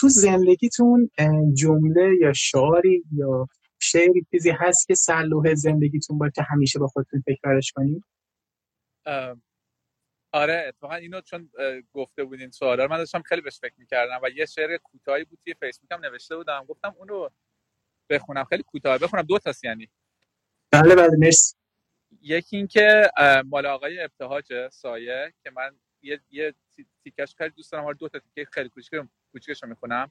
تو 0.00 0.08
زندگیتون 0.08 1.10
جمله 1.54 2.16
یا 2.20 2.32
شعاری 2.32 3.04
یا 3.12 3.46
شعری 3.80 4.26
چیزی 4.30 4.50
هست 4.50 4.86
که 4.86 4.94
سرلوح 4.94 5.54
زندگیتون 5.54 6.18
باید 6.18 6.32
که 6.32 6.42
همیشه 6.42 6.78
با 6.78 6.86
خودتون 6.86 7.22
تکرارش 7.26 7.72
کنید؟ 7.72 8.04
آره 10.32 10.64
اتفاقا 10.68 10.94
اینو 10.94 11.20
چون 11.20 11.50
گفته 11.92 12.24
بودین 12.24 12.50
سوالا 12.50 12.86
من 12.86 12.96
داشتم 12.96 13.22
خیلی 13.22 13.40
بهش 13.40 13.60
فکر 13.60 13.74
می‌کردم 13.78 14.20
و 14.22 14.28
یه 14.30 14.46
شعر 14.46 14.76
کوتاهی 14.76 15.24
بود 15.24 15.38
توی 15.44 15.54
فیسبوک 15.54 15.92
هم 15.92 16.00
نوشته 16.04 16.36
بودم. 16.36 16.64
گفتم 16.68 16.94
اونو 16.98 17.28
بخونم. 18.10 18.44
خیلی 18.44 18.62
کوتاه 18.62 18.98
بخونم. 18.98 19.22
دو 19.22 19.38
تا 19.38 19.52
یعنی. 19.64 19.88
بله 20.72 20.94
بله. 20.94 21.16
مرسی. 21.18 21.54
یکی 22.22 22.56
اینکه 22.56 23.10
مال 23.44 23.66
آقای 23.66 24.00
ابتهاج 24.00 24.68
سایه 24.68 25.34
که 25.42 25.50
من 25.50 25.76
یه 26.02 26.20
یه 26.30 26.54
تیکش 27.04 27.34
خیلی 27.34 27.50
دوست 27.50 27.72
دارم. 27.72 27.92
دو 27.92 28.08
تا 28.08 28.18
تیکه 28.18 28.50
خیلی 28.52 28.68
کوچیک 28.68 29.00
کوچیکش 29.32 29.62
رو 29.62 29.68
می‌خونم. 29.68 30.10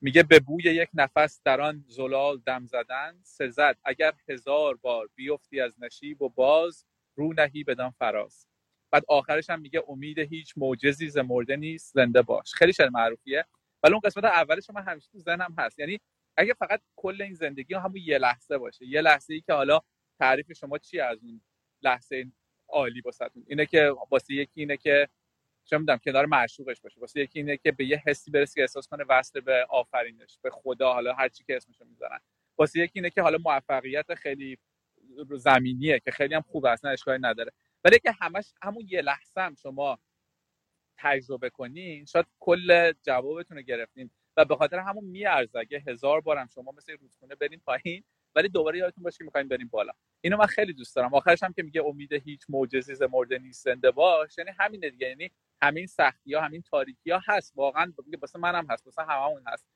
میگه 0.00 0.22
به 0.22 0.40
بوی 0.40 0.62
یک 0.64 0.88
نفس 0.94 1.40
در 1.44 1.60
آن 1.60 1.84
زلال 1.88 2.42
دم 2.46 2.66
زدن 2.66 3.20
سزد 3.22 3.78
اگر 3.84 4.12
هزار 4.28 4.76
بار 4.76 5.08
بیفتی 5.14 5.60
از 5.60 5.74
نشیب 5.82 6.22
و 6.22 6.28
باز 6.28 6.86
رو 7.14 7.32
نهی 7.32 7.64
بدان 7.64 7.90
فراز. 7.90 8.46
بعد 8.90 9.04
آخرش 9.08 9.50
هم 9.50 9.60
میگه 9.60 9.82
امید 9.88 10.18
هیچ 10.18 10.54
معجزی 10.56 11.08
ز 11.10 11.18
مرده 11.18 11.56
نیست 11.56 11.94
زنده 11.94 12.22
باش. 12.22 12.54
خیلی 12.54 12.72
شعر 12.72 12.88
معروفیه. 12.88 13.44
ولی 13.82 13.92
اون 13.92 14.00
قسمت 14.00 14.24
اولش 14.24 14.70
من 14.70 14.82
همیشه 14.82 15.08
تو 15.12 15.18
ذهنم 15.18 15.54
هست. 15.58 15.78
یعنی 15.78 16.00
اگه 16.36 16.54
فقط 16.54 16.80
کل 16.96 17.22
این 17.22 17.34
زندگی 17.34 17.74
همون 17.74 17.96
یه 17.96 18.18
لحظه 18.18 18.58
باشه 18.58 18.86
یه 18.86 19.00
لحظه 19.00 19.34
ای 19.34 19.40
که 19.40 19.52
حالا 19.52 19.80
تعریف 20.24 20.52
شما 20.52 20.78
چی 20.78 21.00
از 21.00 21.18
اون 21.22 21.40
لحظه 21.82 22.26
عالی 22.68 23.00
واسهتون؟ 23.00 23.44
اینه 23.46 23.66
که 23.66 23.92
واسه 24.10 24.34
یکی 24.34 24.60
اینه 24.60 24.76
که 24.76 25.08
چه 25.64 25.78
می‌دونم 25.78 25.98
کنار 25.98 26.26
معشوقش 26.26 26.80
باشه. 26.80 27.00
واسه 27.00 27.20
یکی 27.20 27.38
اینه 27.38 27.56
که 27.56 27.72
به 27.72 27.84
یه 27.84 28.02
حسی 28.06 28.30
برسه 28.30 28.54
که 28.54 28.60
احساس 28.60 28.88
کنه 28.88 29.04
وصل 29.08 29.40
به 29.40 29.66
آفرینش 29.70 30.38
به 30.42 30.50
خدا 30.50 30.92
حالا 30.92 31.14
هر 31.14 31.28
چی 31.28 31.44
که 31.44 31.56
اسمشو 31.56 31.84
می‌ذارن. 31.84 32.18
واسه 32.58 32.80
یکی 32.80 32.92
اینه 32.94 33.10
که 33.10 33.22
حالا 33.22 33.38
موفقیت 33.38 34.14
خیلی 34.14 34.58
زمینیه 35.36 36.00
که 36.00 36.10
خیلی 36.10 36.34
هم 36.34 36.42
خوب 36.42 36.66
اصلا 36.66 36.90
اشکالی 36.90 37.22
نداره. 37.22 37.52
ولی 37.84 37.98
که 37.98 38.12
همش 38.20 38.54
همون 38.62 38.86
یه 38.88 39.02
لحظه 39.02 39.40
هم 39.40 39.54
شما 39.54 39.98
تجربه 40.98 41.50
کنین 41.50 42.04
شاید 42.04 42.26
کل 42.40 42.92
جوابتون 43.02 43.56
رو 43.56 43.62
گرفتین. 43.62 44.10
و 44.36 44.44
به 44.44 44.56
خاطر 44.56 44.78
همون 44.78 45.04
میارزه 45.04 45.58
اگه 45.58 45.82
هزار 45.86 46.20
بارم 46.20 46.48
شما 46.54 46.72
مثل 46.76 46.96
رودخونه 46.96 47.34
برین 47.34 47.60
پایین 47.60 48.04
ولی 48.34 48.48
دوباره 48.48 48.78
یادتون 48.78 49.04
باشه 49.04 49.18
که 49.18 49.24
می‌خواین 49.24 49.48
بریم 49.48 49.68
بالا. 49.68 49.92
اینو 50.20 50.36
من 50.36 50.46
خیلی 50.46 50.72
دوست 50.72 50.96
دارم. 50.96 51.14
آخرش 51.14 51.42
هم 51.42 51.52
که 51.52 51.62
میگه 51.62 51.82
امید 51.84 52.12
هیچ 52.12 52.42
معجزی 52.48 52.94
ز 52.94 53.02
مرده 53.02 53.38
نیست 53.38 53.64
زنده 53.64 53.90
باش. 53.90 54.38
یعنی 54.38 54.50
همینه 54.58 54.90
دیگه. 54.90 55.08
یعنی 55.08 55.30
همین 55.62 55.86
سختی 55.86 56.34
ها 56.34 56.40
همین 56.40 56.62
تاریکی 56.62 57.10
ها 57.10 57.20
هست. 57.26 57.52
واقعا 57.56 57.92
واسه 58.22 58.38
منم 58.38 58.66
هست 58.70 58.86
واسه 58.86 59.02
هممون 59.02 59.42
هست. 59.46 59.66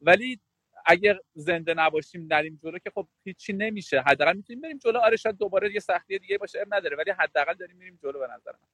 ولی 0.00 0.40
اگر 0.86 1.18
زنده 1.34 1.74
نباشیم 1.74 2.26
نریم 2.30 2.60
جلو 2.62 2.78
که 2.78 2.90
خب 2.94 3.08
هیچی 3.24 3.52
نمیشه. 3.52 4.00
حداقل 4.00 4.36
می‌تونیم 4.36 4.60
بریم 4.60 4.78
جلو. 4.78 4.98
آره 4.98 5.16
شاید 5.16 5.36
دوباره 5.36 5.74
یه 5.74 5.80
سختی 5.80 6.18
دیگه 6.18 6.38
باشه 6.38 6.60
ام 6.60 6.74
نداره. 6.74 6.96
ولی 6.96 7.10
حداقل 7.10 7.54
داریم 7.54 7.76
میریم 7.76 7.98
جلو 8.02 8.18
به 8.18 8.26
نظر 8.34 8.52
من. 8.52 8.68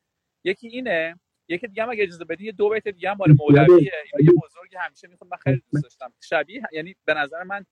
یکی 0.45 0.69
اینه 0.69 1.21
یکی 1.49 1.67
دیگه 1.67 1.83
هم 1.83 1.91
اگه 1.91 2.03
اجازه 2.03 2.25
بدین 2.25 2.47
یه 2.47 2.53
دو 2.53 2.69
بیت 2.69 2.89
دیگه 2.89 3.11
هم 3.11 3.17
مال 3.17 3.37
مولویه. 3.39 3.93
یه 4.21 4.33
بزرگی 4.43 4.77
همیشه 4.77 5.09
می‌خوام 5.09 5.31
من 5.31 5.37
خیلی 5.37 5.63
دوست 5.73 5.83
داشتم. 5.85 6.13
شبیه 6.21 6.63
یعنی 6.73 6.97
به 7.05 7.15
نظر 7.15 7.43
من 7.43 7.67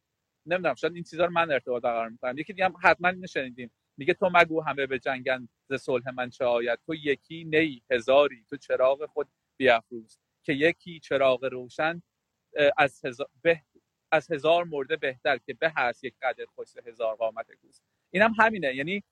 نمی‌دونم 0.47 0.75
شاید 0.75 0.95
این 0.95 1.05
چیزا 1.05 1.25
رو 1.25 1.33
من 1.33 1.51
ارتباط 1.51 1.83
قرار 1.83 2.09
می‌کنم. 2.09 2.39
یکی 2.39 2.53
دیگه 2.53 2.65
هم 2.65 2.75
حتما 2.83 3.09
اینو 3.09 3.69
میگه 3.97 4.15
تو 4.15 4.31
مگو 4.35 4.61
همه 4.61 4.87
به 4.87 4.99
جنگن 4.99 5.49
ز 5.69 5.75
صلح 5.75 6.11
من 6.11 6.31
چه 6.31 6.45
آید؟ 6.45 6.79
تو 6.87 6.95
یکی 6.95 7.45
نی 7.45 7.83
هزاری. 7.91 8.45
تو 8.51 8.57
چراغ 8.57 9.07
خود 9.07 9.29
بیافروز 9.57 10.19
که 10.43 10.53
یکی 10.53 11.01
چراغ 11.01 11.45
روشن 11.45 12.03
از 12.79 13.05
هزار, 13.05 13.29
به 13.43 13.63
از 14.13 14.31
هزار 14.31 14.65
مرده 14.65 14.97
بهتر 14.97 15.39
که 15.39 15.55
به 15.55 15.73
هست 15.77 16.05
یک 16.05 16.15
قدر 16.23 16.45
خوش 16.45 16.69
هزار 16.87 17.17
قامت 17.17 17.47
گوز 17.63 17.83
این 18.11 18.23
هم 18.23 18.35
همینه. 18.39 18.75
یعنی 18.75 19.03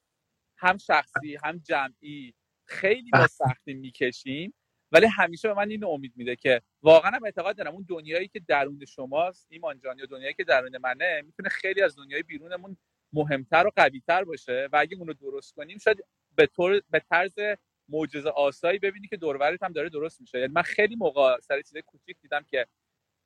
هم 0.58 0.76
شخصی 0.76 1.36
هم 1.44 1.58
جمعی 1.58 2.34
خیلی 2.64 3.10
با 3.10 3.26
سختی 3.26 3.74
می‌کشیم. 3.74 4.54
ولی 4.92 5.06
همیشه 5.06 5.48
به 5.48 5.54
من 5.54 5.70
این 5.70 5.84
امید 5.84 6.12
میده 6.16 6.36
که 6.36 6.62
واقعا 6.82 7.10
هم 7.10 7.24
اعتقاد 7.24 7.56
دارم. 7.56 7.74
اون 7.74 7.86
دنیایی 7.88 8.28
که 8.28 8.40
درون 8.40 8.84
شماست 8.84 9.46
ایمان 9.50 9.80
جان 9.80 9.98
یا 9.98 10.06
دنیایی 10.06 10.34
که 10.34 10.44
درون 10.44 10.78
منه 10.78 11.22
می‌تونه 11.26 11.48
خیلی 11.48 11.82
از 11.82 11.96
دنیای 11.96 12.22
بیرونمون 12.22 12.76
مهمتر 13.12 13.66
و 13.66 13.70
قویتر 13.76 14.24
باشه 14.24 14.68
و 14.72 14.76
اگه 14.76 14.96
اونو 14.96 15.12
درست 15.12 15.54
کنیم 15.54 15.78
شاید 15.78 16.04
به 16.36 16.46
طور 16.46 16.82
به 16.90 17.02
طرز 17.10 17.34
معجزه 17.88 18.28
آسایی 18.28 18.78
ببینی 18.78 19.08
که 19.08 19.16
دورورت 19.16 19.62
هم 19.62 19.72
داره 19.72 19.88
درست 19.88 20.20
میشه. 20.20 20.38
یعنی 20.38 20.52
من 20.52 20.62
خیلی 20.62 20.96
موقع 20.96 21.40
سر 21.40 21.62
چیز 21.62 21.76
کوچیک 21.76 22.16
دیدم 22.22 22.44
که 22.50 22.66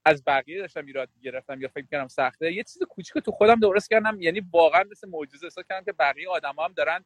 از 0.05 0.25
بقیه 0.27 0.59
داشتم 0.59 0.87
ایراد 0.87 1.09
گرفتم 1.23 1.61
یا 1.61 1.69
فکر 1.69 1.87
کردم 1.87 2.09
سخته. 2.09 2.53
یه 2.53 2.63
چیز 2.63 2.83
کوچیک 2.83 3.25
تو 3.25 3.33
خودم 3.33 3.61
درست 3.61 3.91
کردم 3.91 4.21
یعنی 4.21 4.41
واقعا 4.53 4.85
مثل 4.91 5.09
معجزه 5.09 5.47
احساس 5.47 5.65
کردم 5.69 5.85
که 5.85 5.93
بقیه 5.93 6.29
آدما 6.31 6.65
هم 6.65 6.73
دارن 6.73 7.05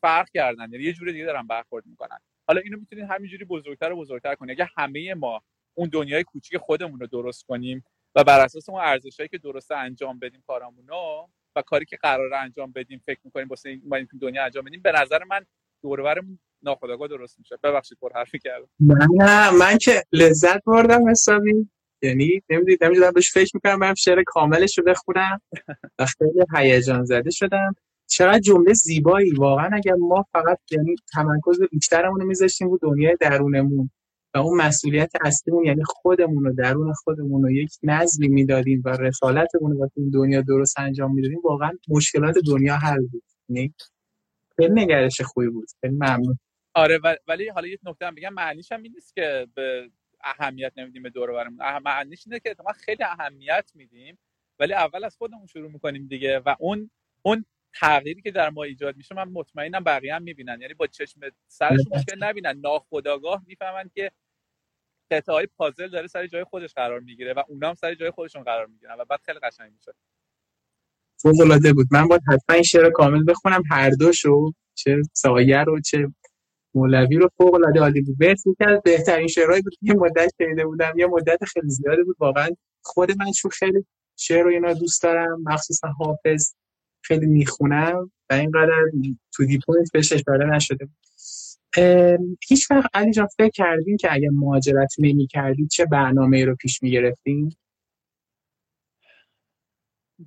فرق 0.00 0.28
کردن. 0.34 0.72
یعنی 0.72 0.84
یه 0.84 0.92
جوری 0.92 1.12
دیگه 1.12 1.24
دارن 1.24 1.46
برخورد 1.46 1.86
می‌کنن. 1.86 2.18
حالا 2.48 2.60
اینو 2.60 2.78
می‌تونید 2.78 3.04
همینجوری 3.10 3.44
بزرگتر 3.44 3.92
و 3.92 3.96
بزرگتر 3.96 4.34
کنید 4.34 4.60
اگه 4.60 4.70
همه 4.76 5.14
ما 5.14 5.42
اون 5.74 5.88
دنیای 5.88 6.24
کوچیک 6.24 6.56
خودمون 6.56 7.00
رو 7.00 7.06
درست 7.06 7.44
کنیم 7.44 7.84
و 8.14 8.24
بر 8.24 8.40
اساس 8.40 8.68
اون 8.68 8.80
ارزشایی 8.80 9.28
که 9.28 9.38
درست 9.38 9.72
انجام 9.72 10.18
بدیم 10.18 10.42
کارامونو 10.46 11.26
و 11.56 11.62
کاری 11.62 11.84
که 11.84 11.96
قرار 11.96 12.34
انجام 12.34 12.72
بدیم 12.72 13.02
فکر 13.06 13.20
می‌کنیم 13.24 13.48
واسه 13.48 13.68
این 13.68 14.08
دنیا 14.20 14.44
انجام 14.44 14.64
بدیم 14.64 14.82
به 14.82 14.92
نظر 14.92 15.24
من 15.24 15.46
دورورمون 15.82 16.38
ناخودآگاه 16.62 17.08
درست 17.08 17.38
میشه. 17.38 17.56
ببخشید 17.62 17.98
پر 18.00 18.12
حرفی 18.14 18.38
کردم 18.38 18.68
نه 19.14 19.50
من 19.50 19.78
که 19.78 20.02
لذت 20.12 20.64
بردم 20.64 21.10
حسابی. 21.10 21.68
یعنی 22.02 22.42
نمی‌دونم 22.50 23.12
بهش 23.14 23.32
فکر 23.32 23.50
می‌کنم 23.54 23.78
برم 23.78 23.94
شعر 23.94 24.22
کاملش 24.26 24.78
رو 24.78 24.84
بخونم 24.84 25.40
و 25.98 26.06
خیلی 26.06 26.44
هیجان 26.56 27.04
زده 27.04 27.30
شدم. 27.30 27.74
چقدر 28.06 28.38
جمله 28.38 28.72
زیبایی. 28.72 29.30
واقعا 29.30 29.70
اگر 29.72 29.94
ما 29.94 30.24
فقط 30.32 30.58
یعنی 30.70 30.94
تمرکز 31.12 31.60
بیشترمون 31.70 32.20
رو 32.20 32.26
میذاشتیم 32.26 32.68
رو 32.68 32.78
دنیای 32.82 33.16
درونمون 33.20 33.90
و 34.34 34.38
اون 34.38 34.60
مسئولیت 34.60 35.12
اصلیمون 35.24 35.64
یعنی 35.64 35.82
خودمون 35.86 36.44
رو 36.44 36.52
درون 36.52 36.92
خودمون 36.92 37.42
رو 37.42 37.50
یک 37.50 37.70
نظمی 37.82 38.28
می‌دادیم 38.28 38.82
و 38.84 38.88
رسالتمون 38.88 39.72
رو 39.72 39.90
این 39.96 40.10
دنیا 40.10 40.40
درست 40.40 40.78
انجام 40.78 41.14
می‌دادیم 41.14 41.40
واقعا 41.44 41.70
مشکلات 41.88 42.34
دنیا 42.46 42.76
حل 42.76 43.06
بود. 43.06 43.22
یعنی 43.48 43.74
خیلی 44.56 44.72
نگرش 44.74 45.20
خوبی 45.20 45.48
بود. 45.48 45.68
خیلی 45.80 45.94
ممنون. 45.94 46.38
آره 46.74 47.00
ولی 47.28 47.48
حالا 47.48 47.66
یه 47.66 47.78
نکته 47.84 48.06
هم 48.06 48.14
بگم. 48.14 48.32
معنیش 48.32 48.72
هم 48.72 48.82
این 48.82 48.92
نیست 48.92 49.14
که 49.14 49.46
به 49.54 49.90
اهمیت 50.24 50.72
نمیدیم 50.76 51.02
به 51.02 51.10
دور 51.10 51.32
برمون 51.32 51.58
معنیش 51.84 52.22
اینه 52.26 52.40
که 52.40 52.56
ما 52.64 52.72
خیلی 52.72 53.04
اهمیت 53.04 53.70
میدیم 53.74 54.18
ولی 54.58 54.72
اول 54.72 55.04
از 55.04 55.16
خودمون 55.16 55.46
شروع 55.46 55.70
می‌کنیم 55.70 56.06
دیگه 56.06 56.38
و 56.38 56.54
اون 56.58 56.90
اون 57.22 57.44
تغییری 57.80 58.22
که 58.22 58.30
در 58.30 58.50
ما 58.50 58.62
ایجاد 58.62 58.96
میشه 58.96 59.14
من 59.14 59.28
مطمئنم 59.28 59.84
بقیه 59.84 60.14
هم 60.14 60.22
می‌بینن. 60.22 60.60
یعنی 60.60 60.74
با 60.74 60.86
چشم 60.86 61.20
سرشون 61.48 61.96
مشکل 61.96 62.24
نبینن. 62.24 62.60
ناخداگاه 62.60 63.42
می‌فهمن 63.46 63.90
که 63.94 64.10
قطعه 65.10 65.34
های 65.34 65.46
پازل 65.46 65.88
داره 65.88 66.06
سر 66.06 66.26
جای 66.26 66.44
خودش 66.44 66.74
قرار 66.74 67.00
می‌گیره 67.00 67.32
و 67.32 67.42
اونا 67.48 67.68
هم 67.68 67.74
سر 67.74 67.94
جای 67.94 68.10
خودشون 68.10 68.42
قرار 68.42 68.66
می‌گیرن 68.66 68.96
و 68.98 69.04
بعد 69.04 69.20
خیلی 69.26 69.38
قشنگ 69.38 69.72
میشه. 69.72 69.92
فوق 71.22 71.40
العاده 71.40 71.72
بود. 71.72 71.86
من 71.92 72.08
باید 72.08 72.22
حتما 72.28 72.54
این 72.54 72.62
شعر 72.62 72.90
کامل 72.90 73.24
بخونم. 73.28 73.62
هر 73.70 73.90
دوشو 73.90 74.52
چه 74.74 75.02
سایه 75.12 75.64
رو 75.64 75.80
چه 75.80 76.12
مولوی 76.74 77.16
رو. 77.16 77.30
فوق 77.36 77.54
العاده 77.54 77.80
عالی 77.80 78.00
بود. 78.00 78.18
بهت 78.18 78.46
یکی 78.46 78.64
از 78.64 78.80
بهترین 78.84 79.28
شعرهایی 79.28 79.62
بود 79.62 79.72
یه 79.82 79.94
مدت 79.94 80.30
شنیده 80.38 80.66
بودم. 80.66 80.92
یه 80.98 81.06
مدت 81.06 81.44
خیلی 81.44 81.68
زیاده 81.68 82.04
بود. 82.04 82.16
واقعا 82.18 82.48
خود 82.84 83.10
من 83.18 83.32
چون 83.32 83.50
خیلی 83.50 83.86
شعر 84.16 84.44
رو 84.44 84.50
اینا 84.50 84.72
دوست 84.72 85.02
دارم. 85.02 85.42
مخصوصا 85.42 85.88
حافظ. 85.88 86.54
خیلی 87.06 87.26
می‌خونم 87.26 88.10
و 88.30 88.34
اینقدر 88.34 88.82
تو 89.32 89.46
دی 89.46 89.58
پوینت 89.66 89.92
بهش 89.92 90.12
اشاره 90.12 90.46
نشده. 90.46 90.88
هیچ 92.48 92.70
وقت 92.70 92.90
علی 92.94 93.12
جان 93.12 93.26
فکر 93.26 93.50
کردین 93.50 93.96
که 93.96 94.12
اگه 94.12 94.30
مهاجرت 94.32 94.94
نمی 94.98 95.26
کردی 95.26 95.66
چه 95.66 95.86
برنامه 95.86 96.44
رو 96.44 96.56
پیش 96.56 96.82
می 96.82 96.90
گرفتین؟ 96.90 97.56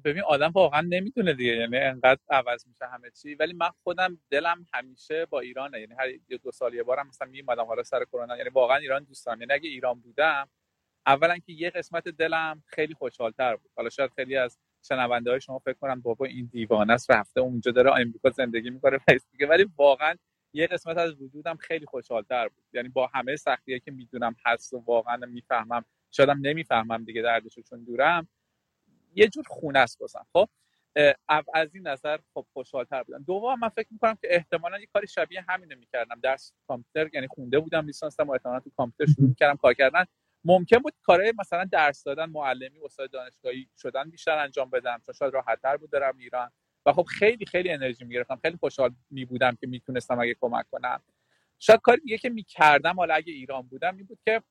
ببین 0.03 0.23
آدم 0.23 0.51
واقعا 0.51 0.82
نمی‌تونه 0.82 1.34
دیگه 1.34 1.51
یعنی 1.51 1.77
انقدر 1.77 2.19
عوض 2.30 2.67
میشه 2.67 2.86
همه 2.86 3.11
چی. 3.21 3.36
ولی 3.36 3.53
من 3.53 3.69
خودم 3.84 4.17
دلم 4.30 4.65
همیشه 4.73 5.25
با 5.25 5.39
ایرانه. 5.39 5.80
یعنی 5.80 5.93
هر 5.99 6.38
دو 6.43 6.51
سال 6.51 6.73
یه 6.73 6.84
بارم 6.84 7.07
مثلا 7.07 7.27
میومدم 7.27 7.65
حالا 7.65 7.84
سر 7.84 8.05
کرونا. 8.05 8.38
یعنی 8.38 8.49
واقعا 8.49 8.77
ایران 8.77 9.03
دوست 9.03 9.25
دارم 9.25 9.41
یعنی 9.41 9.53
اگه 9.53 9.69
ایران 9.69 9.99
بودم 9.99 10.49
اولا 11.05 11.38
که 11.38 11.53
یه 11.53 11.69
قسمت 11.69 12.07
دلم 12.07 12.63
خیلی 12.65 12.93
خوشحالتر 12.93 13.55
بود. 13.55 13.71
حالا 13.75 13.89
شاید 13.89 14.11
خیلی 14.15 14.36
از 14.36 14.57
شنونده 14.88 15.32
های 15.32 15.41
شما 15.41 15.59
فکر 15.59 15.73
کنن 15.73 16.01
بابا 16.01 16.25
این 16.25 16.49
دیوانه 16.51 16.93
است 16.93 17.11
رفته 17.11 17.41
اونجا 17.41 17.71
داره 17.71 17.89
آمریکا 17.89 18.30
زندگی 18.30 18.69
می‌کنه 18.69 18.99
دیگه 19.32 19.47
ولی 19.47 19.65
واقعا 19.77 20.15
یه 20.53 20.67
قسمت 20.67 20.97
از 20.97 21.21
وجودم 21.21 21.55
خیلی 21.55 21.86
خوشحالتر 21.86 22.47
بود. 22.47 22.63
یعنی 22.73 22.89
با 22.89 23.07
همه 23.07 23.36
سختی 23.36 23.80
که 23.80 23.91
می‌دونم 23.91 24.36
هست 24.45 24.73
و 24.73 24.84
واقعا 24.88 25.17
می‌فهمم. 25.25 25.86
شادم 26.11 26.39
نمی‌فهمم 26.41 27.03
دیگه 27.03 27.21
دردشو 27.21 27.61
چون 27.61 27.84
دورم. 27.84 28.27
یه 29.15 29.27
جور 29.27 29.43
خونه 29.47 29.80
است 29.80 29.99
بازم 29.99 30.25
خب 30.34 30.49
از 31.53 31.75
این 31.75 31.88
نظر 31.88 32.19
خب 32.34 32.45
خوشحالتر 32.53 33.03
بودم. 33.03 33.23
دوم 33.23 33.59
من 33.59 33.69
فکر 33.69 33.88
می‌کنم 33.91 34.15
که 34.21 34.27
احتمالا 34.36 34.80
یه 34.80 34.88
کاری 34.93 35.07
شبیه 35.07 35.45
همینه 35.49 35.75
می‌کردم. 35.75 36.19
درس 36.23 36.53
کامپیوتر 36.67 37.09
یعنی 37.13 37.27
خونده 37.27 37.59
بودم 37.59 37.86
لیسانسم 37.86 38.27
و 38.27 38.32
احتمالا 38.32 38.59
تو 38.59 38.69
کامپیوتر 38.77 39.13
شروع 39.13 39.34
کردم 39.34 39.55
کار 39.57 39.73
کردن. 39.73 40.05
ممکن 40.46 40.78
بود 40.78 40.94
کارهای 41.04 41.34
مثلا 41.40 41.66
درس 41.66 42.04
دادن 42.04 42.26
معلمی 42.26 42.80
استاد 42.86 43.12
دانشگاهی 43.12 43.70
شدن 43.78 44.10
بیشتر 44.10 44.38
انجام 44.38 44.70
بدم 44.70 45.02
چون 45.06 45.14
شاید 45.14 45.34
راحتتر 45.34 45.78
بود 45.78 45.92
دارم 45.92 46.18
ایران. 46.18 46.52
و 46.86 46.94
خب 46.94 47.04
خیلی 47.04 47.46
خیلی 47.46 47.72
انرژی 47.72 48.06
می‌گرفتم. 48.06 48.40
خیلی 48.42 48.58
خوشحال 48.58 48.96
می 49.10 49.26
بودم 49.26 49.56
که 49.62 49.68
می‌تونستم 49.68 50.20
اگه 50.20 50.36
کمک 50.42 50.66
کنم. 50.72 51.04
شاید 51.60 51.82
کاری 51.82 52.02
دیگه 52.02 52.18
که 52.18 52.30
می‌کردم 52.30 52.96
حالا 52.96 53.14
اگه 53.14 53.34
ایران 53.34 53.62
بودم 53.62 53.98
این 53.98 54.06
بود 54.06 54.20
که 54.26 54.44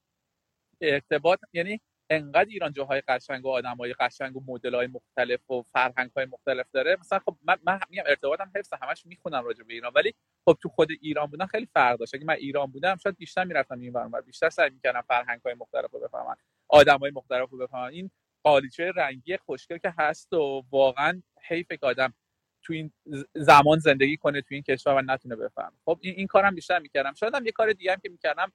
ارتباط 0.81 1.41
یعنی 1.53 1.81
انقدر 2.11 2.49
ایران 2.49 2.73
جاهای 2.73 3.01
قشنگ 3.09 3.45
و 3.45 3.49
آدمای 3.49 3.93
قشنگ 3.93 4.37
و 4.37 4.43
مدل 4.47 4.75
های 4.75 4.87
مختلف 4.87 5.51
و 5.51 5.63
فرهنگ 5.63 6.11
های 6.11 6.27
مختلف 6.27 6.67
داره. 6.73 6.97
مثلا 7.01 7.19
خب 7.19 7.37
من, 7.43 7.59
من 7.63 7.81
میگم 7.91 8.03
ارتباطم 8.07 8.51
حفظ 8.57 8.73
همش 8.83 9.07
می‌خونم 9.07 9.45
راجع 9.45 9.65
به 9.65 9.75
ایران. 9.75 9.93
ولی 9.95 10.15
خب 10.45 10.59
تو 10.63 10.69
خود 10.69 10.89
ایران 11.01 11.27
بودن 11.27 11.47
خیلی 11.47 11.67
فرق 11.67 11.99
داشت. 11.99 12.15
اگه 12.15 12.25
من 12.25 12.35
ایران 12.35 12.67
بودم 12.67 12.97
شاید 12.97 13.17
بیشتر 13.17 13.45
می‌رفتم 13.45 13.81
این 13.81 13.93
ور 13.93 14.21
بیشتر 14.21 14.51
سعی 14.51 14.71
می‌کردم 14.71 15.01
فرهنگ 15.01 15.41
های 15.41 15.55
مختلف 15.55 15.91
رو 15.91 16.01
بفهمم 16.01 16.37
آدم 16.69 16.99
های 16.99 17.11
مختلف 17.11 17.51
رو 17.51 17.59
بفهمم. 17.59 17.91
این 17.91 18.11
قالیچه 18.43 18.93
رنگی 18.97 19.37
خوشگل 19.37 19.79
که 19.79 19.95
هست 19.99 20.33
و 20.33 20.65
واقعا 20.71 21.23
حیف 21.43 21.73
که 21.73 21.87
آدم 21.87 22.15
تو 22.63 22.73
این 22.73 22.93
زمان 23.35 23.79
زندگی 23.79 24.17
کنه 24.17 24.43
تو 24.43 24.55
این 24.55 24.63
کشور 24.63 24.95
و 24.95 25.03
نتونه 25.03 25.37
بفهم 25.37 25.73
خب 25.85 25.99
این, 26.03 26.15
این 26.17 26.27
کارم 26.27 26.55
بیشتر 26.55 26.79
می‌کردم. 26.79 27.15
شاید 27.15 27.35
هم 27.35 27.47
یه 27.47 27.53
کار 27.53 27.73
دیگه 27.73 27.93
هم 27.93 28.01
که 28.01 28.09
می‌کردم 28.09 28.53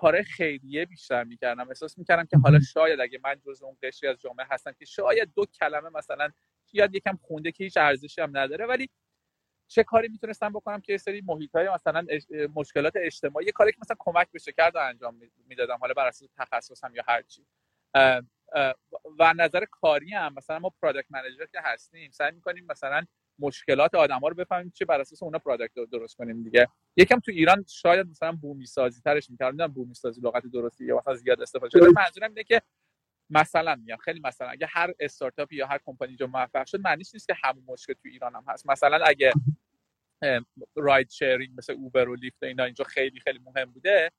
کار 0.00 0.22
خیریه 0.22 0.84
بیشتر 0.84 1.24
می‌کردم. 1.24 1.68
احساس 1.68 1.98
می‌کردم 1.98 2.24
که 2.26 2.38
حالا 2.38 2.60
شاید 2.60 3.00
اگه 3.00 3.20
من 3.24 3.36
جز 3.46 3.62
اون 3.62 3.76
قشری 3.82 4.08
از 4.08 4.18
جامعه 4.20 4.46
هستم 4.50 4.72
که 4.72 4.84
شاید 4.84 5.32
دو 5.36 5.46
کلمه 5.46 5.88
مثلا 5.90 6.30
یاد 6.72 6.94
یکم 6.94 7.18
خونده 7.22 7.52
که 7.52 7.64
هیچ 7.64 7.76
ارزشی 7.76 8.20
هم 8.20 8.36
نداره 8.38 8.66
ولی 8.66 8.88
چه 9.68 9.84
کاری 9.84 10.08
می‌تونستم 10.08 10.52
بکنم 10.52 10.80
که 10.80 10.92
یه 10.92 10.98
سری 10.98 11.22
محیط 11.26 11.56
های 11.56 11.68
مثلا 11.74 12.06
مشکلات 12.54 12.92
اجتماعی 12.96 13.46
یه 13.46 13.52
کاری 13.52 13.72
که 13.72 13.78
مثلا 13.82 13.96
کمک 13.98 14.28
بشه 14.34 14.52
کرد 14.52 14.76
و 14.76 14.78
انجام 14.78 15.20
می‌دادم 15.46 15.78
حالا 15.80 15.94
بر 15.94 16.06
اساس 16.06 16.28
تخصصم 16.38 16.92
یا 16.94 17.02
هر 17.08 17.22
چی. 17.22 17.46
از 19.18 19.34
نظر 19.36 19.64
کاری 19.70 20.14
هم 20.14 20.34
مثلا 20.36 20.58
ما 20.58 20.70
product 20.82 21.06
manager 21.10 21.46
که 21.46 21.60
هستیم 21.64 22.10
سعی 22.10 22.32
می‌کنیم 22.32 22.66
مثلا 22.70 23.04
مشکلات 23.40 23.94
آدم 23.94 24.18
ها 24.18 24.28
رو 24.28 24.34
بفهمیم 24.34 24.72
چه 24.74 24.84
بر 24.84 25.00
اساس 25.00 25.22
اونا 25.22 25.38
product 25.38 25.76
رو 25.76 25.86
درست 25.86 26.16
کنیم 26.16 26.42
دیگه. 26.42 26.68
یکم 26.96 27.20
تو 27.20 27.32
ایران 27.32 27.64
شاید 27.68 28.06
مثلا 28.06 28.32
بومی 28.32 28.66
سازی 28.66 29.00
ترش 29.00 29.30
نمی‌دونم 29.30 29.66
بومی 29.66 29.94
سازی 29.94 30.20
لغت 30.20 30.46
درستی 30.46 30.84
یا 30.84 30.96
مثلا 30.96 31.14
زیاد 31.14 31.42
استفاده 31.42 31.70
شده. 31.70 31.88
منظورم 31.96 32.28
اینه 32.28 32.44
که 32.44 32.62
مثلا 33.30 33.74
میگم 33.74 33.96
خیلی 33.96 34.20
مثلا 34.24 34.48
اگه 34.48 34.66
هر 34.70 34.94
استارتاپی 35.00 35.56
یا 35.56 35.66
هر 35.66 35.80
کمپانی 35.84 36.16
جو 36.16 36.26
موفق 36.26 36.66
شد 36.66 36.80
معنیش 36.80 37.14
نیست 37.14 37.26
که 37.26 37.34
همون 37.44 37.64
مشکل 37.66 37.92
تو 37.92 38.08
ایران 38.08 38.34
هم 38.34 38.44
هست. 38.48 38.70
مثلا 38.70 39.04
اگه 39.04 39.32
راید 40.76 41.10
شیرینگ 41.10 41.58
مثل 41.58 41.72
اوبر 41.72 42.08
و 42.08 42.14
لیفت 42.14 42.42
و 42.42 42.46
اینا 42.46 42.64
اینجا 42.64 42.84
خیلی 42.84 43.20
خیلی 43.20 43.38
مهم 43.38 43.72
بوده 43.72 44.10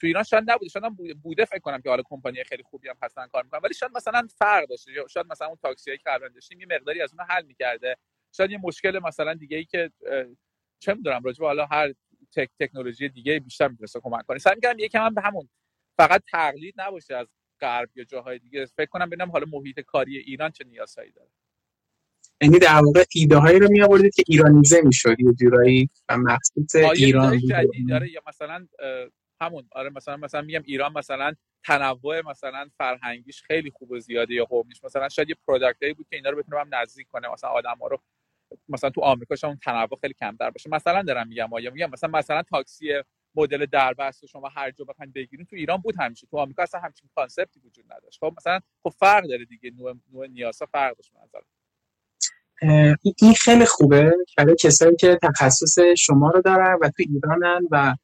تو 0.00 0.06
ایران 0.06 0.22
شاید 0.22 0.50
نبوده. 0.50 0.68
شاید 0.68 0.96
بوده, 0.96 1.14
بوده 1.14 1.44
فکر 1.44 1.58
کنم 1.58 1.80
که 1.82 1.88
حالا 1.88 2.02
کمپانی 2.06 2.44
خیلی 2.44 2.62
خوبی 2.62 2.88
هم 2.88 2.96
هستن 3.02 3.26
کار 3.26 3.44
می‌کنن. 3.44 3.60
ولی 3.64 3.74
شاید 3.74 3.92
مثلا 3.96 4.28
فرق 4.38 4.68
داشته 4.68 4.92
شاید 5.08 5.26
مثلا 5.26 5.46
اون 5.48 5.56
تاکسی 5.62 5.96
که 5.96 6.02
قبلا 6.06 6.28
داشتیم 6.28 6.60
یه 6.60 6.66
مقداری 6.66 7.02
از 7.02 7.14
اون 7.14 7.26
حل 7.28 7.44
می‌کرده. 7.44 7.96
شاید 8.32 8.50
یه 8.50 8.58
مشکل 8.62 8.98
مثلا 9.04 9.34
دیگه 9.34 9.56
ای 9.56 9.64
که 9.64 9.90
چه 10.78 10.94
می‌دونم 10.94 11.22
راجع 11.24 11.44
حالا 11.44 11.66
هر 11.66 11.92
تک 12.36 12.50
تکنولوژی 12.60 13.08
دیگه 13.08 13.40
بیشتر 13.40 13.68
می‌تونسته 13.68 14.00
کمک 14.00 14.26
کنه. 14.26 14.38
سعی 14.38 14.54
می‌کنم 14.54 14.78
یکم 14.78 15.04
هم 15.04 15.14
به 15.14 15.20
همون 15.20 15.48
فقط 15.96 16.22
تقلید 16.30 16.74
نباشه 16.76 17.16
از 17.16 17.26
غرب 17.60 17.88
یا 17.94 18.04
جاهای 18.04 18.38
دیگه. 18.38 18.66
فکر 18.66 18.86
کنم 18.86 19.06
ببینم 19.06 19.30
حالا 19.30 19.46
محیط 19.52 19.80
کاری 19.80 20.18
ایران 20.18 20.50
چه 20.50 20.64
نیازهایی 20.64 21.12
داره. 21.12 21.30
یعنی 22.42 22.58
در 22.58 22.80
واقع 22.84 23.04
ایده 23.14 23.36
هایی 23.36 23.58
رو 23.58 23.68
می 23.70 23.82
آوردید 23.82 24.14
که 24.14 24.22
ایرانیزه 24.26 24.80
می‌شد 24.84 25.20
یه 25.20 25.32
جورایی 25.32 25.90
و 26.08 26.16
مخصوص 26.18 26.74
ایران 26.74 27.40
داره 27.88 28.10
یا 28.10 28.22
مثلا 28.26 28.68
همون 29.40 29.68
آره 29.72 29.90
مثلا 29.90 30.16
مثلا 30.16 30.42
میگم 30.42 30.62
ایران 30.64 30.92
مثلا 30.92 31.34
تنوع 31.64 32.20
مثلا 32.20 32.70
فرهنگیش 32.78 33.42
خیلی 33.42 33.70
خوب 33.70 33.90
و 33.90 34.00
زیاده 34.00 34.34
یا 34.34 34.44
قومیش. 34.44 34.84
مثلا 34.84 35.08
شاید 35.08 35.28
یه 35.28 35.36
product 35.46 35.86
ی 35.86 35.92
بود 35.92 36.06
که 36.10 36.16
اینا 36.16 36.30
رو 36.30 36.38
بتونه 36.38 36.60
هم 36.60 36.74
نزدیک 36.74 37.08
کنه 37.08 37.28
مثلا 37.28 37.50
آدم 37.50 37.76
ها 37.80 37.86
رو 37.86 38.02
مثلا 38.68 38.90
تو 38.90 39.00
آمریکا 39.00 39.36
شما 39.36 39.56
تنوع 39.64 39.98
خیلی 40.00 40.14
کمتر 40.14 40.50
باشه. 40.50 40.70
مثلا 40.70 41.02
دارم 41.02 41.28
میگم 41.28 41.52
آیا 41.52 41.70
میگم 41.70 41.90
مثلا 41.90 42.10
مثلا 42.10 42.42
تاکسی 42.42 42.88
مدل 43.34 43.66
دربست 43.66 44.26
شما 44.26 44.48
هر 44.48 44.70
جا 44.70 44.84
بخواید 44.84 45.12
بگیرین 45.12 45.46
تو 45.46 45.56
ایران 45.56 45.78
بود 45.78 45.94
همیشه. 46.00 46.26
تو 46.26 46.38
آمریکا 46.38 46.62
اصلا 46.62 46.80
همچین 46.80 47.08
concept 47.14 47.54
ی 47.54 47.60
وجود 47.60 47.84
نداشت. 47.92 48.18
خب 48.20 48.34
مثلا 48.36 48.60
خب 48.82 48.90
فرق 48.98 49.28
داره 49.28 49.44
دیگه. 49.44 49.70
نوع 49.70 49.94
نوع 50.12 50.26
نیازا 50.26 50.66
فرق 50.66 50.96
داشت 50.96 51.12
این 53.22 53.34
خیلی 53.34 53.64
خوبه 53.64 54.12
برای 54.36 54.56
کسایی 54.60 54.96
که 54.96 55.18
تخصص 55.22 55.78
شما 55.98 56.30
رو 56.30 56.42
دارن 56.42 56.78
و 56.82 56.88
تو 56.88 57.02
ایرانن 57.08 57.60
و 57.70 57.94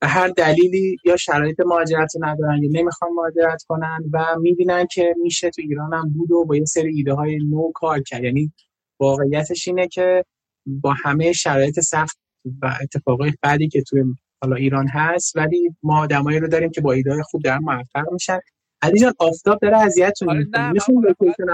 به 0.00 0.06
هر 0.06 0.28
دلیلی 0.28 0.96
یا 1.04 1.16
شرایط 1.16 1.60
مهاجرت 1.60 2.12
ندارن 2.20 2.62
یا 2.62 2.70
نمی‌خوان 2.72 3.12
مهاجرت 3.12 3.62
کنن 3.68 3.98
و 4.12 4.36
می‌بینن 4.40 4.86
که 4.92 5.14
میشه 5.22 5.50
تو 5.50 5.62
ایران 5.62 5.94
هم 5.94 6.12
بود 6.12 6.30
و 6.30 6.44
با 6.44 6.56
یه 6.56 6.64
سری 6.64 6.96
ایده 6.96 7.12
های 7.12 7.38
نو 7.38 7.72
کار 7.74 8.02
کرد. 8.02 8.24
یعنی 8.24 8.52
واقعیتش 9.00 9.68
اینه 9.68 9.88
که 9.88 10.24
با 10.66 10.94
همه 11.04 11.32
شرایط 11.32 11.80
سخت 11.80 12.18
و 12.62 12.74
اتفاقای 12.82 13.32
بعدی 13.42 13.68
که 13.68 13.82
توی 13.82 14.04
حالا 14.42 14.56
ایران 14.56 14.88
هست 14.88 15.36
ولی 15.36 15.76
ما 15.82 16.00
آدمایی 16.00 16.38
رو 16.38 16.48
داریم 16.48 16.70
که 16.70 16.80
با 16.80 16.92
ایده 16.92 17.22
خوب 17.22 17.42
در 17.42 17.58
موفق 17.58 18.12
میشن. 18.12 18.38
علی 18.82 19.00
جان 19.00 19.12
آفتاب 19.18 19.58
داره 19.62 19.78
اذیتتون 19.78 20.30
آره 20.30 20.38
می‌کنه. 20.38 20.72
میشه 20.72 20.92
لوکیشن 20.92 21.46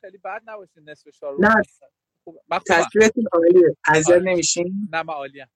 خیلی 0.00 0.18
بد 0.24 0.42
نباشه 0.46 0.80
نصف 0.86 1.08
شار 1.10 1.36
نه. 1.40 1.54
تصویرتون 2.68 3.24
عالیه. 3.32 3.76
اذیت 3.88 4.16
آره. 4.16 4.32
نمیشین؟ 4.32 4.88
نه 4.92 5.02
ما 5.02 5.12
عالیه 5.12 5.48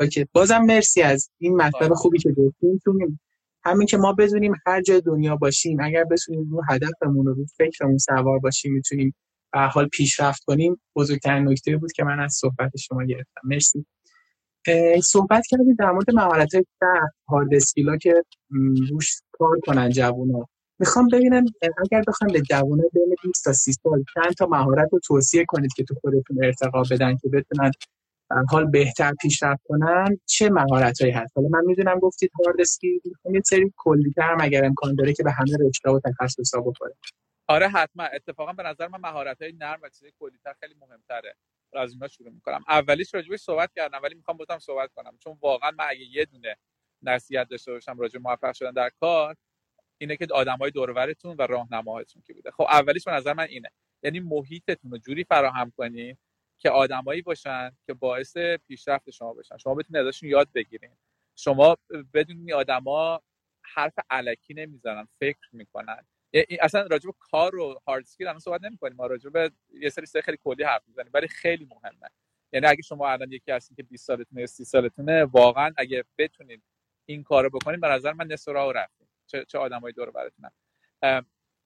اوکی 0.00 0.26
بازم 0.32 0.58
مرسی 0.60 1.02
از 1.02 1.30
این 1.38 1.56
مطلب 1.56 1.94
خوبی 1.94 2.18
که 2.18 2.30
گفتیم 2.30 3.20
همین 3.64 3.86
که 3.86 3.96
ما 3.96 4.12
بدونیم 4.12 4.54
هر 4.66 4.82
جای 4.82 5.00
دنیا 5.00 5.36
باشیم 5.36 5.80
اگر 5.80 6.04
بتونیم 6.04 6.50
رو 6.50 6.62
هدفمون 6.70 7.26
رو 7.26 7.34
رو 7.34 7.46
فکرمون 7.58 7.98
سوار 7.98 8.38
باشیم 8.38 8.72
می‌تونیم 8.72 9.14
به 9.56 9.62
حال 9.62 9.88
پیشرفت 9.88 10.44
کنیم 10.44 10.80
بزرگترین 10.96 11.48
نکته 11.48 11.76
بود 11.76 11.92
که 11.92 12.04
من 12.04 12.20
از 12.20 12.32
صحبت 12.32 12.76
شما 12.76 13.04
گرفتم. 13.04 13.40
مرسی. 13.44 13.86
صحبت 15.02 15.46
کردیم 15.46 15.74
در 15.78 15.90
مورد 15.90 16.10
مهارت 16.10 16.54
های 16.54 16.64
هارد 17.28 17.54
اسکیلا 17.54 17.96
که 17.96 18.22
روش 18.90 19.22
کار 19.32 19.60
کنن 19.66 19.90
جوونا. 19.90 20.48
می‌خوام 20.78 21.08
ببینم 21.12 21.44
اگر 21.62 22.02
بخوام 22.08 22.32
به 22.32 22.40
جوونا 22.40 22.82
بین 22.92 23.14
20 23.24 23.44
تا 23.44 23.52
30 23.52 23.72
سال 23.72 24.04
چند 24.14 24.34
تا 24.34 24.46
مهارت 24.46 24.88
رو 24.92 25.00
توصیه 25.04 25.44
کنید 25.48 25.72
که 25.76 25.84
تو 25.84 25.94
خودتون 25.94 26.44
ارتقا 26.44 26.82
بدن 26.90 27.16
که 27.16 27.28
بتونن 27.28 27.70
حال 28.50 28.70
بهتر 28.70 29.12
پیشرفت 29.22 29.62
کنن؟ 29.64 30.18
چه 30.26 30.50
مهارت 30.50 31.00
هایی 31.00 31.12
هست؟ 31.12 31.32
حالا 31.36 31.48
من 31.48 31.62
می‌دونم 31.66 31.98
گفتید 31.98 32.30
هارد 32.44 32.60
اسکیل 32.60 33.00
یه 33.32 33.42
سری 33.44 33.72
کلی‌تر 33.76 34.36
اگر 34.40 34.64
امکان 34.64 34.94
داره 34.94 35.12
که 35.12 35.22
به 35.22 35.32
همه 35.32 35.56
رشته 35.68 35.90
و 35.90 36.00
تخصصا 36.04 36.60
بخوره. 36.60 36.94
آره 37.48 37.68
حتما. 37.68 38.04
اتفاقا 38.04 38.52
به 38.52 38.62
نظر 38.62 38.88
من 38.88 39.00
مهارت 39.00 39.42
های 39.42 39.52
نرم 39.52 39.80
و 39.82 39.88
چیزای 39.88 40.12
کلی‌تر 40.18 40.52
خیلی 40.60 40.74
مهمتره. 40.74 41.36
از 41.72 41.92
اینا 41.92 42.08
شروع 42.08 42.30
می‌کنم. 42.32 42.64
اولیش 42.68 43.14
راجبش 43.14 43.40
صحبت 43.40 43.72
کردم 43.76 44.00
ولی 44.02 44.14
می‌خوام 44.14 44.36
بازم 44.36 44.58
صحبت 44.58 44.92
کنم. 44.94 45.18
چون 45.18 45.38
واقعا 45.40 45.70
من 45.70 45.84
اگه 45.88 46.04
یه 46.04 46.24
دونه 46.24 46.56
نصیحت 47.02 47.48
داشته 47.48 47.72
باشم 47.72 47.98
راجع 47.98 48.18
موفق 48.18 48.52
شدن 48.54 48.70
در 48.72 48.90
کار 49.00 49.36
اینه 49.98 50.16
که 50.16 50.26
آدمای 50.34 50.70
دورورتون 50.70 51.36
و 51.38 51.42
راهنماهاتون 51.42 52.22
کی 52.22 52.32
بوده. 52.32 52.50
خب 52.50 52.62
اولیش 52.62 53.04
به 53.04 53.12
نظر 53.12 53.32
من 53.34 53.46
اینه. 53.48 53.70
یعنی 54.02 54.20
محیطتون 54.20 54.90
رو 54.90 54.98
جوری 54.98 55.24
فراهم 55.24 55.72
کنید 55.76 56.18
که 56.58 56.70
آدمایی 56.70 57.22
باشن 57.22 57.76
که 57.86 57.94
باعث 57.94 58.36
پیشرفت 58.68 59.10
شما 59.10 59.34
بشن. 59.34 59.56
شما 59.58 59.74
بتونید 59.74 60.06
ازشون 60.06 60.28
یاد 60.30 60.48
بگیرین. 60.54 60.96
شما 61.36 61.76
بدون 62.14 62.36
این 62.38 62.54
آدما 62.54 63.22
حرف 63.62 63.94
علکی 64.10 64.54
نمی‌زنن 64.54 65.08
فکر 65.20 65.48
می‌کنن. 65.52 66.06
اصلا 66.60 66.82
راجب 66.82 67.10
کار 67.18 67.56
و 67.56 67.80
هارد 67.86 68.02
اسکیل 68.02 68.26
الان 68.26 68.40
صحبت 68.40 68.62
نمی‌کنیم 68.64 68.96
ما 68.96 69.06
راجب 69.06 69.52
یه 69.80 69.90
سری 69.90 70.06
سری 70.06 70.22
خیلی 70.22 70.38
کلی 70.44 70.64
حرف 70.64 70.82
می‌زنیم 70.88 71.10
ولی 71.14 71.28
خیلی 71.28 71.64
مهمه. 71.64 72.08
یعنی 72.52 72.66
اگه 72.66 72.82
شما 72.82 73.08
الان 73.08 73.32
یکی 73.32 73.52
هستین 73.52 73.76
که 73.76 73.82
20 73.82 74.06
سالتونه 74.06 74.40
یا 74.40 74.46
30 74.46 74.64
سالتونه 74.64 75.24
واقعا 75.24 75.72
اگه 75.76 76.04
بتونید 76.18 76.62
این 77.06 77.22
کارو 77.22 77.50
بکنید 77.50 77.80
به 77.80 77.88
نظر 77.88 78.12
من 78.12 78.26
نصف 78.26 78.48
راه 78.48 78.72
رفتید 78.72 79.08
چه 79.26 79.44
چه 79.44 79.58
آدمای 79.58 79.92
دور 79.92 80.10
براتونن 80.10 80.50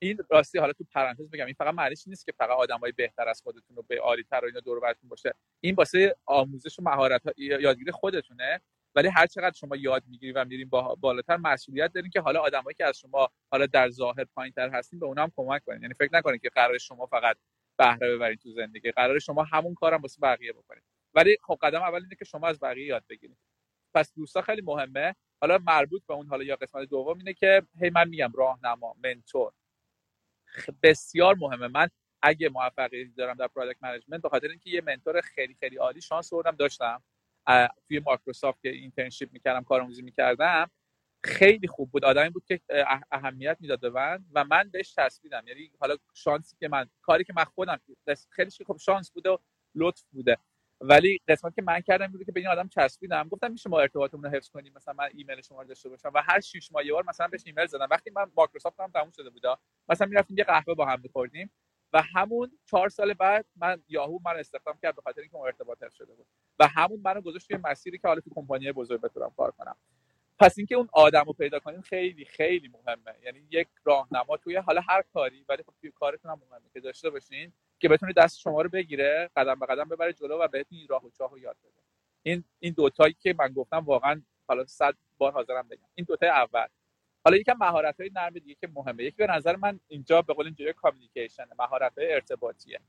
این 0.02 0.18
راستی 0.30 0.58
حالا 0.58 0.72
تو 0.72 0.84
پرانتز 0.94 1.30
بگم 1.30 1.46
این 1.46 1.54
فقط 1.54 1.74
معنیش 1.74 2.08
نیست 2.08 2.26
که 2.26 2.32
فقط 2.38 2.50
آدمای 2.50 2.92
بهتر 2.92 3.28
از 3.28 3.42
خودتون 3.42 3.76
رو 3.76 3.82
به 3.88 4.00
عالی 4.00 4.24
تر 4.24 4.40
و 4.42 4.46
اینا 4.46 4.60
دور 4.60 4.80
براتون 4.80 5.08
باشه. 5.08 5.34
این 5.60 5.74
واسه 5.74 6.16
آموزش 6.26 6.78
و 6.78 6.82
مهارت 6.82 7.22
یادگیری 7.36 7.92
خودتونه. 7.92 8.60
ولی 8.94 9.08
هر 9.08 9.26
چقدر 9.26 9.54
شما 9.56 9.76
یاد 9.76 10.02
می‌گیری 10.06 10.32
و 10.32 10.44
میریم 10.44 10.68
با 10.68 10.94
بالاتر 10.94 11.36
مسئولیت 11.36 11.92
دارین 11.92 12.10
که 12.10 12.20
حالا 12.20 12.40
آدمایی 12.40 12.74
که 12.74 12.84
از 12.86 12.98
شما 12.98 13.28
حالا 13.52 13.66
در 13.66 13.90
ظاهر 13.90 14.24
پایینتر 14.24 14.70
هستین 14.70 15.00
به 15.00 15.06
اونها 15.06 15.24
هم 15.24 15.32
کمک 15.36 15.62
کنین. 15.64 15.82
یعنی 15.82 15.94
فکر 15.94 16.10
نکنین 16.12 16.38
که 16.38 16.48
قرار 16.54 16.78
شما 16.78 17.06
فقط 17.06 17.36
بهره 17.78 18.16
ببرین 18.16 18.36
تو 18.36 18.52
زندگی. 18.52 18.90
قرار 18.90 19.18
شما 19.18 19.44
همون 19.44 19.74
کارم 19.74 20.02
واسه 20.02 20.20
بقیه 20.22 20.52
بکنید 20.52 20.82
ولی 21.14 21.36
خب 21.42 21.58
قدم 21.62 21.82
اول 21.82 22.02
اینه 22.02 22.14
که 22.18 22.24
شما 22.24 22.48
از 22.48 22.60
بقیه 22.60 22.86
یاد 22.86 23.04
بگیرید 23.10 23.38
پس 23.94 24.14
دوستا 24.14 24.42
خیلی 24.42 24.62
مهمه. 24.62 25.14
حالا 25.40 25.58
مربوط 25.58 26.02
به 26.06 26.14
اون 26.14 26.26
حالا 26.26 26.44
یا 26.44 26.56
قسمت 26.56 26.88
دوم 26.88 27.18
اینه 27.18 27.32
که 27.34 27.62
هی 27.80 27.90
من 27.90 28.08
میگم 28.08 28.32
راهنما 28.34 28.96
mentor. 29.04 29.52
بسیار 30.82 31.36
مهمه. 31.36 31.68
من 31.68 31.88
اگه 32.22 32.48
موفقیت 32.48 33.08
دارم 33.16 33.34
در 33.34 33.48
product 33.48 33.82
management 33.82 34.22
به 34.22 34.28
خاطر 34.28 34.48
اینکه 34.48 34.70
یه 34.70 34.80
mentor 34.80 35.20
خیلی 35.20 35.54
خیلی 35.60 35.76
عالی 35.76 36.00
شانس 36.00 36.32
آوردم 36.32 36.56
داشتم. 36.56 37.02
توی 37.88 38.00
مایکروسافت 38.06 38.62
که 38.62 38.68
internship 38.68 39.32
می‌کردم 39.32 39.64
کارآموزی 39.64 40.02
می‌کردم 40.02 40.70
خیلی 41.24 41.68
خوب 41.68 41.90
بود. 41.90 42.04
آدمی 42.04 42.30
بود 42.30 42.44
که 42.46 42.60
اهمیت 43.12 43.56
می‌داد 43.60 43.80
به 43.80 43.90
من 43.90 44.24
و 44.34 44.44
من 44.44 44.70
بهش 44.70 44.94
چسبیدم. 44.94 45.44
یعنی 45.48 45.72
حالا 45.80 45.96
شانسی 46.14 46.56
که 46.60 46.68
من 46.68 46.90
کاری 47.02 47.24
که 47.24 47.32
من 47.36 47.44
خودم 47.44 47.80
خیلی 48.30 48.50
خوب 48.66 48.78
شانس 48.78 49.10
بوده 49.10 49.30
و 49.30 49.38
لطف 49.74 50.02
بوده. 50.12 50.38
ولی 50.80 51.18
قسمت 51.28 51.54
که 51.56 51.62
من 51.62 51.80
کردم 51.80 52.06
بود 52.06 52.24
که 52.24 52.32
به 52.32 52.40
این 52.40 52.48
آدم 52.48 52.68
چسبیدم. 52.68 53.28
گفتم 53.28 53.52
میشه 53.52 53.70
ما 53.70 53.80
ارتباطمون 53.80 54.24
رو 54.24 54.30
حفظ 54.30 54.50
کنیم 54.50 54.72
مثلا 54.76 54.94
من 54.94 55.08
ایمیل 55.14 55.42
شما 55.42 55.62
رو 55.62 55.68
داشته 55.68 55.88
باشم. 55.88 56.12
و 56.14 56.22
هر 56.22 56.40
6 56.40 56.72
ماه 56.72 56.86
یه 56.86 56.92
بار 56.92 57.04
مثلا 57.08 57.28
بهش 57.28 57.42
ایمیل 57.46 57.66
زدم. 57.66 57.88
وقتی 57.90 58.10
من 58.10 58.30
مایکروسافت 58.36 58.80
هم 58.80 58.90
تموم 58.90 59.10
شده 59.10 59.30
بودا 59.30 59.58
مثلا 59.88 60.06
می‌رفتیم 60.06 60.38
یه 60.38 60.44
قهوه 60.44 60.74
با 60.74 60.86
هم 60.86 61.00
می‌خوردیم. 61.02 61.50
و 61.92 62.02
همون 62.14 62.58
چهار 62.66 62.88
سال 62.88 63.14
بعد 63.14 63.46
من 63.56 63.82
یاهو 63.88 64.18
من 64.24 64.36
استخدام 64.38 64.78
کرد 64.82 64.96
به 64.96 65.02
خاطر 65.02 65.20
اینکه 65.20 65.36
اون 65.36 65.46
ارتباط 65.46 65.92
شده 65.92 66.14
بود. 66.14 66.26
و 66.58 66.66
همون 66.66 67.00
منو 67.04 67.20
گذاشت 67.20 67.48
توی 67.48 67.58
مسیری 67.64 67.98
که 67.98 68.08
حالا 68.08 68.20
تو 68.20 68.30
کمپانی 68.34 68.72
بزرگ 68.72 69.00
بتونم 69.00 69.32
کار 69.36 69.50
کنم. 69.50 69.76
پس 70.38 70.58
اینکه 70.58 70.74
اون 70.74 70.88
آدم 70.92 71.24
رو 71.26 71.32
پیدا 71.32 71.58
کنیم 71.58 71.80
خیلی 71.80 72.24
خیلی 72.24 72.68
مهمه. 72.68 73.14
یعنی 73.24 73.46
یک 73.50 73.68
راهنما 73.84 74.36
توی 74.36 74.56
حالا 74.56 74.80
هر 74.88 75.02
کاری 75.12 75.44
ولی 75.48 75.62
خب 75.62 75.72
توی 75.80 75.90
کارتون 75.90 76.30
هم 76.30 76.40
مهمه 76.50 76.70
که 76.74 76.80
داشته 76.80 77.10
باشین 77.10 77.52
که 77.78 77.88
بتونه 77.88 78.12
دست 78.12 78.38
شما 78.38 78.62
رو 78.62 78.68
بگیره 78.68 79.30
قدم 79.36 79.58
به 79.58 79.66
قدم 79.66 79.88
ببره 79.88 80.12
جلو 80.12 80.38
و 80.38 80.48
بهتون 80.48 80.78
این 80.78 80.88
راه 80.88 81.04
و 81.06 81.10
چاه 81.10 81.30
رو 81.30 81.38
یاد 81.38 81.56
بده. 81.64 81.82
این 82.22 82.44
این 82.58 82.72
دوتایی 82.72 83.16
که 83.20 83.34
من 83.38 83.52
گفتم 83.52 83.78
واقعا 83.78 84.22
حالا 84.48 84.66
صد 84.66 84.94
بار 85.18 85.32
حاضرم 85.32 85.68
بگم. 85.68 85.88
این 85.94 86.04
دوتای 86.04 86.28
اول. 86.28 86.66
حالا 87.24 87.36
یکم 87.36 87.56
مهارت 87.60 88.00
های 88.00 88.10
نرم 88.14 88.32
دیگه 88.32 88.54
که 88.54 88.68
مهمه. 88.74 89.04
یکی 89.04 89.16
به 89.16 89.26
نظر 89.26 89.56
من 89.56 89.80
اینجا 89.88 90.22
به 90.22 90.34
قول 90.34 90.46
اینجوری 90.46 90.72
کامیکیشن 90.72 91.46
مهارت 91.58 91.98
های 91.98 92.12
ارتباطیه. 92.12 92.80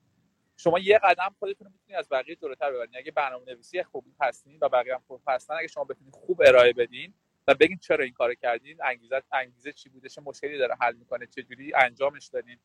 شما 0.58 0.80
یه 0.80 1.00
قدم 1.04 1.36
خودتون 1.40 1.68
رو 1.68 1.74
می‌تونید 1.74 2.00
از 2.00 2.10
بقیه 2.10 2.36
جلوتر 2.36 2.72
ببرید 2.72 2.90
اگه 2.96 3.12
برنامه 3.12 3.46
نویسی 3.46 3.84
خوبی 3.84 4.16
هستین 4.22 4.58
و 4.62 4.70
بقیه 4.70 4.94
هم 4.94 5.04
خوب 5.08 5.22
هستن 5.28 5.54
اگه 5.54 5.68
شما 5.68 5.84
بتونید 5.84 6.16
خوب 6.16 6.42
ارائه 6.46 6.74
بدین 6.74 7.14
و 7.48 7.56
بگین 7.56 7.78
چرا 7.78 8.04
این 8.04 8.14
کارو 8.14 8.34
کردین 8.34 8.78
انگیزه 8.84 9.22
انگیزه 9.32 9.72
چی 9.72 9.90
بوده 9.90 10.10
چه 10.10 10.22
مشکلی 10.22 10.58
داره 10.58 10.76
حل 10.82 10.96
می‌کنه 10.96 11.28
چه 11.28 11.44
جوری 11.44 11.74
انجامش 11.76 12.28
دادین 12.28 12.60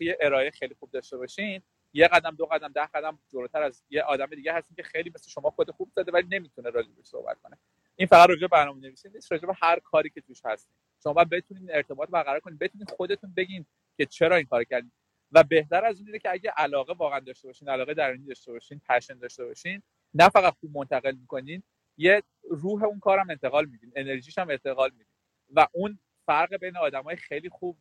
یه 0.00 0.18
ارائه 0.20 0.50
خیلی 0.50 0.74
خوب 0.74 0.90
داشته 0.90 1.16
باشین 1.16 1.62
یه 1.92 2.08
قدم 2.08 2.30
دو 2.30 2.46
قدم 2.46 2.68
ده 2.68 2.86
قدم 2.86 3.18
جلوتر 3.32 3.62
از 3.62 3.84
یه 3.90 4.02
آدم 4.02 4.26
دیگه 4.26 4.52
هستین 4.52 4.76
که 4.76 4.82
خیلی 4.82 5.12
مثل 5.14 5.30
شما 5.30 5.50
خود 5.50 5.70
خوب 5.70 5.90
زده 5.96 6.12
ولی 6.12 6.28
نمی‌تونه 6.30 6.70
راجع 6.70 6.88
صحبت 7.02 7.40
کنه. 7.42 7.58
این 7.96 8.08
فقط 8.08 8.28
راجع 8.28 8.46
برنامه 8.46 8.80
نویسی 8.80 9.08
نیست 9.08 9.32
راجع 9.32 9.48
هر 9.62 9.78
کاری 9.78 10.10
که 10.10 10.20
توش 10.20 10.40
هستین. 10.44 10.76
شما 11.02 11.12
باید 11.12 11.28
بتونین 11.28 11.70
ارتباط 11.70 12.08
برقرار 12.08 12.40
کنین. 12.40 12.58
بتونین 12.58 12.86
خودتون 12.96 13.34
بگین 13.36 13.66
که 13.96 14.06
چرا 14.06 14.36
این 14.36 14.46
کار 14.46 14.64
کردین. 14.64 14.92
و 15.32 15.42
بهتر 15.44 15.84
از 15.84 16.00
اون 16.00 16.18
که 16.18 16.30
اگه 16.30 16.50
علاقه 16.56 16.92
واقعا 16.92 17.20
داشته 17.20 17.48
باشین 17.48 17.68
علاقه 17.68 17.94
درونی 17.94 18.26
داشته 18.26 18.52
باشین 18.52 18.80
پشن 18.88 19.18
داشته 19.18 19.44
باشین 19.44 19.82
نه 20.14 20.28
فقط 20.28 20.54
خوب 20.60 20.76
منتقل 20.76 21.14
می‌کنین 21.14 21.62
یه 21.98 22.22
روح 22.50 22.84
اون 22.84 23.00
کارم 23.00 23.30
انتقال 23.30 23.66
میدین 23.66 23.92
انرژیش 23.96 24.38
هم 24.38 24.50
انتقال 24.50 24.90
میدین. 24.90 25.06
و 25.50 25.66
اون 25.72 25.98
فرق 26.26 26.56
بین 26.56 26.76
آدمای 26.76 27.16
خیلی 27.16 27.48
خوب 27.48 27.78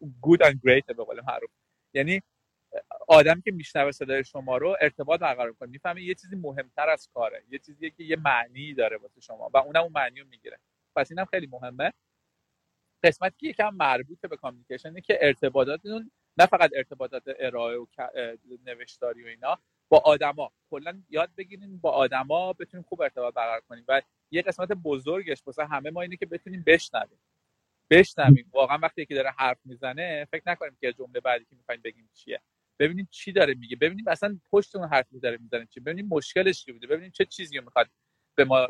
good 0.00 0.40
and 0.44 0.54
great 0.54 0.86
به 0.96 1.04
قول 1.04 1.20
معروف. 1.20 1.50
یعنی 1.94 2.22
آدمی 3.08 3.42
که 3.42 3.50
میشنوه 3.52 3.92
صدای 3.92 4.24
شما 4.24 4.56
رو 4.56 4.76
ارتباط 4.80 5.20
برقرار 5.20 5.52
کنه 5.52 5.70
می‌فهمه 5.70 6.02
یه 6.02 6.14
چیزی 6.14 6.36
مهمتر 6.36 6.88
از 6.88 7.08
کاره. 7.14 7.44
یه 7.48 7.58
چیزی 7.58 7.90
که 7.90 8.04
یه 8.04 8.16
معنی 8.16 8.74
داره 8.74 8.96
واسه 8.96 9.20
شما 9.20 9.50
و 9.54 9.56
اونم 9.58 9.82
اون 9.82 9.92
معنی 9.92 10.20
رو 10.20 10.26
می‌گیره. 10.26 10.58
پس 10.96 11.10
اینم 11.10 11.24
خیلی 11.24 11.46
مهمه. 11.46 11.92
قسمتی 13.02 13.36
که 13.38 13.46
یکم 13.48 13.74
مربوط 13.74 14.20
به 14.20 14.36
کامیکیشن 14.36 15.00
که 15.00 15.18
ارتباطاتتون 15.20 16.10
نه 16.38 16.46
فقط 16.46 16.70
ارتباطات 16.76 17.22
ارائه 17.38 17.78
و 17.78 17.86
نوشتاری 18.66 19.24
و 19.24 19.26
اینا 19.26 19.58
با 19.88 19.98
آدما. 19.98 20.52
کلا 20.70 21.02
یاد 21.10 21.30
بگیرین 21.36 21.78
با 21.78 21.90
آدما 21.90 22.52
بتونیم 22.52 22.84
خوب 22.88 23.00
ارتباط 23.02 23.34
برقرار 23.34 23.60
کنیم. 23.60 23.84
و 23.88 24.02
یه 24.30 24.42
قسمت 24.42 24.72
بزرگش 24.72 25.42
واسه 25.46 25.64
همه 25.66 25.90
ما 25.90 26.02
اینه 26.02 26.16
که 26.16 26.26
بتونیم 26.26 26.62
بشنویم. 26.66 27.18
بشنویم. 27.90 28.50
واقعا 28.52 28.78
وقتی 28.78 29.02
یکی 29.02 29.14
داره 29.14 29.30
حرف 29.38 29.58
می‌زنه 29.64 30.28
فکر 30.32 30.42
نکنیم 30.46 30.76
که 30.80 30.92
جمله 30.92 31.20
بعدی 31.20 31.44
که 31.44 31.56
می‌خوایم 31.56 31.80
بگیم 31.84 32.10
چیه. 32.14 32.40
ببینیم 32.78 33.08
چی 33.10 33.32
داره 33.32 33.54
میگه. 33.54 33.76
ببینیم 33.76 34.08
اصلا 34.08 34.38
پشت 34.50 34.76
اون 34.76 34.88
حرفی 34.88 35.20
داره 35.20 35.38
می‌زنه 35.40 35.66
چی. 35.66 35.80
ببینیم 35.80 36.06
مشکلش 36.08 36.64
چی 36.64 36.72
بوده. 36.72 36.86
ببینیم 36.86 37.10
چه 37.10 37.24
چیزی 37.24 37.58
رو 37.58 37.64
می‌خواد 37.64 37.88
به 38.34 38.44
ما 38.44 38.68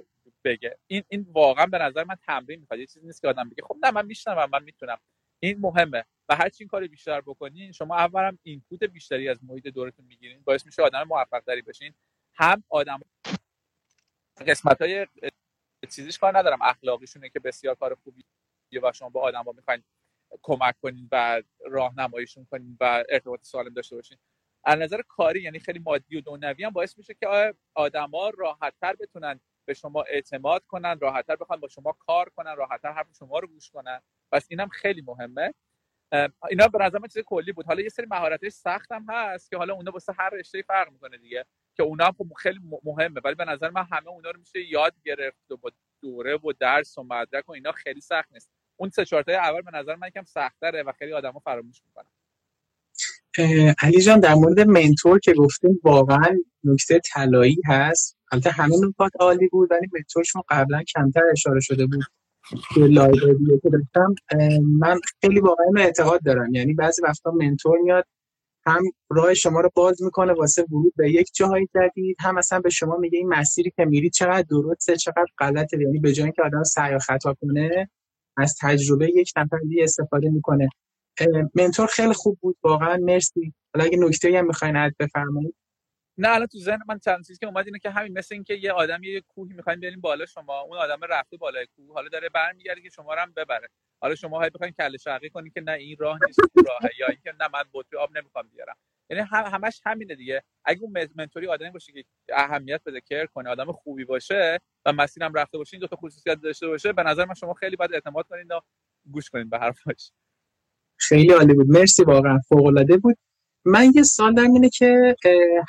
بگه. 0.49 0.79
این 0.87 1.03
این 1.09 1.27
واقعا 1.33 1.67
به 1.67 1.79
نظر 1.79 2.05
من 2.05 2.17
تمرین 2.27 2.61
می‌خواد. 2.61 2.81
یه 2.81 2.87
چیزی 2.87 3.07
نیست 3.07 3.23
که 3.23 3.29
آدم 3.29 3.49
بگه 3.49 3.63
خب 3.63 3.77
نه 3.83 3.91
من 3.91 4.07
میشنوم 4.07 4.51
من 4.53 4.63
می‌تونم. 4.65 4.99
این 5.41 5.59
مهمه. 5.61 6.05
و 6.29 6.37
هر 6.37 6.49
چی 6.49 6.65
این 6.65 6.69
کار 6.69 6.87
بیشتر 6.87 7.21
بکنین 7.21 7.73
شما 7.73 7.97
اولا 7.97 8.37
اینپوت 8.43 8.85
بیشتری 8.85 9.29
از 9.29 9.45
محیط 9.45 9.67
دورتون 9.67 10.05
می‌گیرین. 10.05 10.43
باعث 10.43 10.67
میشه 10.67 10.83
آدم 10.83 11.03
موفق 11.03 11.41
تری 11.41 11.63
بشین. 11.63 11.95
هم 12.35 12.65
آدم 12.69 13.01
قسمت 14.47 14.83
های 14.83 15.07
چیزیش 15.91 16.19
کار 16.19 16.39
ندارم. 16.39 16.63
اخلاقیشونه 16.63 17.29
که 17.29 17.41
بسیار 17.41 17.75
کار 17.75 17.95
خوبی 17.95 18.25
و 18.83 18.93
شما 18.93 19.09
با 19.09 19.21
آدم 19.21 19.45
ها 19.45 19.53
می‌خواین 19.53 19.83
کمک 20.43 20.75
کنین 20.83 21.09
و 21.13 21.43
راهنماییشون 21.67 22.47
کنین 22.51 22.77
و 22.81 23.05
ارتباط 23.09 23.43
سالم 23.43 23.75
داشته 23.75 23.97
باشین. 23.97 24.19
از 24.65 24.79
نظر 24.79 25.03
کاری 25.09 25.43
یعنی 25.43 25.59
خیلی 25.59 25.79
مادی 25.79 26.17
و 26.17 26.21
دونوی 26.21 26.65
هم 26.65 26.71
باعث 26.71 26.99
میشه 26.99 27.15
که 27.15 27.55
آدما 27.75 28.31
راحتتر 28.39 28.97
بتونن 29.01 29.41
به 29.69 29.75
شما 29.75 30.03
اعتماد 30.03 30.67
کنن 30.67 30.99
راحتتر 31.01 31.37
بخوان 31.37 31.61
با 31.61 31.69
شما 31.69 31.93
کار 31.93 32.29
کنن 32.29 32.57
راحتتر 32.57 32.93
حرف 32.93 33.07
شما 33.19 33.39
رو 33.39 33.49
گوش 33.49 33.71
کنن. 33.71 34.01
پس 34.33 34.47
اینم 34.51 34.69
خیلی 34.69 35.03
مهمه. 35.03 35.55
اینا 36.51 36.69
به 36.69 36.85
نظر 36.85 36.99
من 36.99 37.09
چیز 37.09 37.23
کلی 37.27 37.53
بود. 37.53 37.67
حالا 37.67 37.83
یه 37.83 37.89
سری 37.89 38.07
مهارت‌های 38.11 38.51
سخت 38.51 38.93
هم 38.93 39.07
هست 39.09 39.51
که 39.51 39.57
حالا 39.57 39.75
اونا 39.75 39.91
واسه 39.91 40.13
هر 40.19 40.31
رشته 40.31 40.63
فرق 40.63 40.91
می‌کنه 40.93 41.19
دیگه 41.19 41.45
که 41.77 41.83
اونا 41.83 42.07
هم 42.07 42.13
خب 42.13 42.33
خیلی 42.39 42.61
مهمه. 42.85 43.21
ولی 43.25 43.35
به 43.35 43.45
نظر 43.45 43.71
من 43.71 43.85
همه 43.93 44.09
اونا 44.09 44.31
رو 44.31 44.39
میشه 44.41 44.61
یاد 44.61 44.95
گرفت 45.05 45.51
و 45.51 45.57
با 45.57 45.71
دوره 46.03 46.37
و 46.37 46.53
درس 46.53 46.99
و 46.99 47.03
مدرک 47.03 47.49
و 47.49 47.53
اینا 47.53 47.73
خیلی 47.73 48.01
سخت 48.01 48.33
نیست. 48.33 48.51
اون 48.77 48.91
سه 48.91 49.05
چهار 49.05 49.31
اول 49.31 49.63
به 49.63 49.71
نظر 49.71 49.97
من 49.97 50.09
یکم 50.09 50.25
سخت‌تره 50.25 50.83
و 50.83 50.93
خیلی 50.93 51.13
آدما 51.13 51.41
فراموش 51.41 51.83
می‌کنن 51.85 52.11
علی 53.83 54.01
جان 54.01 54.21
در 54.21 54.35
مورد 54.35 54.61
منتور 54.61 55.19
که 55.19 55.33
گفتیم 55.33 55.81
واقعا 55.85 56.37
نکته 56.65 57.01
طلایی 57.13 57.57
هست. 57.67 58.17
البته 58.33 58.51
همه 58.51 58.77
نکات 58.89 59.13
عالی 59.21 59.49
بود 59.49 59.69
ولی 59.71 59.87
منتورشون 59.93 60.43
قبلا 60.49 60.83
کمتر 60.83 61.23
اشاره 61.33 61.61
شده 61.61 61.87
بود 61.87 62.05
که 62.75 62.81
لایبرری 62.81 63.61
که 63.63 63.71
داشتم. 63.71 64.15
من 64.79 65.01
خیلی 65.21 65.41
واقعا 65.41 65.67
اعتقاد 65.79 66.21
دارم. 66.25 66.55
یعنی 66.55 66.75
بعضی 66.75 67.03
وقتا 67.03 67.31
منتور 67.31 67.79
میاد 67.79 68.05
هم 68.67 68.83
راه 69.11 69.35
شما 69.35 69.61
رو 69.61 69.71
باز 69.75 70.03
می‌کنه 70.03 70.33
واسه 70.33 70.63
ورود 70.63 70.93
به 70.97 71.11
یک 71.11 71.31
جاهای 71.35 71.69
جدید 71.75 72.17
هم 72.21 72.35
مثلا 72.35 72.61
به 72.61 72.71
شما 72.71 72.97
میگه 72.97 73.19
این 73.19 73.29
مسیری 73.29 73.73
که 73.77 73.85
میری 73.85 74.11
چقدر 74.11 74.45
درسته 74.51 74.97
چقدر 74.97 75.27
غلطه. 75.39 75.79
یعنی 75.81 75.99
به 75.99 76.13
جای 76.13 76.25
اینکه 76.25 76.43
آدم 76.43 76.63
سعی 76.63 76.99
خطا 76.99 77.35
کنه 77.41 77.91
از 78.37 78.57
تجربه 78.61 79.09
یک 79.15 79.33
نفر 79.37 79.59
دیگه 79.69 79.85
استفاده 79.85 80.31
می‌کنه. 80.31 80.69
منتور 81.55 81.87
خیلی 81.87 82.13
خوب 82.13 82.39
بود 82.41 82.57
واقعا. 82.63 82.97
مرسی. 82.97 83.55
حالا 83.75 83.87
اگه 83.87 83.99
نکته‌ای 83.99 84.37
هم 84.37 84.47
می‌خواین 84.47 84.77
اد 84.77 84.93
بفرمایید. 84.99 85.55
نه 86.21 86.29
الان 86.29 86.47
تو 86.47 86.59
ذهن 86.59 86.79
من 86.89 86.99
چند 86.99 87.27
چیزی 87.27 87.39
که 87.39 87.47
اومد 87.47 87.67
اینه 87.67 87.79
که 87.79 87.91
همین 87.91 88.19
مثل 88.19 88.35
اینکه 88.35 88.55
یه 88.55 88.73
آدم 88.73 89.03
یه 89.03 89.21
کوهی 89.21 89.55
می‌خواین 89.55 89.81
بریم 89.81 90.01
بالا 90.01 90.27
شما 90.27 90.61
اون 90.61 90.79
آدم 90.79 91.01
رفته 91.09 91.37
بالای 91.37 91.67
کوه 91.77 91.95
حالا 91.95 92.09
داره 92.09 92.29
برمیگرده 92.29 92.81
که 92.81 92.91
شما 92.91 93.15
رو 93.15 93.21
هم 93.21 93.33
ببره. 93.33 93.69
حالا 94.01 94.15
شما 94.15 94.39
های 94.39 94.51
بخواین 94.51 94.73
کله 94.79 94.99
شقی 94.99 95.31
کنین 95.31 95.53
که 95.53 95.61
نه 95.61 95.73
این 95.73 95.97
راه 95.99 96.19
نیست 96.27 96.41
راهه 96.41 96.91
یا 96.99 97.07
اینکه 97.07 97.33
نه 97.41 97.49
من 97.55 97.65
بطری 97.73 97.99
آب 97.99 98.19
نمی‌خوام 98.19 98.49
بیارم. 98.49 98.77
یعنی 99.11 99.23
هم 99.23 99.45
همش 99.45 99.81
همینه 99.85 100.15
دیگه. 100.15 100.43
اگه 100.65 100.83
اون 100.83 101.09
منتوری 101.15 101.47
آدمی 101.47 101.71
باشه 101.71 101.93
که 101.93 102.05
اهمیت 102.33 102.81
بده 102.87 103.01
کر 103.01 103.27
کنه 103.27 103.51
آدم 103.51 103.73
خوبی 103.73 104.05
باشه 104.05 104.59
و 104.85 104.93
مسیرم 104.93 105.35
رفته 105.35 105.59
باشه 105.59 105.75
این 105.75 105.81
دو 105.81 105.87
تا 105.87 105.97
خصوصیت 105.97 106.41
داشته 106.41 106.67
باشه 106.67 106.93
به 106.93 107.03
نظر 107.03 107.25
من 107.25 107.35
شما 107.35 107.55
خیلی 107.55 107.77
باید 107.77 107.95
اعتماد 107.95 108.27
کنین 108.27 108.47
و 108.47 108.61
گوش 109.11 109.31
کنین 109.31 109.49
به 109.49 109.59
حرفاش. 109.59 110.13
خیلی 110.99 111.33
عالی 111.33 111.55
بود. 111.55 111.71
مرسی 111.71 112.05
واقعا 112.05 112.39
فوق 112.49 112.67
العاده 112.67 112.97
بود. 112.97 113.17
من 113.65 113.93
یه 113.95 114.03
سال 114.03 114.35
دارم 114.35 114.53
اینه 114.53 114.69
که 114.69 115.17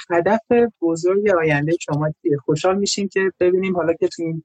هدف 0.10 0.42
بزرگ 0.82 1.30
آینده 1.30 1.72
شما 1.82 2.12
چیه؟ 2.22 2.38
خوشحال 2.38 2.78
میشیم 2.78 3.08
که 3.08 3.32
ببینیم 3.40 3.76
حالا 3.76 3.94
که 3.94 4.08
تو 4.08 4.24
این 4.24 4.44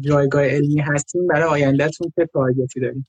جایگاه 0.00 0.44
علمی 0.44 0.80
هستیم 0.80 1.26
برای 1.26 1.44
آیندهتون 1.44 2.12
چه 2.16 2.26
تارگتی 2.26 2.80
داریم 2.80 3.06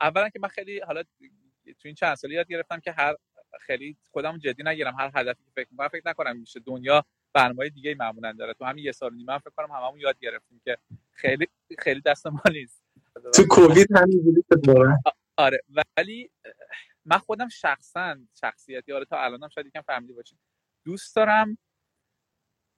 اولا 0.00 0.28
که 0.28 0.38
من 0.42 0.48
خیلی 0.48 0.80
حالا 0.80 1.02
تو 1.02 1.84
این 1.84 1.94
چند 1.94 2.14
سالی 2.14 2.34
یاد 2.34 2.48
گرفتم 2.48 2.80
که 2.80 2.92
هر 2.92 3.14
خیلی 3.60 3.96
خودم 4.10 4.38
جدی 4.38 4.62
نگیرم 4.62 4.94
هر 4.98 5.10
هدفی 5.14 5.42
که 5.44 5.50
فکر 5.56 5.68
می‌کنم 5.70 5.88
فکر 5.88 6.02
نکنم 6.06 6.36
میشه 6.36 6.60
دنیا 6.60 7.04
برنامه 7.32 7.68
دیگه 7.68 7.94
معمولا 7.94 8.32
داره. 8.32 8.54
تو 8.54 8.64
همین 8.64 8.84
یه 8.84 8.92
سال 8.92 9.14
نیمه 9.14 9.38
فکر 9.38 9.50
کنم 9.56 9.76
هممون 9.76 10.00
یاد 10.00 10.18
گرفتیم 10.20 10.60
که 10.64 10.78
خیلی 11.10 11.46
خیلی 11.78 12.00
دست 12.00 12.26
ما 12.26 12.42
نیست. 12.52 12.82
تو 13.34 13.42
کووید 13.50 13.88
همین 13.94 14.44
آره 15.42 15.58
ولی 15.96 16.30
من 17.04 17.18
خودم 17.18 17.48
شخصا 17.48 18.18
شخصیتی 18.40 18.92
آره 18.92 19.04
تا 19.04 19.22
الانم 19.22 19.48
شاید 19.48 19.66
یکم 19.66 19.80
فهمیده 19.80 20.14
باشین 20.14 20.38
دوست 20.84 21.16
دارم 21.16 21.58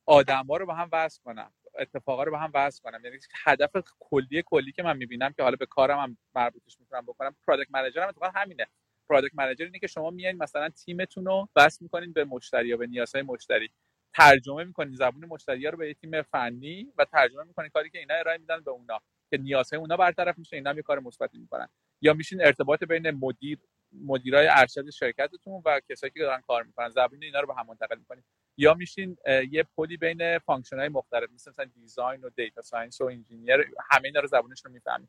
آدما 0.07 0.57
رو 0.57 0.67
با 0.67 0.75
هم 0.75 0.89
وصل 0.93 1.23
کنم 1.25 1.55
اتفاقا 1.79 2.25
رو 2.25 2.33
با 2.33 2.39
هم 2.39 2.51
وصل 2.55 2.83
کنم. 2.83 3.05
یعنی 3.05 3.19
هدف 3.45 3.71
کلی 4.01 4.43
کلی 4.47 4.73
که 4.73 4.83
من 4.83 4.97
می‌بینم 4.97 5.33
که 5.33 5.43
حالا 5.43 5.57
به 5.57 5.67
کارم 5.67 5.99
هم 5.99 6.19
مربوطش 6.35 6.81
می‌تونم 6.81 7.07
بکنم 7.07 7.37
product 7.47 7.71
هم 7.75 8.09
اتفاقا 8.09 8.31
همینه. 8.35 8.67
product 9.09 9.35
manager 9.35 9.65
اینه 9.65 9.79
که 9.79 9.87
شما 9.87 10.11
میایین 10.11 10.39
مثلا 10.43 10.69
تیمتون 10.69 11.25
رو 11.25 11.49
وصل 11.57 11.79
می‌کنین 11.85 12.13
به 12.13 12.25
مشتری 12.25 12.69
یا 12.69 12.77
به 12.77 12.87
نیازهای 12.87 13.23
مشتری. 13.23 13.71
ترجمه 14.15 14.65
می‌کنین 14.65 14.95
زبون 14.95 15.25
مشتری 15.25 15.67
رو 15.67 15.79
به 15.79 15.89
یه 15.89 15.95
تیم 15.95 16.23
فنی 16.23 16.93
و 16.99 17.05
ترجمه 17.05 17.45
می‌کنین 17.45 17.71
کاری 17.71 17.91
که 17.91 17.99
اینا 17.99 18.15
ارائه 18.15 18.39
میدن 18.39 18.61
به 18.61 18.71
اونا 18.71 19.01
که 19.31 19.39
نیازهای 19.39 19.81
اونا 19.81 19.97
برطرف 19.97 20.39
میشه 20.39 20.57
اینا 20.57 20.71
هم 20.71 20.77
یه 20.77 20.83
کار 20.83 21.01
مثبتی 21.01 21.39
می‌کنن. 21.39 21.69
یا 22.05 22.15
میشین 22.15 22.45
ارتباط 22.45 22.85
بین 22.85 23.11
مدیر 23.11 23.59
مدیرای 23.93 24.49
ارشد 24.51 24.91
شرکتتون 24.91 25.63
و 25.65 25.81
کسایی 25.89 26.11
که 26.11 26.21
دارن 26.21 26.41
کار 26.41 26.63
می‌کنن؟ 26.63 26.89
زبون 26.89 27.23
اینا 27.23 27.41
رو 27.41 27.47
به 27.47 27.55
هم 27.55 27.67
منتقل 27.67 27.99
می‌کنید. 27.99 28.25
یا 28.57 28.75
میشین 28.75 29.17
یه 29.51 29.63
پلی 29.77 29.97
بین 29.97 30.39
function 30.39 30.79
های 30.79 30.89
مختلف 30.89 31.31
مثل 31.31 31.51
مثلا 31.51 31.65
design 31.65 32.21
و 32.21 32.31
data 32.31 32.63
science 32.63 33.01
و 33.01 33.05
engineer 33.05 33.71
همه 33.91 34.05
اینا 34.05 34.21
رو 34.21 34.27
زبونش 34.27 34.65
رو 34.65 34.71
می‌فهمید. 34.71 35.09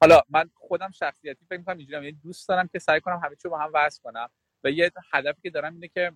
حالا 0.00 0.20
من 0.28 0.50
خودم 0.54 0.90
شخصیتی 0.90 1.44
فکر 1.44 1.58
می‌کنم 1.58 1.76
اینجوریام. 1.76 2.04
یعنی 2.04 2.16
دوست 2.22 2.48
دارم 2.48 2.68
که 2.68 2.78
سعی 2.78 3.00
کنم 3.00 3.20
همه 3.24 3.36
چی 3.36 3.48
با 3.48 3.58
هم 3.58 3.70
وصل 3.74 4.02
کنم 4.02 4.28
و 4.64 4.70
یه 4.70 4.92
هدفی 5.12 5.42
که 5.42 5.50
دارم 5.50 5.74
اینه 5.74 5.88
که 5.88 6.12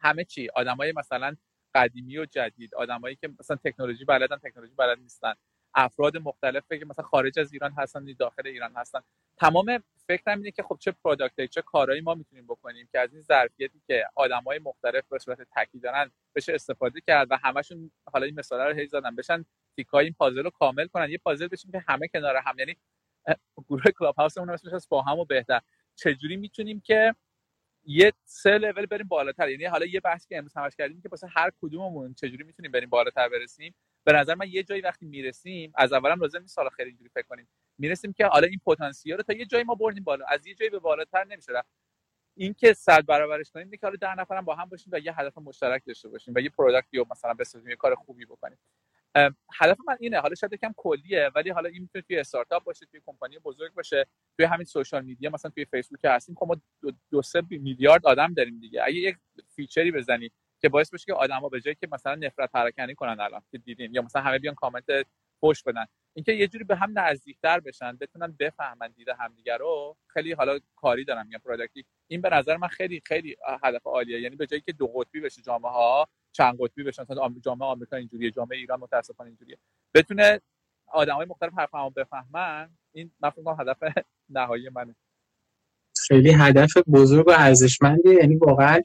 همه 0.00 0.24
چی 0.24 0.48
آدمای 0.54 0.92
مثلا 0.92 1.36
قدیمی 1.74 2.18
و 2.18 2.26
جدید 2.26 2.74
آدمایی 2.74 3.16
که 3.16 3.28
مثلا 3.40 3.56
تکنولوژی 3.64 4.04
بلدن 4.04 4.36
تکنولوژی 4.36 4.74
بلد 4.74 4.98
نیستن. 4.98 5.34
افراد 5.74 6.16
مختلف 6.16 6.72
که 6.72 6.84
مثلا 6.84 7.04
خارج 7.04 7.38
از 7.38 7.52
ایران 7.52 7.72
هستن 7.78 8.04
داخل 8.18 8.46
ایران 8.46 8.72
هستن. 8.76 9.00
تمام 9.36 9.82
فکرم 10.06 10.38
اینه 10.38 10.50
که 10.50 10.62
خب 10.62 10.78
چه 10.80 10.92
product 11.04 11.44
چه 11.44 11.62
کارهایی 11.62 12.00
ما 12.00 12.14
می‌تونیم 12.14 12.46
بکنیم 12.46 12.88
که 12.92 13.00
از 13.00 13.12
این 13.12 13.22
ظرفیتی 13.22 13.82
که 13.86 14.04
آدمای 14.14 14.58
مختلف 14.58 15.04
به 15.08 15.18
صورت 15.18 15.38
تکی 15.56 15.78
دارن 15.78 16.10
بشه 16.34 16.54
استفاده 16.54 17.00
کرد 17.00 17.30
و 17.30 17.38
همشون 17.44 17.90
حالا 18.12 18.26
این 18.26 18.34
مثالا 18.38 18.68
رو 18.68 18.74
هی 18.74 18.86
زدن 18.86 19.16
بشن 19.16 19.44
تیکای 19.76 20.04
این 20.04 20.14
پازل 20.18 20.44
رو 20.44 20.50
کامل 20.50 20.86
کنن. 20.86 21.10
یه 21.10 21.18
پازل 21.18 21.48
بشیم 21.48 21.70
که 21.70 21.84
همه 21.88 22.08
کنار 22.08 22.36
هم 22.36 22.58
یعنی 22.58 22.76
گروه 23.68 23.82
Clubhouse 23.98 24.14
مون 24.14 24.50
اسمش 24.50 24.72
از 24.72 24.86
با 24.90 25.02
هم 25.02 25.18
و 25.18 25.24
بهتر. 25.24 25.60
چجوری 25.94 26.36
می‌تونیم 26.36 26.80
که 26.80 27.14
یه 27.84 28.12
سه 28.24 28.58
لول 28.58 28.86
بریم 28.86 29.08
بالاتر؟ 29.08 29.48
یعنی 29.48 29.64
حالا 29.64 29.86
یه 29.86 30.00
بحثی 30.00 30.28
که 30.28 30.38
امروز 30.38 30.56
همش 30.56 30.76
کردیم 30.76 31.00
که 31.02 31.08
واسه 31.08 31.26
هر 31.26 31.50
کدوممون 31.62 32.14
چجوری 32.14 32.44
می‌تونیم 32.44 32.72
بریم 32.72 32.88
بالاتر 32.88 33.28
برسیم؟ 33.28 33.74
به 34.08 34.14
نظر 34.14 34.34
من 34.34 34.48
یه 34.48 34.62
جایی 34.62 34.80
وقتی 34.80 35.06
می‌رسیم 35.06 35.72
از 35.74 35.92
اولم 35.92 36.20
لازم 36.20 36.40
نیست 36.40 36.58
حالا 36.58 36.70
خیلی 36.70 36.88
اینجوری 36.88 37.10
فکر 37.14 37.26
کنیم. 37.26 37.48
می‌رسیم 37.78 38.12
که 38.12 38.26
حالا 38.26 38.46
این 38.46 38.60
پتانسیل 38.66 39.14
رو 39.16 39.22
تا 39.22 39.32
یه 39.32 39.46
جایی 39.46 39.64
ما 39.64 39.74
بردیم 39.74 40.04
بالا. 40.04 40.24
از 40.28 40.46
یه 40.46 40.54
جایی 40.54 40.70
به 40.70 40.78
بالاتر 40.78 41.24
نمیشه 41.24 41.52
رفت. 41.52 41.70
این 42.36 42.54
که 42.54 42.72
صد 42.74 43.06
برابرش 43.06 43.50
کنیم 43.50 43.70
که 43.70 43.78
حالا 43.82 43.96
ده 43.96 44.14
نفرم 44.14 44.44
با 44.44 44.54
هم 44.54 44.68
باشیم 44.68 44.92
و 44.92 44.98
یه 44.98 45.20
هدف 45.20 45.38
مشترک 45.38 45.82
داشته 45.86 46.08
باشیم 46.08 46.34
و 46.36 46.40
یه 46.40 46.48
product 46.50 46.92
ی 46.92 46.98
رو 46.98 47.06
مثلا 47.10 47.34
بسازیم 47.34 47.70
یه 47.70 47.76
کار 47.76 47.94
خوبی 47.94 48.24
بکنیم. 48.24 48.58
هدف 49.60 49.78
من 49.88 49.96
اینه 50.00 50.20
حالا 50.20 50.34
شاید 50.34 50.52
یکم 50.52 50.72
کلیه 50.76 51.30
ولی 51.34 51.50
حالا 51.50 51.68
این 51.68 51.82
می‌تونه 51.82 52.02
توی 52.02 52.18
استارتاپ 52.18 52.64
باشه 52.64 52.86
توی 52.86 53.00
کمپانی 53.06 53.38
بزرگ 53.38 53.74
باشه 53.74 54.06
توی 54.36 54.46
همین 54.46 54.64
social 54.64 55.04
media 55.04 55.30
مثلا 55.30 55.50
توی 55.50 55.64
فیسبوک 55.64 56.00
هستیم. 56.04 56.34
خب 56.34 56.46
ما 56.46 56.56
دو, 56.82 56.92
دو 57.10 57.22
سه 57.22 57.42
میلیارد 57.50 58.06
آدم 58.06 58.34
داریم 58.34 58.60
دیگه. 58.60 58.82
اگه 58.84 58.96
یک 58.96 59.16
feature 59.56 59.88
ی 59.88 59.92
بزنی 59.92 60.30
که 60.60 60.68
باعث 60.68 60.94
بشه 60.94 61.04
که 61.06 61.14
آدما 61.14 61.48
به 61.48 61.60
جایی 61.60 61.76
که 61.80 61.88
مثلا 61.92 62.14
نفرت 62.14 62.52
پراکنی 62.52 62.94
کنن 62.94 63.20
الان 63.20 63.42
که 63.50 63.58
دیدیم 63.58 63.94
یا 63.94 64.02
مثلا 64.02 64.22
همه 64.22 64.38
بیان 64.38 64.54
کامنت 64.54 64.84
پشت 65.42 65.68
بدن 65.68 65.84
اینکه 66.14 66.32
یه 66.32 66.48
جوری 66.48 66.64
به 66.64 66.76
هم 66.76 66.98
نزدیکتر 66.98 67.60
بشن 67.60 67.96
بتونن 67.96 68.36
بفهمن 68.38 68.88
دیده 68.96 69.14
همدیگه 69.14 69.56
رو 69.56 69.96
خیلی 70.06 70.32
حالا 70.32 70.58
کاری 70.76 71.04
دارم 71.04 71.26
میگم 71.26 71.38
product 71.38 71.78
ی 71.78 71.84
این 72.08 72.20
به 72.20 72.30
نظر 72.30 72.56
من 72.56 72.68
خیلی 72.68 73.02
خیلی 73.06 73.36
هدف 73.62 73.86
عالیه. 73.86 74.20
یعنی 74.20 74.36
به 74.36 74.46
جایی 74.46 74.62
که 74.66 74.72
دو 74.72 74.86
قطبی 74.86 75.20
بشه 75.20 75.42
جامعه 75.42 75.70
ها 75.70 76.08
چند 76.32 76.56
قطبی 76.60 76.82
بشن 76.82 77.02
مثلا 77.02 77.34
جامعه 77.44 77.68
آمریکا 77.68 77.96
اینجوریه 77.96 78.30
جامعه 78.30 78.58
ایران 78.58 78.80
متاسفانه 78.80 79.28
اینجوریه. 79.28 79.58
بتونه 79.94 80.40
آدمای 80.86 81.26
مختلف 81.26 81.52
حرفمو 81.58 81.90
بفهمن 81.90 82.70
این 82.92 83.12
من 83.20 83.30
فکر 83.30 83.56
هدف 83.60 83.78
نهایی 84.28 84.68
منه. 84.68 84.94
خیلی 86.08 86.30
هدف 86.30 86.76
بزرگ 86.92 87.28
و 87.28 87.30
ارزشمندی 87.30 88.14
یعنی 88.14 88.36
واقعا 88.36 88.80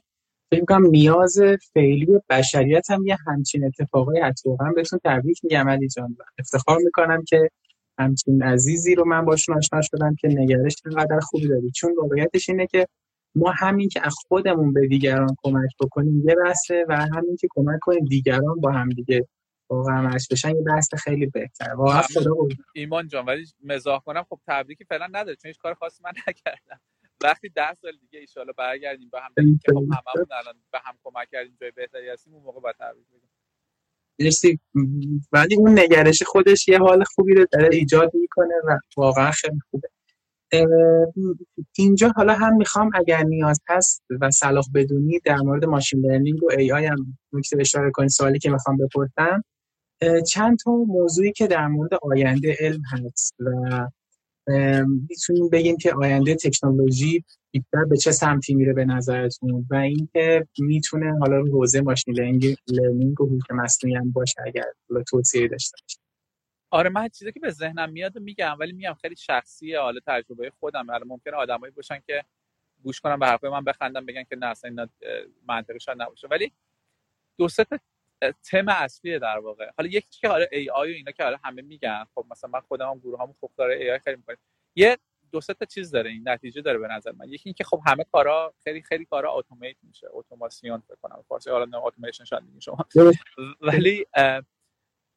فکر 0.50 0.64
کنم 0.64 0.86
نیاز 0.86 1.36
فعلی 1.74 2.06
بشریت 2.28 2.90
هم 2.90 3.06
یه 3.06 3.16
همچین 3.26 3.64
اتفاقای 3.64 4.20
اتفاقا 4.20 4.64
بهتون 4.76 4.98
تبریک 5.04 5.40
میگم 5.44 5.68
علی 5.68 5.88
جان. 5.88 6.16
افتخار 6.38 6.78
می‌کنم 6.84 7.24
که 7.24 7.50
همچین 7.98 8.42
عزیزی 8.42 8.94
رو 8.94 9.04
من 9.04 9.24
باشون 9.24 9.56
آشنا 9.56 9.80
شدم 9.82 10.14
که 10.14 10.28
نگرش 10.28 10.76
اینقدر 10.86 11.20
خوبی 11.20 11.48
داری. 11.48 11.70
چون 11.70 11.94
واقعیتش 12.02 12.48
اینه 12.48 12.66
که 12.66 12.86
ما 13.36 13.52
همین 13.58 13.88
که 13.88 14.06
از 14.06 14.14
خودمون 14.28 14.72
به 14.72 14.86
دیگران 14.88 15.36
کمک 15.42 15.70
بکنیم 15.80 16.28
یه 16.28 16.34
بحثه 16.44 16.84
و 16.88 16.96
همین 16.96 17.36
که 17.40 17.48
کمک 17.50 17.78
کنیم 17.82 18.04
دیگران 18.04 18.60
با 18.60 18.72
هم 18.72 18.88
دیگه 18.88 19.28
واقعا 19.70 20.02
مش 20.02 20.28
بشن 20.30 20.48
یه 20.56 20.62
بحث 20.62 20.94
خیلی 20.94 21.26
بهتر 21.26 21.74
واقعا 21.74 22.02
خدا 22.02 22.30
ایمان 22.74 23.08
جان 23.08 23.24
ولی 23.24 23.46
مزاح 23.64 24.00
کنم 24.00 24.22
خب 24.28 24.40
تبریکی 24.46 24.84
فعلا 24.84 25.06
نداره 25.06 25.36
چون 25.36 25.48
هیچ 25.48 25.58
کار 25.58 25.74
خاصی 25.74 26.02
من 26.04 26.12
نکردم. 26.28 26.80
وقتی 27.24 27.48
ده 27.48 27.74
سال 27.74 27.92
دیگه 28.00 28.18
ایشالا 28.18 28.52
برگردیم 28.58 29.08
به 29.12 29.20
هم 29.20 29.30
بگیم 29.36 29.60
که 29.64 29.72
خب 29.72 29.76
هممون 29.76 30.28
الان 30.40 30.54
به 30.72 30.78
هم 30.84 30.94
کمک 31.04 31.28
کردیم 31.32 31.56
جای 31.60 31.70
بهتری 31.70 32.08
هستیم 32.08 32.34
اون 32.34 32.42
موقع 32.42 32.60
با 32.60 32.72
تبریک 32.72 33.06
بگیم 33.08 33.30
مرسی. 34.20 34.60
ولی 35.32 35.56
اون 35.56 35.78
نگرش 35.78 36.22
خودش 36.22 36.68
یه 36.68 36.78
حال 36.78 37.04
خوبی 37.04 37.34
رو 37.34 37.46
داره 37.52 37.68
ایجاد 37.72 38.10
می‌کنه 38.14 38.54
و 38.64 38.78
واقعا 38.96 39.30
خیلی 39.30 39.58
خوبه. 39.70 39.88
اینجا 41.78 42.12
حالا 42.16 42.34
هم 42.34 42.56
می‌خوام 42.56 42.90
اگر 42.94 43.22
نیاز 43.22 43.60
هست 43.68 44.04
و 44.20 44.30
صلاح 44.30 44.64
بدونی 44.74 45.20
در 45.24 45.36
مورد 45.36 45.64
ماشین 45.64 46.06
لرنینگ 46.06 46.42
و 46.42 46.50
ای 46.58 46.72
آی 46.72 46.86
هم 46.86 47.18
نکته 47.32 47.56
اشاره 47.60 47.90
کنید 47.90 48.08
سوالی 48.08 48.38
که 48.38 48.50
می‌خوام 48.50 48.76
بپرسم. 48.76 49.44
چند 50.28 50.58
تا 50.58 50.70
موضوعی 50.70 51.32
که 51.32 51.46
در 51.46 51.68
مورد 51.68 51.90
آینده 52.02 52.56
علم 52.60 52.82
هست 52.92 53.34
و 53.40 53.50
می‌تونیم 54.86 55.48
بگیم 55.48 55.76
که 55.76 55.94
آینده 55.94 56.34
تکنولوژی 56.34 57.24
بیشتر 57.50 57.84
به 57.90 57.96
چه 57.96 58.12
سمتی 58.12 58.54
میره 58.54 58.72
به 58.72 58.84
نظرتون؟ 58.84 59.66
و 59.70 59.74
اینکه 59.74 60.46
می‌تونه 60.58 61.18
حالا 61.18 61.36
رو 61.36 61.52
حوزه 61.52 61.80
ماشین 61.80 62.14
لرنینگ 62.68 63.20
و 63.20 63.26
هوش 63.26 63.42
مصنوعی 63.50 63.96
هم 63.96 64.10
باشه 64.10 64.42
اگر 64.46 64.64
حالا 64.90 65.02
توصیه 65.02 65.48
داشته 65.48 65.76
باشه 65.82 65.98
آره 66.70 66.90
من 66.90 67.08
چیزی 67.08 67.32
که 67.32 67.40
به 67.40 67.50
ذهنم 67.50 67.92
میاد 67.92 68.18
میگم 68.18 68.56
ولی 68.60 68.72
میگم 68.72 68.94
خیلی 69.00 69.16
شخصیه 69.16 69.80
حالا 69.80 70.00
تجربه 70.06 70.50
خودم 70.50 70.90
الان 70.90 71.08
ممکنه 71.08 71.34
آدمایی 71.34 71.72
باشن 71.72 71.98
که 72.06 72.24
گوش 72.82 73.00
کنم 73.00 73.18
به 73.18 73.26
حرفای 73.26 73.50
من 73.50 73.64
بخندم 73.64 74.06
بگن 74.06 74.24
که 74.24 74.36
نه 74.36 74.46
اصلا 74.46 74.70
اینا 74.70 74.88
منطقی 75.48 75.78
نباشه. 75.96 76.28
ولی 76.28 76.52
دو 77.38 77.48
سه 77.48 77.66
تم 78.50 78.68
اصلیه 78.68 79.18
در 79.18 79.38
واقع. 79.38 79.70
حالا 79.78 79.88
یکی 79.88 80.20
که 80.20 80.28
حالا 80.28 80.46
ای 80.52 80.70
آی 80.70 80.92
و 80.92 80.94
اینا 80.94 81.12
که 81.12 81.24
حالا 81.24 81.38
همه 81.44 81.62
میگن 81.62 82.04
خب 82.14 82.26
مثلا 82.30 82.50
من 82.50 82.60
خودم 82.60 82.90
هم 82.90 82.98
گروه 82.98 83.20
همون 83.20 83.34
خوب 83.40 83.52
داره 83.56 83.74
ای 83.74 83.90
آی 83.90 83.98
خیلی 83.98 84.16
می‌کنه. 84.16 84.36
یه 84.76 84.98
دو 85.32 85.40
سه 85.40 85.54
تا 85.54 85.64
چیز 85.64 85.90
داره 85.90 86.10
این 86.10 86.28
نتیجه 86.28 86.62
داره 86.62 86.78
به 86.78 86.88
نظر 86.88 87.12
من. 87.12 87.28
یکی 87.28 87.42
اینکه 87.48 87.64
خب 87.64 87.82
همه 87.86 88.04
کارا 88.04 88.54
خیلی 88.64 88.82
خیلی 88.82 89.04
کارا 89.04 89.32
اتومات 89.32 89.76
میشه 89.82 90.08
اتوماسیون 90.10 90.80
فکر 90.80 90.96
کنم. 91.02 91.24
فارسی 91.28 91.50
حالا 91.50 91.78
اتوماسیون 91.82 92.26
شاید 92.26 92.42
شما. 92.60 92.86
ولی 93.60 94.06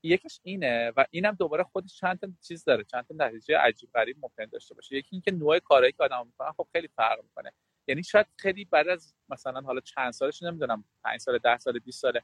یکیش 0.04 0.40
اینه 0.44 0.92
و 0.98 1.06
اینم 1.12 1.32
دوباره 1.32 1.64
خودش 1.64 2.00
چند 2.00 2.20
تا 2.20 2.28
چیز 2.48 2.64
داره 2.64 2.84
چند 2.84 3.08
تا 3.08 3.16
نتیجه 3.18 3.58
عجیب 3.58 3.90
غریب 3.94 4.18
ممکن 4.22 4.46
داشته 4.46 4.76
باشه. 4.76 4.96
یکی 4.96 5.10
اینکه 5.12 5.32
نوع 5.32 5.60
کارهایی 5.60 5.92
که 5.92 6.04
آدم 6.04 6.26
می‌کنن 6.26 6.52
خب 6.52 6.68
خیلی 6.72 6.88
فرق 6.88 7.24
می‌کنه. 7.24 7.52
یعنی 7.88 8.04
شاید 8.04 8.26
خیلی 8.38 8.66
بعد 8.66 8.88
از 8.88 9.16
مثلا 9.30 9.62
حالا 9.62 9.80
چند 9.80 10.12
سالش 10.12 10.44
نمی‌دونم 10.44 10.84
5 11.04 11.20
سال 11.20 11.38
10 11.38 11.58
سال 11.58 11.80
20 11.80 12.02
ساله 12.02 12.24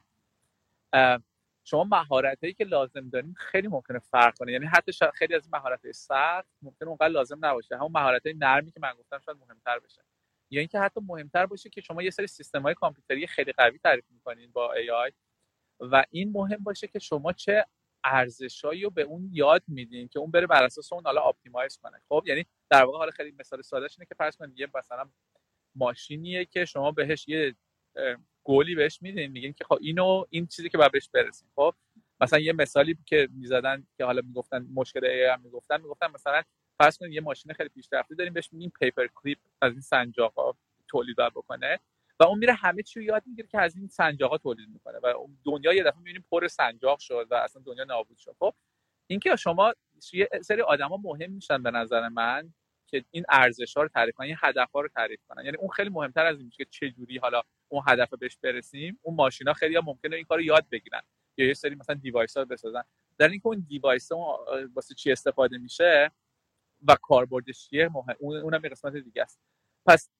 شما 1.64 1.84
مهارت 1.84 2.40
هایی 2.40 2.54
که 2.54 2.64
لازم 2.64 3.08
داریم 3.08 3.34
خیلی 3.38 3.68
ممکنه 3.68 3.98
فرق 3.98 4.38
کنه. 4.38 4.52
یعنی 4.52 4.66
حتی 4.66 4.92
خیلی 5.14 5.34
از 5.34 5.48
مهارت 5.52 5.84
های 5.84 5.92
سخت 5.92 6.48
ممکنه 6.62 6.88
اونقدر 6.88 7.08
لازم 7.08 7.38
نباشه. 7.44 7.76
همون 7.76 7.92
مهارت 7.92 8.26
های 8.26 8.34
نرمی 8.38 8.70
که 8.72 8.80
من 8.80 8.92
گفتم 8.94 9.18
شاید 9.18 9.38
مهمتر 9.38 9.78
بشه. 9.78 10.02
یا 10.50 10.60
اینکه 10.60 10.78
حتی 10.80 11.00
مهمتر 11.00 11.46
باشه 11.46 11.70
که 11.70 11.80
شما 11.80 12.02
یه 12.02 12.10
سری 12.10 12.26
سیستم 12.26 12.62
های 12.62 12.74
کامپیوتری 12.74 13.26
خیلی 13.26 13.52
قوی 13.52 13.78
تعریف 13.78 14.04
می‌کنین 14.10 14.52
با 14.52 14.74
AI 14.74 15.12
و 15.80 16.04
این 16.10 16.32
مهم 16.32 16.62
باشه 16.64 16.86
که 16.86 16.98
شما 16.98 17.32
چه 17.32 17.66
ارزشایی 18.04 18.82
رو 18.82 18.90
به 18.90 19.02
اون 19.02 19.30
یاد 19.32 19.62
میدین 19.68 20.08
که 20.08 20.18
اون 20.18 20.30
بره 20.30 20.46
بر 20.46 20.64
اساس 20.64 20.92
اون 20.92 21.04
حالا 21.04 21.22
optimize 21.22 21.78
کنه. 21.78 22.02
خب 22.08 22.24
یعنی 22.26 22.46
در 22.70 22.84
واقع 22.84 22.98
حالا 22.98 23.10
خیلی 23.10 23.34
مثال 23.38 23.62
سادهش 23.62 23.98
اینه 23.98 24.06
که 24.06 24.14
فرض 24.14 24.36
کنید 24.36 24.58
یه 24.58 24.68
مثلا 24.74 25.10
ماشینیه 25.74 26.44
که 26.44 26.64
شما 26.64 26.92
بهش 26.92 27.28
یه 27.28 27.54
گلی 28.44 28.74
بهش 28.74 29.02
میدین 29.02 29.30
میگین 29.32 29.52
که 29.52 29.64
خب 29.64 29.78
اینو 29.80 30.24
این 30.30 30.46
چیزی 30.46 30.68
که 30.68 30.78
باید 30.78 30.92
بهش 30.92 31.08
برسیم. 31.14 31.48
خب 31.56 31.74
مثلا 32.20 32.38
یه 32.38 32.52
مثالی 32.52 32.98
که 33.06 33.28
می‌زدن 33.32 33.86
که 33.96 34.04
حالا 34.04 34.22
می‌گفتن 34.26 34.66
مشکل 34.74 35.04
ای 35.04 35.24
هم 35.24 35.40
می‌گفتن 35.40 35.80
می‌گفتن 35.80 36.06
مثلا 36.14 36.42
فرض 36.78 36.98
کنید 36.98 37.12
یه 37.12 37.20
ماشین 37.20 37.52
خیلی 37.52 37.68
پیشرفته 37.68 38.14
داریم 38.14 38.32
بهش 38.32 38.52
میگیم 38.52 38.72
پیپر 38.80 39.06
کلیپ 39.14 39.38
از 39.62 39.72
این 39.72 39.80
سنجاقا 39.80 40.52
تولید 40.88 41.16
بکنه 41.16 41.80
و 42.20 42.24
اون 42.24 42.38
میره 42.38 42.52
همه 42.52 42.82
چی 42.82 43.00
رو 43.00 43.06
یاد 43.06 43.22
می‌گیره 43.26 43.48
که 43.48 43.60
از 43.60 43.76
این 43.76 43.88
سنجاقا 43.88 44.38
تولید 44.38 44.68
می‌کنه 44.68 44.98
و 44.98 45.26
دنیا 45.44 45.72
یه 45.72 45.82
دفعه 45.82 45.98
می‌بینیم 45.98 46.24
پر 46.30 46.48
سنجاق 46.48 46.98
شد 46.98 47.26
و 47.30 47.34
اصلا 47.34 47.62
دنیا 47.66 47.84
نابود 47.84 48.18
شد. 48.18 48.36
خب 48.38 48.54
اینکه 49.06 49.36
شما 49.36 49.74
یه 50.12 50.28
سری 50.42 50.62
آدما 50.62 50.96
مهم 50.96 51.30
میشن 51.32 51.62
به 51.62 51.70
نظر 51.70 52.08
من 52.08 52.54
که 52.86 53.04
این 53.10 53.24
ارزش 53.28 53.76
ها 53.76 53.82
رو 53.82 53.88
تعریف 53.88 54.14
کنن 54.14 54.26
این 54.26 54.36
هدف 54.40 54.70
ها 54.72 54.80
رو 54.80 54.88
تعریف 54.88 55.20
کنن. 55.28 55.44
یعنی 55.44 55.56
اون 55.56 55.68
خیلی 55.68 55.90
مهمتر 55.90 56.26
از 56.26 56.40
این 56.40 56.50
که 56.50 56.64
چه 56.70 56.90
جوری 56.90 57.18
حالا 57.18 57.42
اون 57.74 57.84
هدف 57.88 58.14
بهش 58.14 58.36
برسیم 58.42 58.98
اون 59.02 59.16
ماشینا 59.16 59.52
خیلی 59.52 59.76
ها 59.76 59.82
ممکنه 59.84 60.16
این 60.16 60.24
کارو 60.24 60.42
یاد 60.42 60.66
بگیرن. 60.70 61.02
یا 61.36 61.46
یه 61.46 61.54
سری 61.54 61.74
مثلا 61.74 61.94
device 61.94 62.36
ها 62.36 62.44
بسازن. 62.44 62.82
در 63.18 63.28
اینکه 63.28 63.46
اون 63.46 63.66
device 63.68 64.12
ها 64.12 64.46
واسه 64.74 64.94
چی 64.94 65.12
استفاده 65.12 65.58
میشه 65.58 66.10
و 66.88 66.96
کاربردش 67.02 67.68
چیه 67.68 67.88
مهم 67.88 68.16
اونم 68.20 68.64
یه 68.64 68.70
قسمت 68.70 68.96
دیگه 68.96 69.22
است. 69.22 69.40
پس 69.86 70.10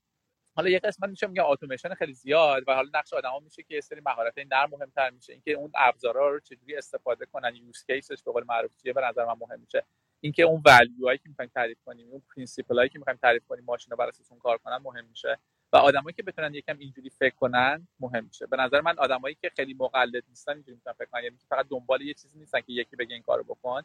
حالا 0.56 0.68
یه 0.68 0.78
قسمت 0.78 1.10
میشه 1.10 1.26
میگه 1.26 1.44
اتوماسیون 1.44 1.94
خیلی 1.94 2.12
زیاد 2.12 2.64
و 2.66 2.74
حالا 2.74 2.90
نقش 2.94 3.12
آدما 3.12 3.38
میشه 3.38 3.62
که 3.62 3.74
یه 3.74 3.80
سری 3.80 4.00
مهارت 4.06 4.34
نرم 4.38 4.70
مهمتر 4.70 5.10
میشه. 5.10 5.32
اینکه 5.32 5.52
اون 5.52 5.72
ابزارا 5.76 6.30
رو 6.30 6.40
چجوری 6.40 6.76
استفاده 6.76 7.26
کنن 7.26 7.56
use 7.56 7.84
case 7.84 8.09
ش 8.09 8.22
به 8.22 8.32
قول 8.32 8.44
معروف 8.48 8.76
چیه 8.82 8.92
به 8.92 9.00
نظر 9.00 9.24
من 9.24 9.34
مهم 9.40 9.60
میشه. 9.60 9.86
اینکه 10.20 10.42
اون 10.42 10.62
value 10.66 11.06
هایی 11.06 11.18
که 11.18 11.28
می‌خوایم 11.28 11.50
تعریف 11.54 11.78
کنیم 11.84 12.10
اون 12.10 12.22
principle 12.34 12.86
که 12.88 12.98
می‌خوایم 12.98 13.18
تعریف 13.22 13.46
کنیم 13.46 13.64
ماشینا 13.64 13.96
بر 13.96 14.10
اون 14.30 14.38
کار 14.38 14.58
کنن 14.58 14.76
مهم 14.76 15.04
میشه. 15.04 15.38
و 15.74 15.76
آدمایی 15.76 16.14
که 16.14 16.22
بتونن 16.22 16.54
یکم 16.54 16.78
اینجوری 16.78 17.10
فکر 17.10 17.34
کنن 17.34 17.88
مهم 18.00 18.24
میشه. 18.24 18.46
به 18.46 18.56
نظر 18.56 18.80
من 18.80 18.98
آدمایی 18.98 19.34
که 19.34 19.50
خیلی 19.56 19.74
مقلد 19.74 20.24
نیستن 20.28 20.52
اینجوری 20.52 20.74
می‌تونن 20.74 20.94
فکر 20.94 21.06
کنن. 21.06 21.22
یعنی 21.24 21.36
فقط 21.48 21.66
دنبال 21.68 22.02
یه 22.02 22.14
چیزی 22.14 22.38
نیستن 22.38 22.60
که 22.60 22.72
یکی 22.72 22.96
بگه 22.96 23.14
این 23.14 23.22
کارو 23.22 23.44
بکن. 23.44 23.82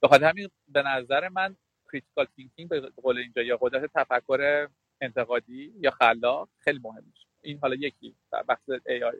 به 0.00 0.08
خاطر 0.08 0.24
همین 0.24 0.50
به 0.68 0.82
نظر 0.82 1.28
من 1.28 1.56
critical 1.92 2.26
thinking 2.36 2.68
به 2.68 2.80
قول 2.80 3.18
اینجا 3.18 3.42
یا 3.42 3.56
قدرت 3.56 3.90
تفکر 3.94 4.68
انتقادی 5.00 5.72
یا 5.80 5.90
خلاق 5.90 6.48
خیلی 6.58 6.78
مهم 6.78 7.04
میشه. 7.10 7.26
این 7.42 7.58
حالا 7.62 7.74
یکی 7.74 8.14
بحث 8.48 8.70
AI 8.86 9.16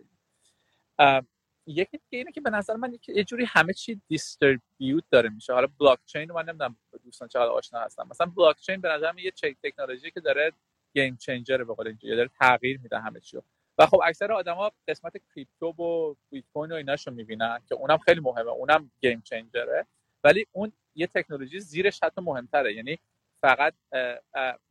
یکی 1.66 1.98
دیگه 1.98 2.18
اینه 2.18 2.32
که 2.32 2.40
به 2.40 2.50
نظر 2.50 2.76
من 2.76 2.98
یه 3.08 3.24
جوری 3.24 3.44
همه 3.44 3.72
چی 3.72 4.00
distribute 4.08 5.04
داره 5.10 5.28
میشه. 5.28 5.52
حالا 5.52 5.66
بلاک 5.80 5.98
چین 6.06 6.32
من 6.32 6.44
نمی‌دونم 6.44 6.76
دوستان 7.04 7.28
چقدر 7.28 7.48
آشنا 7.48 7.80
هستن. 7.80 8.06
مثلا 8.10 8.26
بلاک 8.26 8.60
چین 8.60 8.80
به 8.80 8.88
نظر 8.88 9.12
من 9.12 9.18
یه 9.18 9.32
تکنولوژی 9.62 10.10
که 10.10 10.20
داره 10.20 10.52
game 10.96 11.16
changer 11.16 11.56
به 11.58 11.74
قول 11.74 11.86
اینجا 11.86 12.16
داره 12.16 12.30
تغییر 12.40 12.80
میده 12.82 12.98
همه 12.98 13.20
چی 13.20 13.38
و 13.78 13.86
خب 13.86 14.00
اکثر 14.04 14.32
آدما 14.32 14.70
قسمت 14.88 15.12
کریپتو 15.34 15.66
و 15.66 16.14
بیت 16.30 16.44
کوین 16.54 16.72
و 16.72 16.74
ایناشو 16.74 17.10
می‌بینن 17.10 17.60
که 17.68 17.74
اونم 17.74 17.98
خیلی 17.98 18.20
مهمه 18.20 18.50
اونم 18.50 18.90
game 19.00 19.20
changer 19.20 19.71
ه. 19.71 19.86
ولی 20.24 20.46
اون 20.52 20.72
یه 20.94 21.06
تکنولوژی 21.06 21.60
زیرش 21.60 22.02
حتی 22.02 22.20
مهمتره. 22.20 22.74
یعنی 22.74 22.98
فقط 23.40 23.74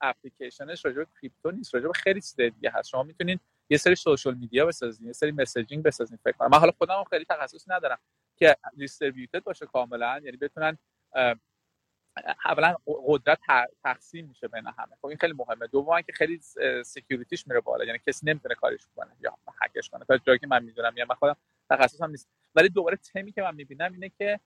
اپلیکیشنش 0.02 0.86
راجع 0.86 0.98
به 0.98 1.08
کریپتو 1.22 1.52
نیست 1.52 1.76
راجع 1.76 1.88
به 1.88 1.94
خیلی 1.94 2.22
چیز 2.22 2.36
دیگه 2.36 2.72
هست. 2.74 2.90
شما 2.90 3.04
می‌تونین 3.04 3.40
یه 3.70 3.78
سری 3.78 3.96
social 3.96 4.36
media 4.36 4.66
بسازین 4.66 5.08
یه 5.08 5.14
سری 5.14 5.32
messaging 5.32 5.84
بسازین 5.84 6.18
فکر 6.24 6.38
کنم. 6.38 6.50
من 6.52 6.60
حالا 6.60 6.72
خودم 6.78 7.04
خیلی 7.10 7.26
تخصص 7.30 7.70
ندارم 7.70 8.00
که 8.38 8.56
distributed 8.78 9.44
باشه 9.44 9.66
کاملا. 9.66 10.22
یعنی 10.24 10.38
بتونن 10.38 10.78
اولا 12.46 12.76
قدرت 12.86 13.40
تقسیم 13.84 14.26
میشه 14.26 14.48
بین 14.48 14.68
همه. 14.68 14.96
خب 15.02 15.06
این 15.06 15.18
خیلی 15.18 15.34
مهمه. 15.34 15.68
دوم 15.68 16.02
که 16.02 16.14
خیلی 16.14 16.40
security 16.86 17.36
ش 17.36 17.48
میره 17.48 17.60
بالا. 17.60 17.86
یعنی 17.86 18.00
کسی 18.08 18.26
نمی‌تونه 18.26 18.56
crack 18.56 18.79
ش 18.79 18.88
کنه 18.96 19.12
یا 19.20 19.38
هکش 19.62 19.90
کنه. 19.90 20.06
تا 20.06 20.18
جایی 20.18 20.40
که 20.40 20.48
من 20.48 20.64
می‌دونم 20.64 20.98
یا 20.98 21.06
من 21.10 21.16
خودم 21.16 21.36
تخصصم 21.70 22.10
نیست. 22.10 22.30
ولی 22.56 22.70
دوباره 22.70 22.98
تمی 22.98 23.32
که 23.32 23.42
من 23.42 23.56
می‌بینم 23.56 23.94
اینه 23.94 24.10
که 24.10 24.40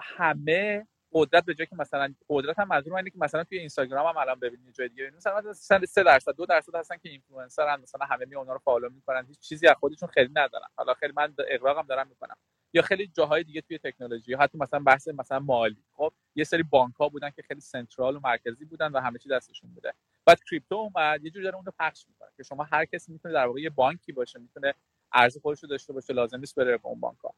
همه 0.00 0.86
قدرت 1.12 1.44
به 1.44 1.54
جایی 1.54 1.66
که 1.66 1.76
مثلا 1.76 2.14
قدرت 2.28 2.58
هم 2.58 2.68
منظور 2.68 2.96
اینه 2.96 3.10
که 3.10 3.18
مثلا 3.18 3.44
توی 3.44 3.58
اینستاگرام 3.58 4.06
هم 4.06 4.16
الان 4.16 4.40
ببینید 4.40 4.74
جای 4.74 4.88
دیگه 4.88 5.10
مثلا 5.16 5.52
3 5.52 6.02
درصد 6.02 6.32
2 6.32 6.46
درصد 6.46 6.74
هستن 6.74 6.96
که 6.96 7.08
اینفلوئنسرن 7.08 7.80
مثلا 7.80 8.06
همه 8.06 8.24
می 8.24 8.34
اونا 8.34 8.52
رو 8.52 8.58
follow 8.58 8.90
می‌کنن. 8.90 9.26
هیچ 9.26 9.38
چیزی 9.38 9.66
از 9.66 9.76
خودشون 9.76 10.08
خیلی 10.08 10.30
ندارن. 10.34 10.66
حالا 10.76 10.94
خیلی 10.94 11.12
من 11.16 11.34
اغراقم 11.48 11.86
دارم 11.86 12.08
می‌کنم. 12.08 12.36
خیلی 12.82 13.06
جاهای 13.06 13.44
دیگه 13.44 13.60
توی 13.60 13.78
تکنولوژی 13.78 14.34
حتی 14.34 14.58
مثلا 14.58 14.80
بحث 14.80 15.08
مثلا 15.08 15.38
مالی. 15.38 15.84
خب 15.92 16.12
یه 16.34 16.44
سری 16.44 16.62
بانک 16.62 16.94
ها 16.94 17.08
بودن 17.08 17.30
که 17.30 17.42
خیلی 17.42 17.60
central 17.60 18.16
و 18.16 18.20
مرکزی 18.24 18.64
بودن 18.64 18.92
و 18.92 19.00
همه 19.00 19.18
چی 19.18 19.28
دستشون 19.28 19.70
بوده. 19.74 19.94
بعد 20.24 20.44
کریپتو 20.50 20.74
اومد 20.74 21.24
یه 21.24 21.30
جوری 21.30 21.44
داره 21.44 21.56
اون 21.56 21.64
رو 21.64 21.72
پخش 21.78 22.04
می‌کنه 22.08 22.28
که 22.36 22.42
شما 22.42 22.64
هر 22.64 22.84
کسی 22.84 23.12
می‌تونه 23.12 23.34
در 23.34 23.46
واقع 23.46 23.60
یه 23.60 23.70
بانکی 23.70 24.12
باشه 24.12 24.38
می‌تونه 24.38 24.74
ارز 25.12 25.38
خودش 25.38 25.62
رو 25.62 25.68
داشته 25.68 25.92
باشه 25.92 26.12
لازم 26.12 26.38
نیست 26.38 26.54
بره 26.54 26.76
به 26.76 26.86
اون 26.86 27.00
بانک 27.00 27.18
ها 27.18 27.34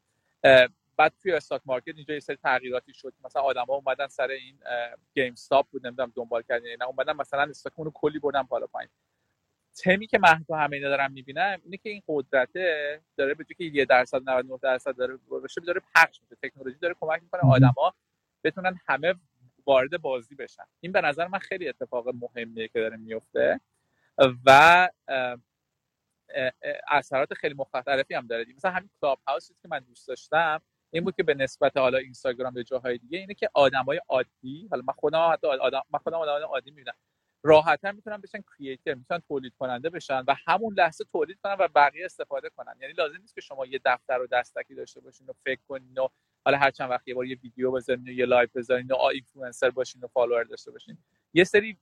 بعد 0.97 1.13
توی 1.21 1.31
stock 1.31 1.61
market 1.65 1.95
اینجا 1.95 2.13
یه 2.13 2.19
سری 2.19 2.35
تغییراتی 2.35 2.93
شد 2.93 3.13
مثلا 3.25 3.41
آدما 3.41 3.73
اومدن 3.73 4.07
سر 4.07 4.27
این 4.27 4.59
GameStop 5.13 5.67
بود 5.69 5.87
نمی‌دونم 5.87 6.11
دنبال 6.15 6.41
کردن 6.41 6.65
نه 6.79 6.85
اومدن 6.85 7.13
مثلا 7.13 7.41
stock 7.41 7.69
مون 7.69 7.85
رو 7.85 7.91
کلی 7.95 8.19
بردن 8.19 8.41
بالا 8.41 8.67
پایین. 8.67 8.89
تمی 9.75 10.07
که 10.07 10.19
من 10.19 10.43
تو 10.47 10.55
همه 10.55 10.77
اینا 10.77 10.89
دارم 10.89 11.11
می‌بینم 11.11 11.61
اینه 11.63 11.77
که 11.77 11.89
این 11.89 12.01
قدرته 12.07 13.01
داره 13.17 13.33
به 13.33 13.43
که 13.43 13.63
یه 13.63 13.85
درصد 13.85 14.29
99 14.29 14.59
درصد 14.61 14.95
داره 14.95 15.17
بشه 15.43 15.61
داره 15.61 15.81
پخش 15.95 16.21
میشه. 16.21 16.35
تکنولوژی 16.43 16.77
داره 16.79 16.95
کمک 16.99 17.23
می‌کنه 17.23 17.41
آدما 17.41 17.93
بتونن 18.43 18.79
همه 18.87 19.15
وارد 19.65 20.01
بازی 20.01 20.35
بشن. 20.35 20.63
این 20.79 20.91
به 20.91 21.01
نظر 21.01 21.27
من 21.27 21.39
خیلی 21.39 21.69
اتفاق 21.69 22.05
مهمیه 22.07 22.67
که 22.67 22.79
داره 22.79 22.97
میفته 22.97 23.59
و 24.45 24.89
اثرات 26.87 27.33
خیلی 27.33 27.53
مختلفی 27.53 28.13
هم 28.13 28.27
داره. 28.27 28.45
مثلا 28.55 28.71
همین 28.71 28.89
کلاب 29.01 29.19
هاوسی 29.27 29.53
که 29.61 29.67
من 29.67 29.79
دوست 29.79 30.07
داشتم 30.07 30.61
این 30.91 31.03
بود 31.03 31.15
که 31.15 31.23
به 31.23 31.33
نسبت 31.33 31.77
حالا 31.77 31.97
اینستاگرام 31.97 32.53
به 32.53 32.63
جاهای 32.63 32.97
دیگه 32.97 33.17
اینه 33.17 33.33
که 33.33 33.49
آدمای 33.53 34.01
عادی 34.09 34.67
حالا 34.71 34.83
من 34.87 34.93
خودم 34.93 35.29
حتی 35.33 35.47
آدم 35.47 35.81
من 35.93 35.99
خودم 35.99 36.17
آدم 36.17 36.45
عادی 36.45 36.71
می‌بینم. 36.71 36.93
راحتتر 37.43 37.91
می‌تونن 37.91 38.17
بشن 38.17 38.39
کریئتور 38.41 38.93
می‌تونن 38.93 39.21
تولید 39.27 39.53
کننده 39.59 39.89
بشن 39.89 40.23
و 40.27 40.35
همون 40.47 40.73
لحظه 40.73 41.03
تولید 41.11 41.39
کنن 41.43 41.55
و 41.59 41.67
بقیه 41.75 42.05
استفاده 42.05 42.49
کنن. 42.49 42.75
یعنی 42.81 42.93
لازم 42.93 43.17
نیست 43.17 43.35
که 43.35 43.41
شما 43.41 43.65
یه 43.65 43.79
دفتر 43.85 44.21
و 44.21 44.27
دستکی 44.27 44.75
داشته 44.75 45.01
باشین 45.01 45.27
و 45.27 45.33
فکر 45.45 45.61
کنین 45.67 45.99
و 45.99 46.07
حالا 46.45 46.57
هر 46.57 46.71
چند 46.71 46.89
وقت 46.89 47.07
یه 47.07 47.15
بار 47.15 47.25
یه 47.25 47.37
ویدیو 47.43 47.71
بذارین 47.71 48.03
و 48.07 48.11
یه 48.11 48.25
live 48.25 48.49
بذارین 48.55 48.87
و 48.87 48.95
اینفلوئنسر 48.95 49.69
باشین 49.69 50.01
و 50.01 50.07
follower 50.07 50.43
داشته 50.43 50.71
باشین. 50.71 50.97
یه 51.33 51.43
سری 51.43 51.77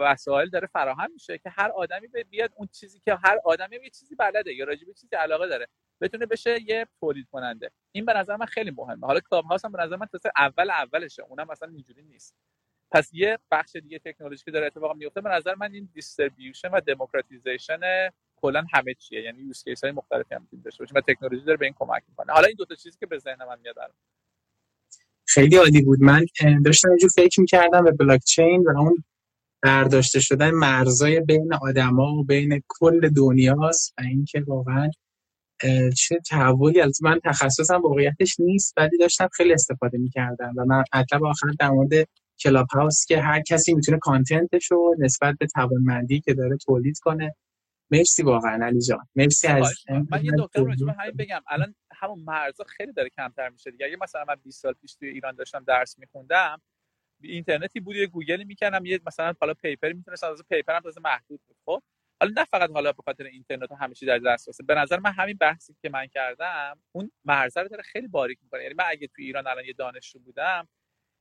وسایل 0.00 0.50
داره 0.50 0.66
فراهم 0.66 1.12
میشه 1.12 1.38
که 1.38 1.50
هر 1.50 1.70
آدمی 1.70 2.08
بیاد 2.30 2.52
اون 2.56 2.68
چیزی 2.72 3.00
که 3.00 3.14
هر 3.14 3.38
آدمی 3.44 3.76
یه 3.76 3.90
چیزی 3.90 4.14
بلده 4.14 4.54
یا 4.54 4.64
راجع 4.64 4.86
به 4.86 4.94
چیزی 4.94 5.16
علاقه 5.16 5.48
داره 5.48 5.68
بتونه 6.00 6.26
بشه 6.26 6.58
یه 6.66 6.86
تولید 7.00 7.28
کننده 7.32 7.70
این 7.92 8.04
به 8.04 8.12
نظر 8.12 8.36
من 8.36 8.46
خیلی 8.46 8.70
مهمه. 8.70 9.06
حالا 9.06 9.20
Clubhouse 9.20 9.64
هم 9.64 9.72
به 9.72 9.82
نظر 9.82 9.96
من 9.96 10.06
اول 10.36 10.70
اولشه. 10.70 11.22
اونم 11.22 11.46
مثلا 11.50 11.68
اینجوری 11.68 12.02
نیست. 12.02 12.36
پس 12.92 13.10
یه 13.12 13.38
بخش 13.50 13.76
دیگه 13.76 13.98
تکنولوژی 13.98 14.44
که 14.44 14.50
داره 14.50 14.66
اتفاق 14.66 14.96
میفته 14.96 15.20
به 15.20 15.30
نظر 15.30 15.54
من 15.54 15.72
این 15.72 15.88
distribution 15.94 16.68
و 16.68 16.80
democratization 16.80 17.80
کلا 18.36 18.64
همه 18.72 18.94
چیه. 18.94 19.22
یعنی 19.22 19.42
use 19.42 19.64
case 19.64 19.84
های 19.84 19.92
مختلفی 19.92 20.34
هم 20.34 20.40
می‌تونیم 20.40 20.62
داشته 20.62 20.84
باشیم 20.84 20.96
و 20.96 21.00
تکنولوژی 21.00 21.44
داره 21.44 21.58
به 21.58 21.64
این 21.64 21.74
کمک 21.78 22.02
می‌کنه. 22.08 22.32
حالا 22.32 22.46
این 22.46 22.56
دو 22.58 22.64
تا 22.64 22.74
چیزی 22.74 22.98
که 23.00 23.06
به 23.06 23.18
ذهن 23.18 23.44
من 23.48 23.58
میاد 23.62 23.76
خیلی 25.26 25.56
عالی 25.56 25.82
بود. 25.82 26.02
من 26.02 26.24
داشتم 26.64 26.88
اینجور 26.88 27.10
فکر 27.16 27.40
می‌کردم 27.40 27.84
به 27.84 27.90
بلاک 27.90 28.20
چین 28.24 28.62
و 28.62 28.78
اون 28.78 29.04
برداشته 29.62 30.20
شدن 30.20 30.50
مرزای 30.50 31.20
بین 31.20 31.54
آدما 31.54 32.14
و 32.14 32.24
بین 32.24 32.62
کل 32.68 33.08
دنیاست 33.08 33.94
و 33.98 34.02
اینکه 34.02 34.44
واقعا 34.46 34.90
چه 35.96 36.18
تحولی. 36.28 36.80
از 36.80 37.02
من 37.02 37.20
تخصصم 37.24 37.82
واقعیتش 37.82 38.40
نیست 38.40 38.74
ولی 38.76 38.98
داشتم 38.98 39.28
خیلی 39.32 39.52
استفاده 39.52 39.98
می‌کردم 39.98 40.54
و 40.56 40.64
من 40.64 40.84
مطلب 40.94 41.24
آخر 41.24 41.46
در 41.58 41.70
مورد 41.70 42.08
کلاب 42.42 42.66
هاوس 42.72 43.06
که 43.06 43.20
هر 43.20 43.40
کسی 43.40 43.74
می‌تونه 43.74 43.98
کانتنتش 43.98 44.70
رو 44.70 44.96
نسبت 44.98 45.36
به 45.40 45.46
توانمندی 45.46 46.20
که 46.20 46.34
داره 46.34 46.56
تولید 46.56 46.98
کنه. 46.98 47.34
مرسی 47.90 48.22
واقعا 48.22 48.66
علی 48.66 48.80
جان. 48.80 49.08
مرسی 49.16 49.48
از 49.48 49.74
من 50.10 50.24
یه 50.24 50.32
نکته 50.32 50.60
رو 50.60 50.70
همین 50.70 51.16
بگم. 51.18 51.42
الان 51.48 51.74
همون 51.92 52.20
مرزا 52.20 52.64
خیلی 52.64 52.92
داره 52.92 53.10
کمتر 53.10 53.48
میشه 53.48 53.70
دیگه. 53.70 53.86
اگه 53.86 53.96
مثلا 54.02 54.24
من 54.28 54.34
20 54.44 54.62
سال 54.62 54.72
پیش 54.72 54.94
توی 54.94 55.08
ایران 55.08 55.34
داشتم 55.34 55.64
درس 55.64 55.98
میخوندم 55.98 56.60
اینترنتی 57.22 57.80
بود 57.80 57.96
یه 57.96 58.06
گوگلی 58.06 58.44
می‌کردم 58.44 58.84
یه 58.84 59.00
مثلا 59.06 59.34
حالا 59.40 59.54
پیپر 59.54 59.92
می‌تونستم 59.92 60.30
از 60.30 60.42
پیپر 60.50 60.74
هم 60.76 60.80
تازه 60.80 61.00
محدود 61.00 61.40
بود. 61.46 61.56
خب؟ 61.64 61.82
حالا 62.20 62.32
نه 62.36 62.44
فقط 62.44 62.70
حالا 62.70 62.92
به 62.92 63.02
خاطر 63.02 63.24
اینترنت 63.24 63.72
همه 63.72 63.94
چی 63.94 64.06
در 64.06 64.18
دسترسه 64.18 64.64
به 64.64 64.74
نظر 64.74 64.98
من 64.98 65.12
همین 65.12 65.36
بحثی 65.36 65.76
که 65.82 65.88
من 65.88 66.06
کردم 66.06 66.78
اون 66.92 67.10
مرزه 67.24 67.60
رو 67.60 67.68
داره 67.68 67.82
خیلی 67.82 68.08
باریک 68.08 68.38
می‌کنه. 68.42 68.62
یعنی 68.62 68.74
من 68.74 68.84
اگه 68.88 69.06
تو 69.06 69.14
ایران 69.18 69.46
الان 69.46 69.64
یه 69.64 69.72
دانشجو 69.72 70.18
بودم 70.18 70.68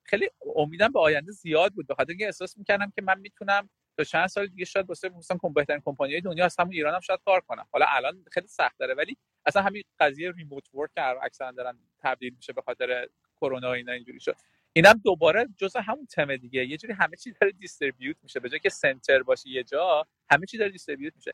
خیلی 0.09 0.29
امیدم 0.55 0.91
به 0.91 0.99
آینده 0.99 1.31
زیاد 1.31 1.73
بود. 1.73 1.87
به 1.87 1.95
خاطر 1.95 2.09
اینکه 2.09 2.25
احساس 2.25 2.57
می‌کردم 2.57 2.91
که 2.95 3.01
من 3.01 3.19
می‌تونم 3.19 3.69
تا 3.97 4.03
چند 4.03 4.27
سال 4.27 4.47
دیگه 4.47 4.65
شاید 4.65 4.89
واسه 4.89 5.09
مثلا 5.09 5.37
بهترین 5.55 5.81
کمپانی 5.85 6.21
دنیا 6.21 6.45
از 6.45 6.55
همون 6.59 6.73
ایران 6.73 6.93
هم 6.93 6.99
شاید 6.99 7.19
کار 7.25 7.41
کنم. 7.41 7.67
حالا 7.71 7.85
الان 7.89 8.25
خیلی 8.31 8.47
سخت 8.47 8.77
داره 8.77 8.93
ولی 8.93 9.17
اصلا 9.45 9.61
همین 9.61 9.83
قضیه 9.99 10.31
ریموت 10.31 10.75
ورک 10.75 10.89
که 10.95 11.01
اکثرا 11.01 11.51
دارن 11.51 11.79
تبدیل 11.99 12.33
میشه 12.35 12.53
به 12.53 12.61
خاطر 12.61 13.07
کرونا 13.41 13.73
اینا 13.73 13.91
اینجوری 13.91 14.19
شد. 14.19 14.35
اینم 14.73 15.01
دوباره 15.03 15.47
جزء 15.57 15.81
همون 15.81 16.05
تم 16.05 16.37
دیگه. 16.37 16.65
یه 16.65 16.77
جوری 16.77 16.93
همه 16.93 17.15
چی 17.17 17.31
داره 17.41 17.51
دیستریبیوت 17.51 18.17
میشه. 18.23 18.39
به 18.39 18.49
جای 18.49 18.59
که 18.59 18.69
سنتر 18.69 19.23
باشه 19.23 19.49
یه 19.49 19.63
جا 19.63 20.07
همه 20.31 20.45
چی 20.45 20.57
داره 20.57 20.71
دیستریبیوت 20.71 21.15
میشه. 21.15 21.31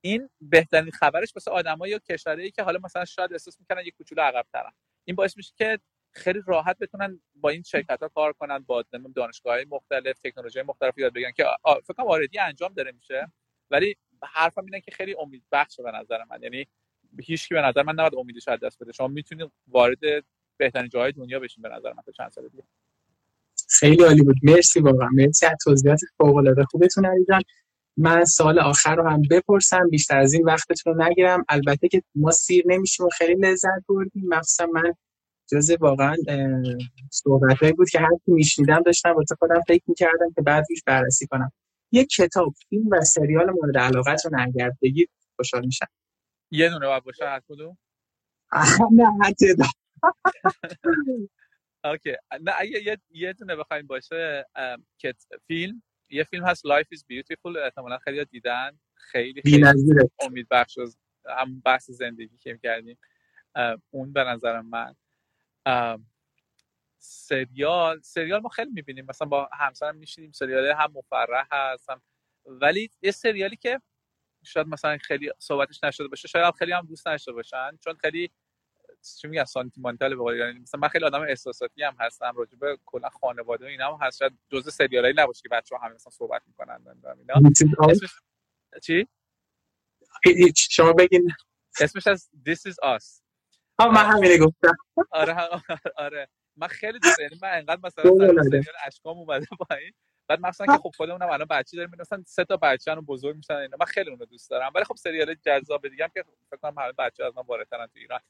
این 0.00 0.28
بهترین 0.40 0.90
خبرش 0.90 1.32
واسه 1.36 1.50
آدمایی 1.50 1.92
یا 1.92 1.98
کشورهایی 1.98 2.50
که 2.50 2.62
حالا 2.62 2.78
مثلا 2.84 3.04
شاید 3.04 3.32
احساس 3.32 3.60
می‌کنن 3.60 3.84
یه 3.84 3.90
کوچولو 3.90 4.22
عقب 4.22 4.46
ترن 4.52 4.72
این 5.04 5.16
باعث 5.16 5.36
میشه 5.36 5.52
که 5.56 5.78
خیلی 6.12 6.42
راحت 6.46 6.78
بتونن 6.78 7.20
با 7.34 7.48
این 7.48 7.62
شرکت 7.62 8.02
ها 8.02 8.08
کار 8.08 8.32
کنن 8.32 8.58
با 8.58 8.84
دانشگاه 9.16 9.52
های 9.52 9.64
مختلف 9.64 10.18
تکنولوژی 10.24 10.62
مختلف 10.62 10.98
یاد 10.98 11.12
بگیرن 11.12 11.32
که 11.32 11.44
فکر 11.64 11.92
کنم 11.96 12.06
آردی 12.06 12.38
انجام 12.38 12.72
داره 12.72 12.92
میشه. 12.92 13.32
ولی 13.70 13.96
حرفم 14.22 14.64
اینه 14.64 14.80
که 14.80 14.90
خیلی 14.90 15.16
امید 15.18 15.44
بخش 15.52 15.80
به 15.80 15.90
نظر 15.90 16.24
من. 16.30 16.42
یعنی 16.42 16.66
هیچ 17.22 17.48
به 17.48 17.62
نظر 17.62 17.82
من 17.82 17.92
نباید 17.92 18.14
امیدش 18.14 18.48
از 18.48 18.60
دست 18.60 18.82
بده. 18.82 18.92
شما 18.92 19.08
می‌تونید 19.08 19.50
وارد 19.66 19.98
بهترین 20.56 20.88
جاهای 20.88 21.12
دنیا 21.12 21.40
بشین 21.40 21.62
به 21.62 21.68
نظر 21.68 21.92
من 21.92 22.02
تا 22.02 22.12
چند 22.12 22.30
سال 22.30 22.48
دیگه 22.48 22.62
خیلی 23.70 24.04
عالی 24.04 24.22
بود. 24.22 24.36
مرسی 24.42 24.80
واقعا. 24.80 25.08
مرسی 25.12 25.46
از 25.46 25.56
توضیحات 25.64 26.00
فوق 26.18 26.36
العاده 26.36 26.64
خوبتون 26.64 27.06
علی 27.06 27.24
من 27.96 28.24
سال 28.24 28.58
آخر 28.58 28.96
رو 28.96 29.08
هم 29.08 29.22
بپرسم. 29.30 29.88
بیشتر 29.90 30.18
از 30.18 30.32
این 30.32 30.44
وقتتون 30.44 30.94
رو 30.94 31.04
نگیرم. 31.04 31.44
البته 31.48 31.88
که 31.88 32.02
ما 32.14 32.30
سیر 32.30 32.64
نمیشیم 32.66 33.06
و 33.06 33.08
خیلی 33.08 33.34
لذت 33.34 33.84
بردیم. 33.88 34.24
مخصوصا 34.28 34.66
من 34.66 34.94
جز 35.50 35.70
واقعا 35.80 36.16
صحبت 37.10 37.74
بود 37.76 37.90
که 37.90 37.98
هر 37.98 38.16
کی 38.24 38.32
میشنیدم 38.32 38.82
داشتم 38.82 39.14
واسه 39.14 39.34
خودم 39.38 39.60
فکر 39.68 39.82
می‌کردم 39.86 40.32
که 40.34 40.42
بعد 40.42 40.64
روش 40.70 40.82
بررسی 40.86 41.26
کنم. 41.26 41.52
یه 41.92 42.04
کتاب 42.04 42.54
فیلم 42.68 42.88
و 42.90 43.00
سریال 43.00 43.50
مورد 43.50 43.78
علاقتون 43.78 44.40
اگر 44.40 44.72
بگید 44.82 45.10
خوشحال 45.36 45.64
میشم. 45.64 45.86
یه 46.50 46.68
دونه 46.68 46.86
باید 46.86 47.04
باشه 47.04 47.28
هر 47.28 47.40
کدوم؟ 47.48 47.78
نه 48.98 49.34
تعداد 49.40 49.66
اوکی. 51.84 52.16
نه 52.40 52.52
اگه 52.58 52.98
یه, 53.10 53.32
دونه 53.32 53.56
بخوایم 53.56 53.86
باشه 53.86 54.46
که 54.98 55.14
فیلم. 55.46 55.82
یه 56.10 56.24
فیلم 56.24 56.44
هست 56.44 56.66
Life 56.66 56.96
is 56.96 57.00
Beautiful 57.00 57.56
احتمالا 57.64 57.98
خیلی 57.98 58.24
دیدن. 58.24 58.78
خیلی 58.94 59.42
خیلی 59.42 59.64
امید 60.20 60.46
بخش 60.50 60.78
هم 61.28 61.60
بحث 61.60 61.90
زندگی 61.90 62.38
که 62.38 62.58
کردیم 62.62 62.98
اون 63.90 64.12
به 64.12 64.24
نظر 64.24 64.60
من 64.60 64.94
سریال 66.98 68.00
سریال 68.00 68.40
ما 68.40 68.48
خیلی 68.48 68.70
می‌بینیم. 68.70 69.06
مثلا 69.08 69.28
با 69.28 69.50
همسرم 69.52 69.96
میشینیم 69.96 70.32
سریال 70.32 70.66
هم 70.66 70.92
مفرح 70.92 71.46
هست 71.52 71.90
هم 71.90 72.02
ولی 72.46 72.90
یه 73.02 73.10
سریالی 73.10 73.56
که 73.56 73.80
شاید 74.44 74.66
مثلا 74.66 74.98
خیلی 74.98 75.30
صحبتش 75.38 75.84
نشده 75.84 76.08
باشه 76.08 76.28
شاید 76.28 76.54
خیلی 76.54 76.72
هم 76.72 76.86
دوست 76.86 77.08
نشده 77.08 77.32
باشن 77.32 77.76
چون 77.84 77.94
خیلی 77.94 78.30
چی 79.20 79.28
میگن؟ 79.28 79.44
سانتیمانتال 79.44 80.16
به 80.16 80.38
یعنی 80.38 80.58
مثلا 80.58 80.80
من 80.80 80.88
خیلی 80.88 81.04
آدم 81.04 81.20
احساساتی 81.22 81.82
هم 81.82 81.96
هستم 82.00 82.32
راجع 82.36 82.58
به 82.58 82.78
کلا 82.86 83.08
خانواده 83.08 83.64
و 83.64 83.68
اینا 83.68 83.96
هم 83.96 84.06
هست. 84.06 84.18
شاید 84.18 84.38
جزء 84.52 84.70
سریالایی 84.70 85.14
نباشه 85.16 85.42
که 85.42 85.48
بچه‌ها 85.48 85.84
همه 85.84 85.94
مثلا 85.94 86.10
صحبت 86.10 86.42
می‌کنن 86.46 86.84
اینا. 87.18 87.50
چی؟ 88.82 89.08
شما 90.56 90.92
بگین. 90.92 91.32
اسمش 91.80 92.06
از 92.06 92.30
This 92.48 92.70
is 92.70 92.74
Us. 92.74 93.27
ها 93.80 93.88
من 93.88 94.04
همینه 94.04 94.38
گفتم. 94.38 94.76
آره 95.10 95.36
آره. 95.96 96.28
من 96.56 96.66
خیلی 96.66 96.98
دوست 96.98 97.18
یعنی 97.18 97.38
من 97.42 97.48
انقدر 97.52 97.80
مثلا. 97.84 98.42
سریال 98.42 98.64
اشکام 98.86 99.18
اومده 99.18 99.46
پایین. 99.68 99.92
بعد 100.28 100.40
مثلا 100.40 100.66
که 100.66 100.82
خب 100.82 100.90
خودمونم 100.96 101.30
الان 101.30 101.46
بچه 101.50 101.76
داریم 101.76 101.92
مثلا 102.00 102.22
سه 102.26 102.44
تا 102.44 102.56
بچه‌ن 102.56 102.98
و 102.98 103.02
بزرگ 103.02 103.36
میشن 103.36 103.54
اینا. 103.54 103.76
من 103.80 103.86
خیلی 103.86 104.10
اونو 104.10 104.24
دوست 104.24 104.50
دارم. 104.50 104.72
ولی 104.74 104.84
خب 104.84 104.96
سریال 104.96 105.34
جذاب 105.34 105.88
دیگه 105.88 106.04
هم 106.04 106.10
که 106.14 106.24
فکر 106.50 106.60
کنم 106.60 106.78
همه 106.78 106.92
بچه 106.92 107.24
از 107.24 107.36
من 107.36 107.42
بالاترن 107.42 107.86
تو 107.86 107.98
ایران. 107.98 108.20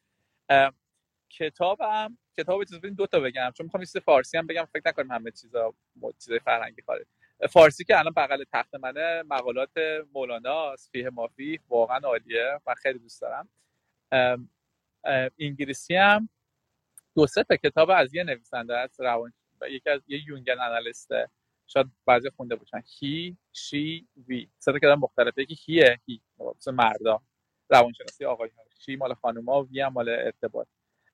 کتابم 1.30 2.18
کتاب 2.36 2.64
چیز 2.64 2.80
دو 2.80 3.07
تا 3.07 3.20
بگم. 3.20 3.53
چون 3.57 3.64
می‌خوام 3.64 3.80
یه 3.82 3.86
چیز 3.86 3.96
فارسی 3.96 4.38
هم 4.38 4.46
بگم. 4.46 4.64
فکر 4.64 4.82
نکنیم 4.86 5.12
همه 5.12 5.30
چیزا 5.30 5.74
چیزای 6.18 6.38
فرهنگی 6.38 6.82
خارج 6.82 7.07
فارسی 7.51 7.84
که 7.84 7.99
الان 7.99 8.12
بغل 8.16 8.44
تخت 8.53 8.74
منه 8.74 9.22
مقالات 9.22 9.70
مولانا 10.14 10.76
فیه 10.92 11.11
مافی 11.11 11.61
واقعا 11.68 11.99
عالیه. 11.99 12.61
من 12.66 12.74
خیلی 12.74 12.99
دوست 12.99 13.22
دارم. 13.22 13.49
انگلیسی 15.38 15.94
هم 15.94 16.28
دو 17.14 17.26
سه 17.26 17.42
تا 17.42 17.56
کتاب 17.56 17.90
از 17.90 18.14
یه 18.14 18.24
نویسنده 18.24 18.76
است 18.76 19.00
روان 19.00 19.32
یکی 19.70 19.90
از 19.90 20.00
یه 20.06 20.28
یونگن 20.28 20.61
انالیسته 20.61 21.30
شاید 21.66 21.86
بعضی 22.06 22.30
خونده 22.30 22.56
باشن. 22.56 22.82
هی 23.00 23.36
شی 23.52 24.09
وی. 24.28 24.50
سه 24.59 24.72
تا 24.72 24.78
کتاب 24.78 24.98
مختلفه. 24.98 25.42
یکی 25.42 25.56
هیه 25.64 26.00
هی. 26.06 26.20
مثل 26.56 26.70
مردا. 26.70 27.22
روانشناسی 27.70 28.24
آقایون 28.24 28.54
شی 28.78 28.96
مال 28.96 29.14
خانوما 29.14 29.62
وی 29.64 29.80
هم 29.80 29.92
مال 29.92 30.09
ارتباط. 30.09 30.66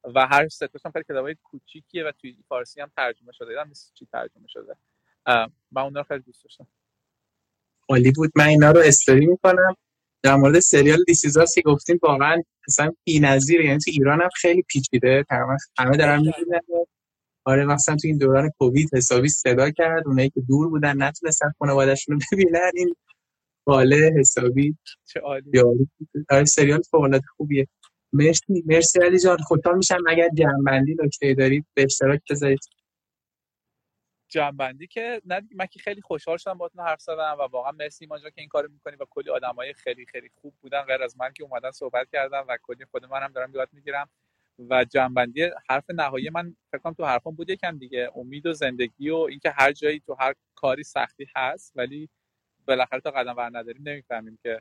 و 0.04 0.26
هر 0.26 0.48
سه 0.48 0.68
تاشون 0.68 0.92
خیلی 0.92 1.04
کتابای 1.04 1.36
کوچیکیه 1.42 2.04
و 2.04 2.12
توی 2.12 2.36
فارسی 2.48 2.80
هم 2.80 2.90
ترجمه 2.96 3.32
شده. 3.32 3.64
نیست 3.64 3.94
چی 3.94 4.06
ترجمه 4.12 4.46
شده. 4.48 4.76
من 5.70 5.82
اون 5.82 5.94
رو 5.94 6.02
خیلی 6.02 6.20
دوست 6.20 6.44
داشتم. 6.44 6.66
عالی 7.88 8.12
بود. 8.12 8.30
من 8.36 8.46
اینا 8.46 8.70
رو 8.70 8.80
استوری 8.84 9.26
می‌کنم. 9.26 9.76
در 10.24 10.36
مورد 10.36 10.58
سریال 10.60 11.04
دیسیزاس 11.06 11.54
که 11.54 11.62
گفتیم 11.62 11.98
واقعا 12.02 12.42
اصلا 12.68 12.92
بی‌نظیره. 13.04 13.64
یعنی 13.66 13.78
تو 13.78 13.90
ایران 13.90 14.20
هم 14.22 14.28
خیلی 14.36 14.62
پیچیده. 14.62 15.24
تقریبا 15.30 15.56
همه 15.78 15.96
دارن 15.96 16.16
می‌بینن. 16.18 16.60
آره 17.46 17.64
مثلا 17.66 17.96
تو 17.96 18.08
این 18.08 18.18
دوران 18.18 18.50
کووید 18.58 18.90
حسابی 18.94 19.28
صدا 19.28 19.70
کرد. 19.70 20.08
اونایی 20.08 20.30
که 20.30 20.40
دور 20.48 20.68
بودن 20.68 21.02
نتونستن 21.02 21.52
خانواده‌شون 21.58 22.14
رو 22.14 22.20
ببینن. 22.32 22.70
این 22.74 22.94
باله 23.66 24.12
حسابی. 24.20 24.76
چه 25.06 25.20
عالی. 25.20 25.60
آره 26.30 26.44
سریال 26.44 26.82
فوق‌العاده 26.90 27.26
خوبیه. 27.36 27.66
مرسی 28.12 28.64
مرسی 28.66 29.00
علی 29.00 29.18
جان. 29.20 29.38
خوشحال 29.38 29.76
میشم. 29.76 29.98
اگر 30.08 30.28
جنبندی 30.38 30.96
نکته 31.04 31.34
دارید 31.34 31.66
به 31.74 31.82
اشتراک 31.84 32.20
بذارید. 32.30 32.60
جنبندی 34.34 34.86
که 34.86 35.22
نه 35.24 35.42
من 35.54 35.66
که 35.66 35.78
خیلی 35.78 36.00
خوشحال 36.00 36.36
شدم 36.36 36.58
باهاتون 36.58 36.84
حرف 36.84 37.00
زدم 37.00 37.36
و 37.38 37.42
واقعا 37.42 37.72
مرسی 37.72 38.04
ایمان 38.04 38.20
که 38.20 38.32
این 38.36 38.48
کارو 38.48 38.68
می‌کنی 38.72 38.96
و 38.96 39.04
کلی 39.10 39.30
آدمای 39.30 39.72
خیلی 39.72 40.06
خیلی 40.06 40.30
خوب 40.40 40.54
بودن. 40.60 40.82
غیر 40.82 41.02
از 41.02 41.18
من 41.18 41.32
که 41.32 41.44
اومدن 41.44 41.70
صحبت 41.70 42.10
کردن 42.12 42.40
و 42.48 42.56
کلی 42.62 42.84
خود 42.84 43.04
من 43.04 43.22
هم 43.22 43.32
دارم 43.32 43.54
یاد 43.54 43.68
می‌گیرم. 43.72 44.08
و 44.70 44.84
جنبندی 44.84 45.50
حرف 45.70 45.84
نهایی 45.90 46.30
من 46.30 46.56
فکر 46.70 46.78
کنم 46.78 46.92
تو 46.92 47.04
حرفم 47.04 47.30
بود 47.30 47.50
یکم 47.50 47.78
دیگه 47.78 48.10
امید 48.16 48.46
و 48.46 48.52
زندگی 48.52 49.10
و 49.10 49.16
اینکه 49.16 49.50
هر 49.50 49.72
جایی 49.72 50.00
تو 50.00 50.14
هر 50.14 50.34
کاری 50.54 50.82
سختی 50.82 51.26
هست 51.36 51.72
ولی 51.76 52.08
بالاخره 52.66 53.00
تا 53.00 53.10
قدم 53.10 53.36
ور 53.36 53.50
نداریم 53.58 53.82
نمی‌فهمیم 53.86 54.38
که 54.42 54.60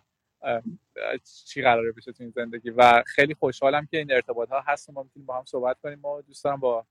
چی 1.45 1.61
قراره 1.61 1.91
بشه 1.91 2.11
تو 2.11 2.24
این 2.24 2.32
زندگی. 2.32 2.69
و 2.69 3.03
خیلی 3.07 3.34
خوشحالم 3.34 3.86
که 3.86 3.97
این 3.97 4.11
ارتباط 4.11 4.49
ها 4.49 4.61
هست 4.67 4.89
ما 4.89 5.03
می‌تونیم 5.03 5.26
با 5.26 5.38
هم 5.38 5.45
صحبت 5.45 5.80
کنیم. 5.80 6.05
و 6.05 6.21
دوست 6.21 6.43
دارم 6.43 6.59
با 6.59 6.86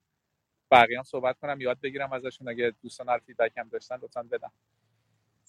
بقیه 0.72 0.98
هم 0.98 1.04
صحبت 1.04 1.38
کنم 1.42 1.62
یاد 1.62 1.78
بگیرم 1.82 2.14
ازشون 2.14 2.48
اگه 2.50 2.74
دوستان 2.82 3.10
هر 3.10 3.18
فیدبک 3.26 3.58
هم 3.58 3.68
داشتن 3.72 3.96
لطفا 4.02 4.24
بدم 4.32 4.52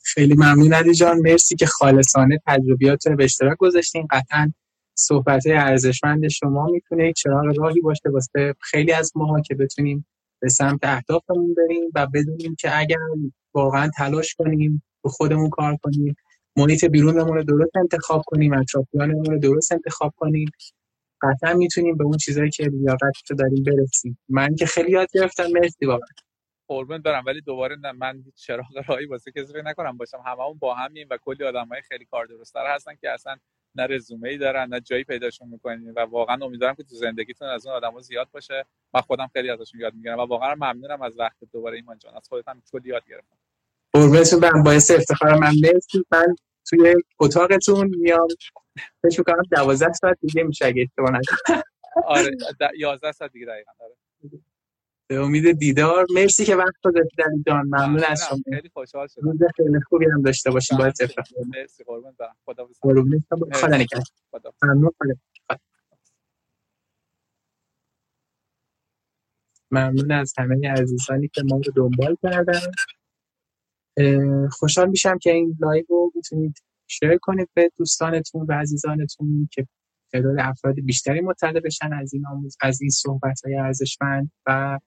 خیلی 0.04 0.36
ممنون 0.36 0.74
علی 0.74 0.96
جان. 0.96 1.20
مرسی 1.20 1.58
که 1.58 1.68
خالصانه 1.68 2.40
تجربیات 2.48 3.08
رو 3.08 3.18
به 3.18 3.24
اشتراک 3.24 3.58
گذاشتین. 3.58 4.08
قطعا 4.12 4.54
صحبت 4.96 5.44
ارزشمند 5.48 6.30
شما 6.30 6.68
می‌تونه 6.68 7.10
یک 7.10 7.16
چراغ 7.16 7.60
راهی 7.60 7.82
باشه 7.82 8.10
واسه 8.14 8.56
خیلی 8.62 8.94
از 8.94 9.14
ماها 9.16 9.42
که 9.42 9.56
بتونیم 9.56 10.08
به 10.42 10.50
سمت 10.50 10.80
اهدافمون 10.84 11.56
بریم 11.56 11.92
و 11.96 12.08
بدونیم 12.08 12.56
که 12.60 12.80
اگر 12.80 12.98
واقعا 13.56 13.92
تلاش 13.98 14.36
کنیم 14.36 14.84
به 15.04 15.10
خودمون 15.10 15.50
کار 15.50 15.78
کنیم 15.84 16.16
محیط 16.58 16.86
بیرونمون 16.86 17.38
رو 17.38 17.44
درست 17.44 17.78
انتخاب 17.78 18.24
کنیم 18.28 18.54
اطرافیانمون 18.54 19.26
رو 19.26 19.40
درست 19.40 19.74
انتخاب 19.74 20.14
کنیم. 20.18 20.52
قطعا 21.24 21.54
می‌تونیم 21.54 21.98
به 21.98 22.04
اون 22.04 22.18
چیزایی 22.18 22.50
که 22.50 22.64
لیاقت 22.64 23.14
رو 23.30 23.36
داریم 23.36 23.64
برسیم. 23.64 24.20
من 24.30 24.56
که 24.56 24.66
خیلی 24.66 24.92
یاد 24.92 25.08
گرفتم. 25.14 25.48
مرسی 25.54 25.86
واقعا 25.86 26.08
قربون 26.68 27.02
برم. 27.02 27.24
ولی 27.28 27.42
دوباره 27.42 27.76
نه 27.76 27.92
من 27.92 28.24
چراغ 28.36 28.90
راهی 28.90 29.06
واسه 29.06 29.32
کسی 29.32 29.54
فکر 29.54 29.62
نکنم. 29.62 29.98
باشم. 29.98 30.24
هممون 30.26 30.58
با 30.58 30.76
همیم 30.76 31.08
و 31.12 31.18
کلی 31.18 31.44
آدمای 31.44 31.82
خیلی 31.82 32.06
کار 32.06 32.26
درست‌تر 32.26 32.76
هستن 32.76 32.96
که 33.02 33.10
اصلا 33.10 33.36
نه 33.76 33.88
رزومه 33.88 34.30
ای 34.30 34.38
دارن 34.38 34.70
نه 34.70 34.80
جایی 34.80 35.04
پیداشون 35.04 35.48
می‌کنین 35.48 35.92
و 35.92 36.00
واقعا 36.00 36.46
امیدوارم 36.46 36.76
که 36.76 36.84
تو 36.84 36.96
زندگیتون 36.96 37.48
از 37.48 37.68
اون 37.68 37.76
آدما 37.76 38.00
زیاد 38.02 38.28
باشه. 38.32 38.66
من 38.94 39.02
خودم 39.02 39.30
خیلی 39.34 39.50
ازشون 39.50 39.82
یاد 39.82 39.94
می‌گیرم 39.94 40.20
و 40.20 40.22
واقعا 40.22 40.56
ممنونم 40.56 41.02
از 41.02 41.20
وقت 41.20 41.38
دوباره 41.54 41.76
ایمان 41.76 41.98
جان. 41.98 42.16
از 42.16 42.28
خودت 42.30 42.48
هم 42.48 42.62
کلی 42.72 42.90
یاد 42.90 43.04
گرفتم. 43.10 43.38
قربونتون 43.94 44.40
برم. 44.40 44.64
باعث 44.64 44.92
افتخارم. 44.92 45.40
من 45.40 45.54
مرسی. 45.64 46.04
من 46.12 46.36
توی 46.70 46.94
اتاقتون 47.20 47.88
میام. 47.88 48.28
فکر 49.04 49.20
می‌کنم 49.20 49.44
دوازده 49.52 49.94
ساعت 49.94 50.18
دیگه 50.22 50.44
میشه 50.44 50.66
اگه 50.66 50.82
اشتباه 50.82 51.12
نکنم. 51.12 51.64
آره 52.06 52.32
د- 52.62 52.80
11 52.80 53.12
ساعت 53.12 53.32
دیگه 53.32 53.46
دقیقاً 53.46 53.72
آره. 53.80 53.96
به 55.10 55.20
امید 55.20 55.52
دیدار. 55.60 56.06
مرسی 56.16 56.46
که 56.46 56.56
وقت 56.56 56.74
گذاشتید 56.84 57.22
علی 57.22 57.44
جان 57.48 57.66
ممنون 57.66 58.04
از. 58.04 58.26
شما. 58.30 58.40
خیلی 58.56 58.70
خوشحال 58.74 59.08
شدم. 59.08 59.24
روز 59.24 59.40
خیلی 59.56 59.80
خوبی 59.90 60.06
هم 60.06 60.22
داشته 60.22 60.52
باشیم. 60.52 60.78
باعث 60.78 61.02
افتخار 61.02 61.44
مرسی 61.56 61.84
قربون 61.84 62.16
برم. 62.20 62.36
خدا 62.46 62.70
قربونت 62.82 63.24
خدا 63.54 63.78
نگهدار. 63.78 64.04
خدا 64.32 64.54
ممنون. 64.64 64.92
خدا 65.02 65.14
ممنون 69.72 70.12
از 70.12 70.34
همه 70.38 70.72
عزیزانی 70.72 71.28
که 71.28 71.44
ما 71.46 71.62
رو 71.66 71.74
دنبال 71.76 72.18
کردن. 72.24 72.60
خوشحال 74.52 74.90
میشم 74.90 75.18
که 75.18 75.32
این 75.32 75.58
live 75.60 75.86
رو 75.90 76.12
می‌تونید 76.16 76.64
share 77.00 77.18
کنید 77.18 77.50
به 77.54 77.70
دوستانتون 77.78 78.46
و 78.50 78.54
عزیزانتون 78.54 79.50
که 79.52 79.68
تعداد 80.12 80.36
افراد 80.40 80.76
بیشتری 80.76 81.22
مطلع 81.22 81.60
بشن 81.60 81.94
از 81.94 82.14
این 82.14 82.28
آموز 82.28 82.58
از 82.62 82.82
این 82.82 82.90
صحبت 82.90 83.42
های 83.46 83.56
ارزشمند 83.56 84.32
و 84.46 84.80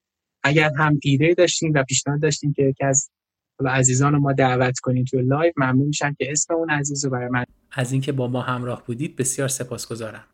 اگر 0.42 0.70
هم 0.78 0.98
ایده 1.02 1.34
داشتین 1.34 1.72
و 1.78 1.82
پیشنهاد 1.82 2.20
داشتین 2.20 2.52
که 2.52 2.62
یکی 2.62 2.84
از 2.84 3.10
عزیزان 3.66 4.12
رو 4.12 4.20
ما 4.20 4.32
دعوت 4.32 4.78
کنین 4.78 5.04
توی 5.04 5.22
live 5.22 5.52
ممنون 5.56 5.86
میشم 5.86 6.14
که 6.18 6.32
اسم 6.32 6.54
اون 6.54 6.70
عزیز 6.70 7.04
رو 7.04 7.10
برای 7.10 7.28
من 7.28 7.44
از 7.72 7.92
اینکه 7.92 8.12
با 8.12 8.28
ما 8.28 8.40
همراه 8.40 8.82
بودید 8.86 9.16
بسیار 9.16 9.48
سپاسگزارم. 9.48 10.24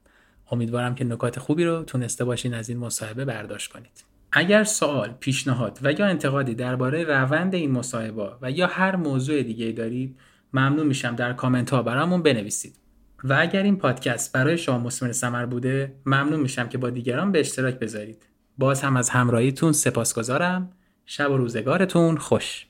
امیدوارم 0.50 0.94
که 0.94 1.04
نکات 1.04 1.38
خوبی 1.38 1.64
رو 1.64 1.82
تونسته 1.82 2.24
باشین 2.24 2.54
از 2.54 2.68
این 2.68 2.78
مصاحبه 2.78 3.24
برداشت 3.24 3.72
کنید. 3.72 4.04
اگر 4.32 4.64
سوال، 4.64 5.12
پیشنهاد 5.20 5.78
و 5.82 5.92
یا 5.92 6.06
انتقادی 6.06 6.54
درباره 6.54 7.04
روند 7.04 7.54
این 7.54 7.70
مصاحبه 7.70 8.30
و 8.42 8.50
یا 8.50 8.66
هر 8.66 8.96
موضوع 8.96 9.42
دیگه 9.42 9.72
دارید 9.72 10.16
ممنون 10.53 10.86
میشم 10.86 11.16
در 11.16 11.32
کامنت 11.32 11.70
ها 11.70 11.82
برامون 11.82 12.22
بنویسید. 12.22 12.76
و 13.24 13.36
اگر 13.40 13.62
این 13.62 13.76
پادکست 13.76 14.32
برای 14.32 14.59
شما 14.59 14.78
مثمر 14.78 15.12
ثمر 15.12 15.46
بوده 15.46 15.94
ممنون 16.07 16.40
میشم 16.40 16.68
که 16.68 16.78
با 16.78 16.90
دیگران 16.90 17.32
به 17.32 17.40
اشتراک 17.40 17.78
بذارید. 17.78 18.26
باز 18.59 18.82
هم 18.82 18.96
از 18.96 19.11
همراهیتون 19.11 19.72
سپاسگزارم. 19.72 20.72
شب 21.07 21.30
و 21.30 21.36
روزگارتون 21.36 22.16
خوش. 22.16 22.66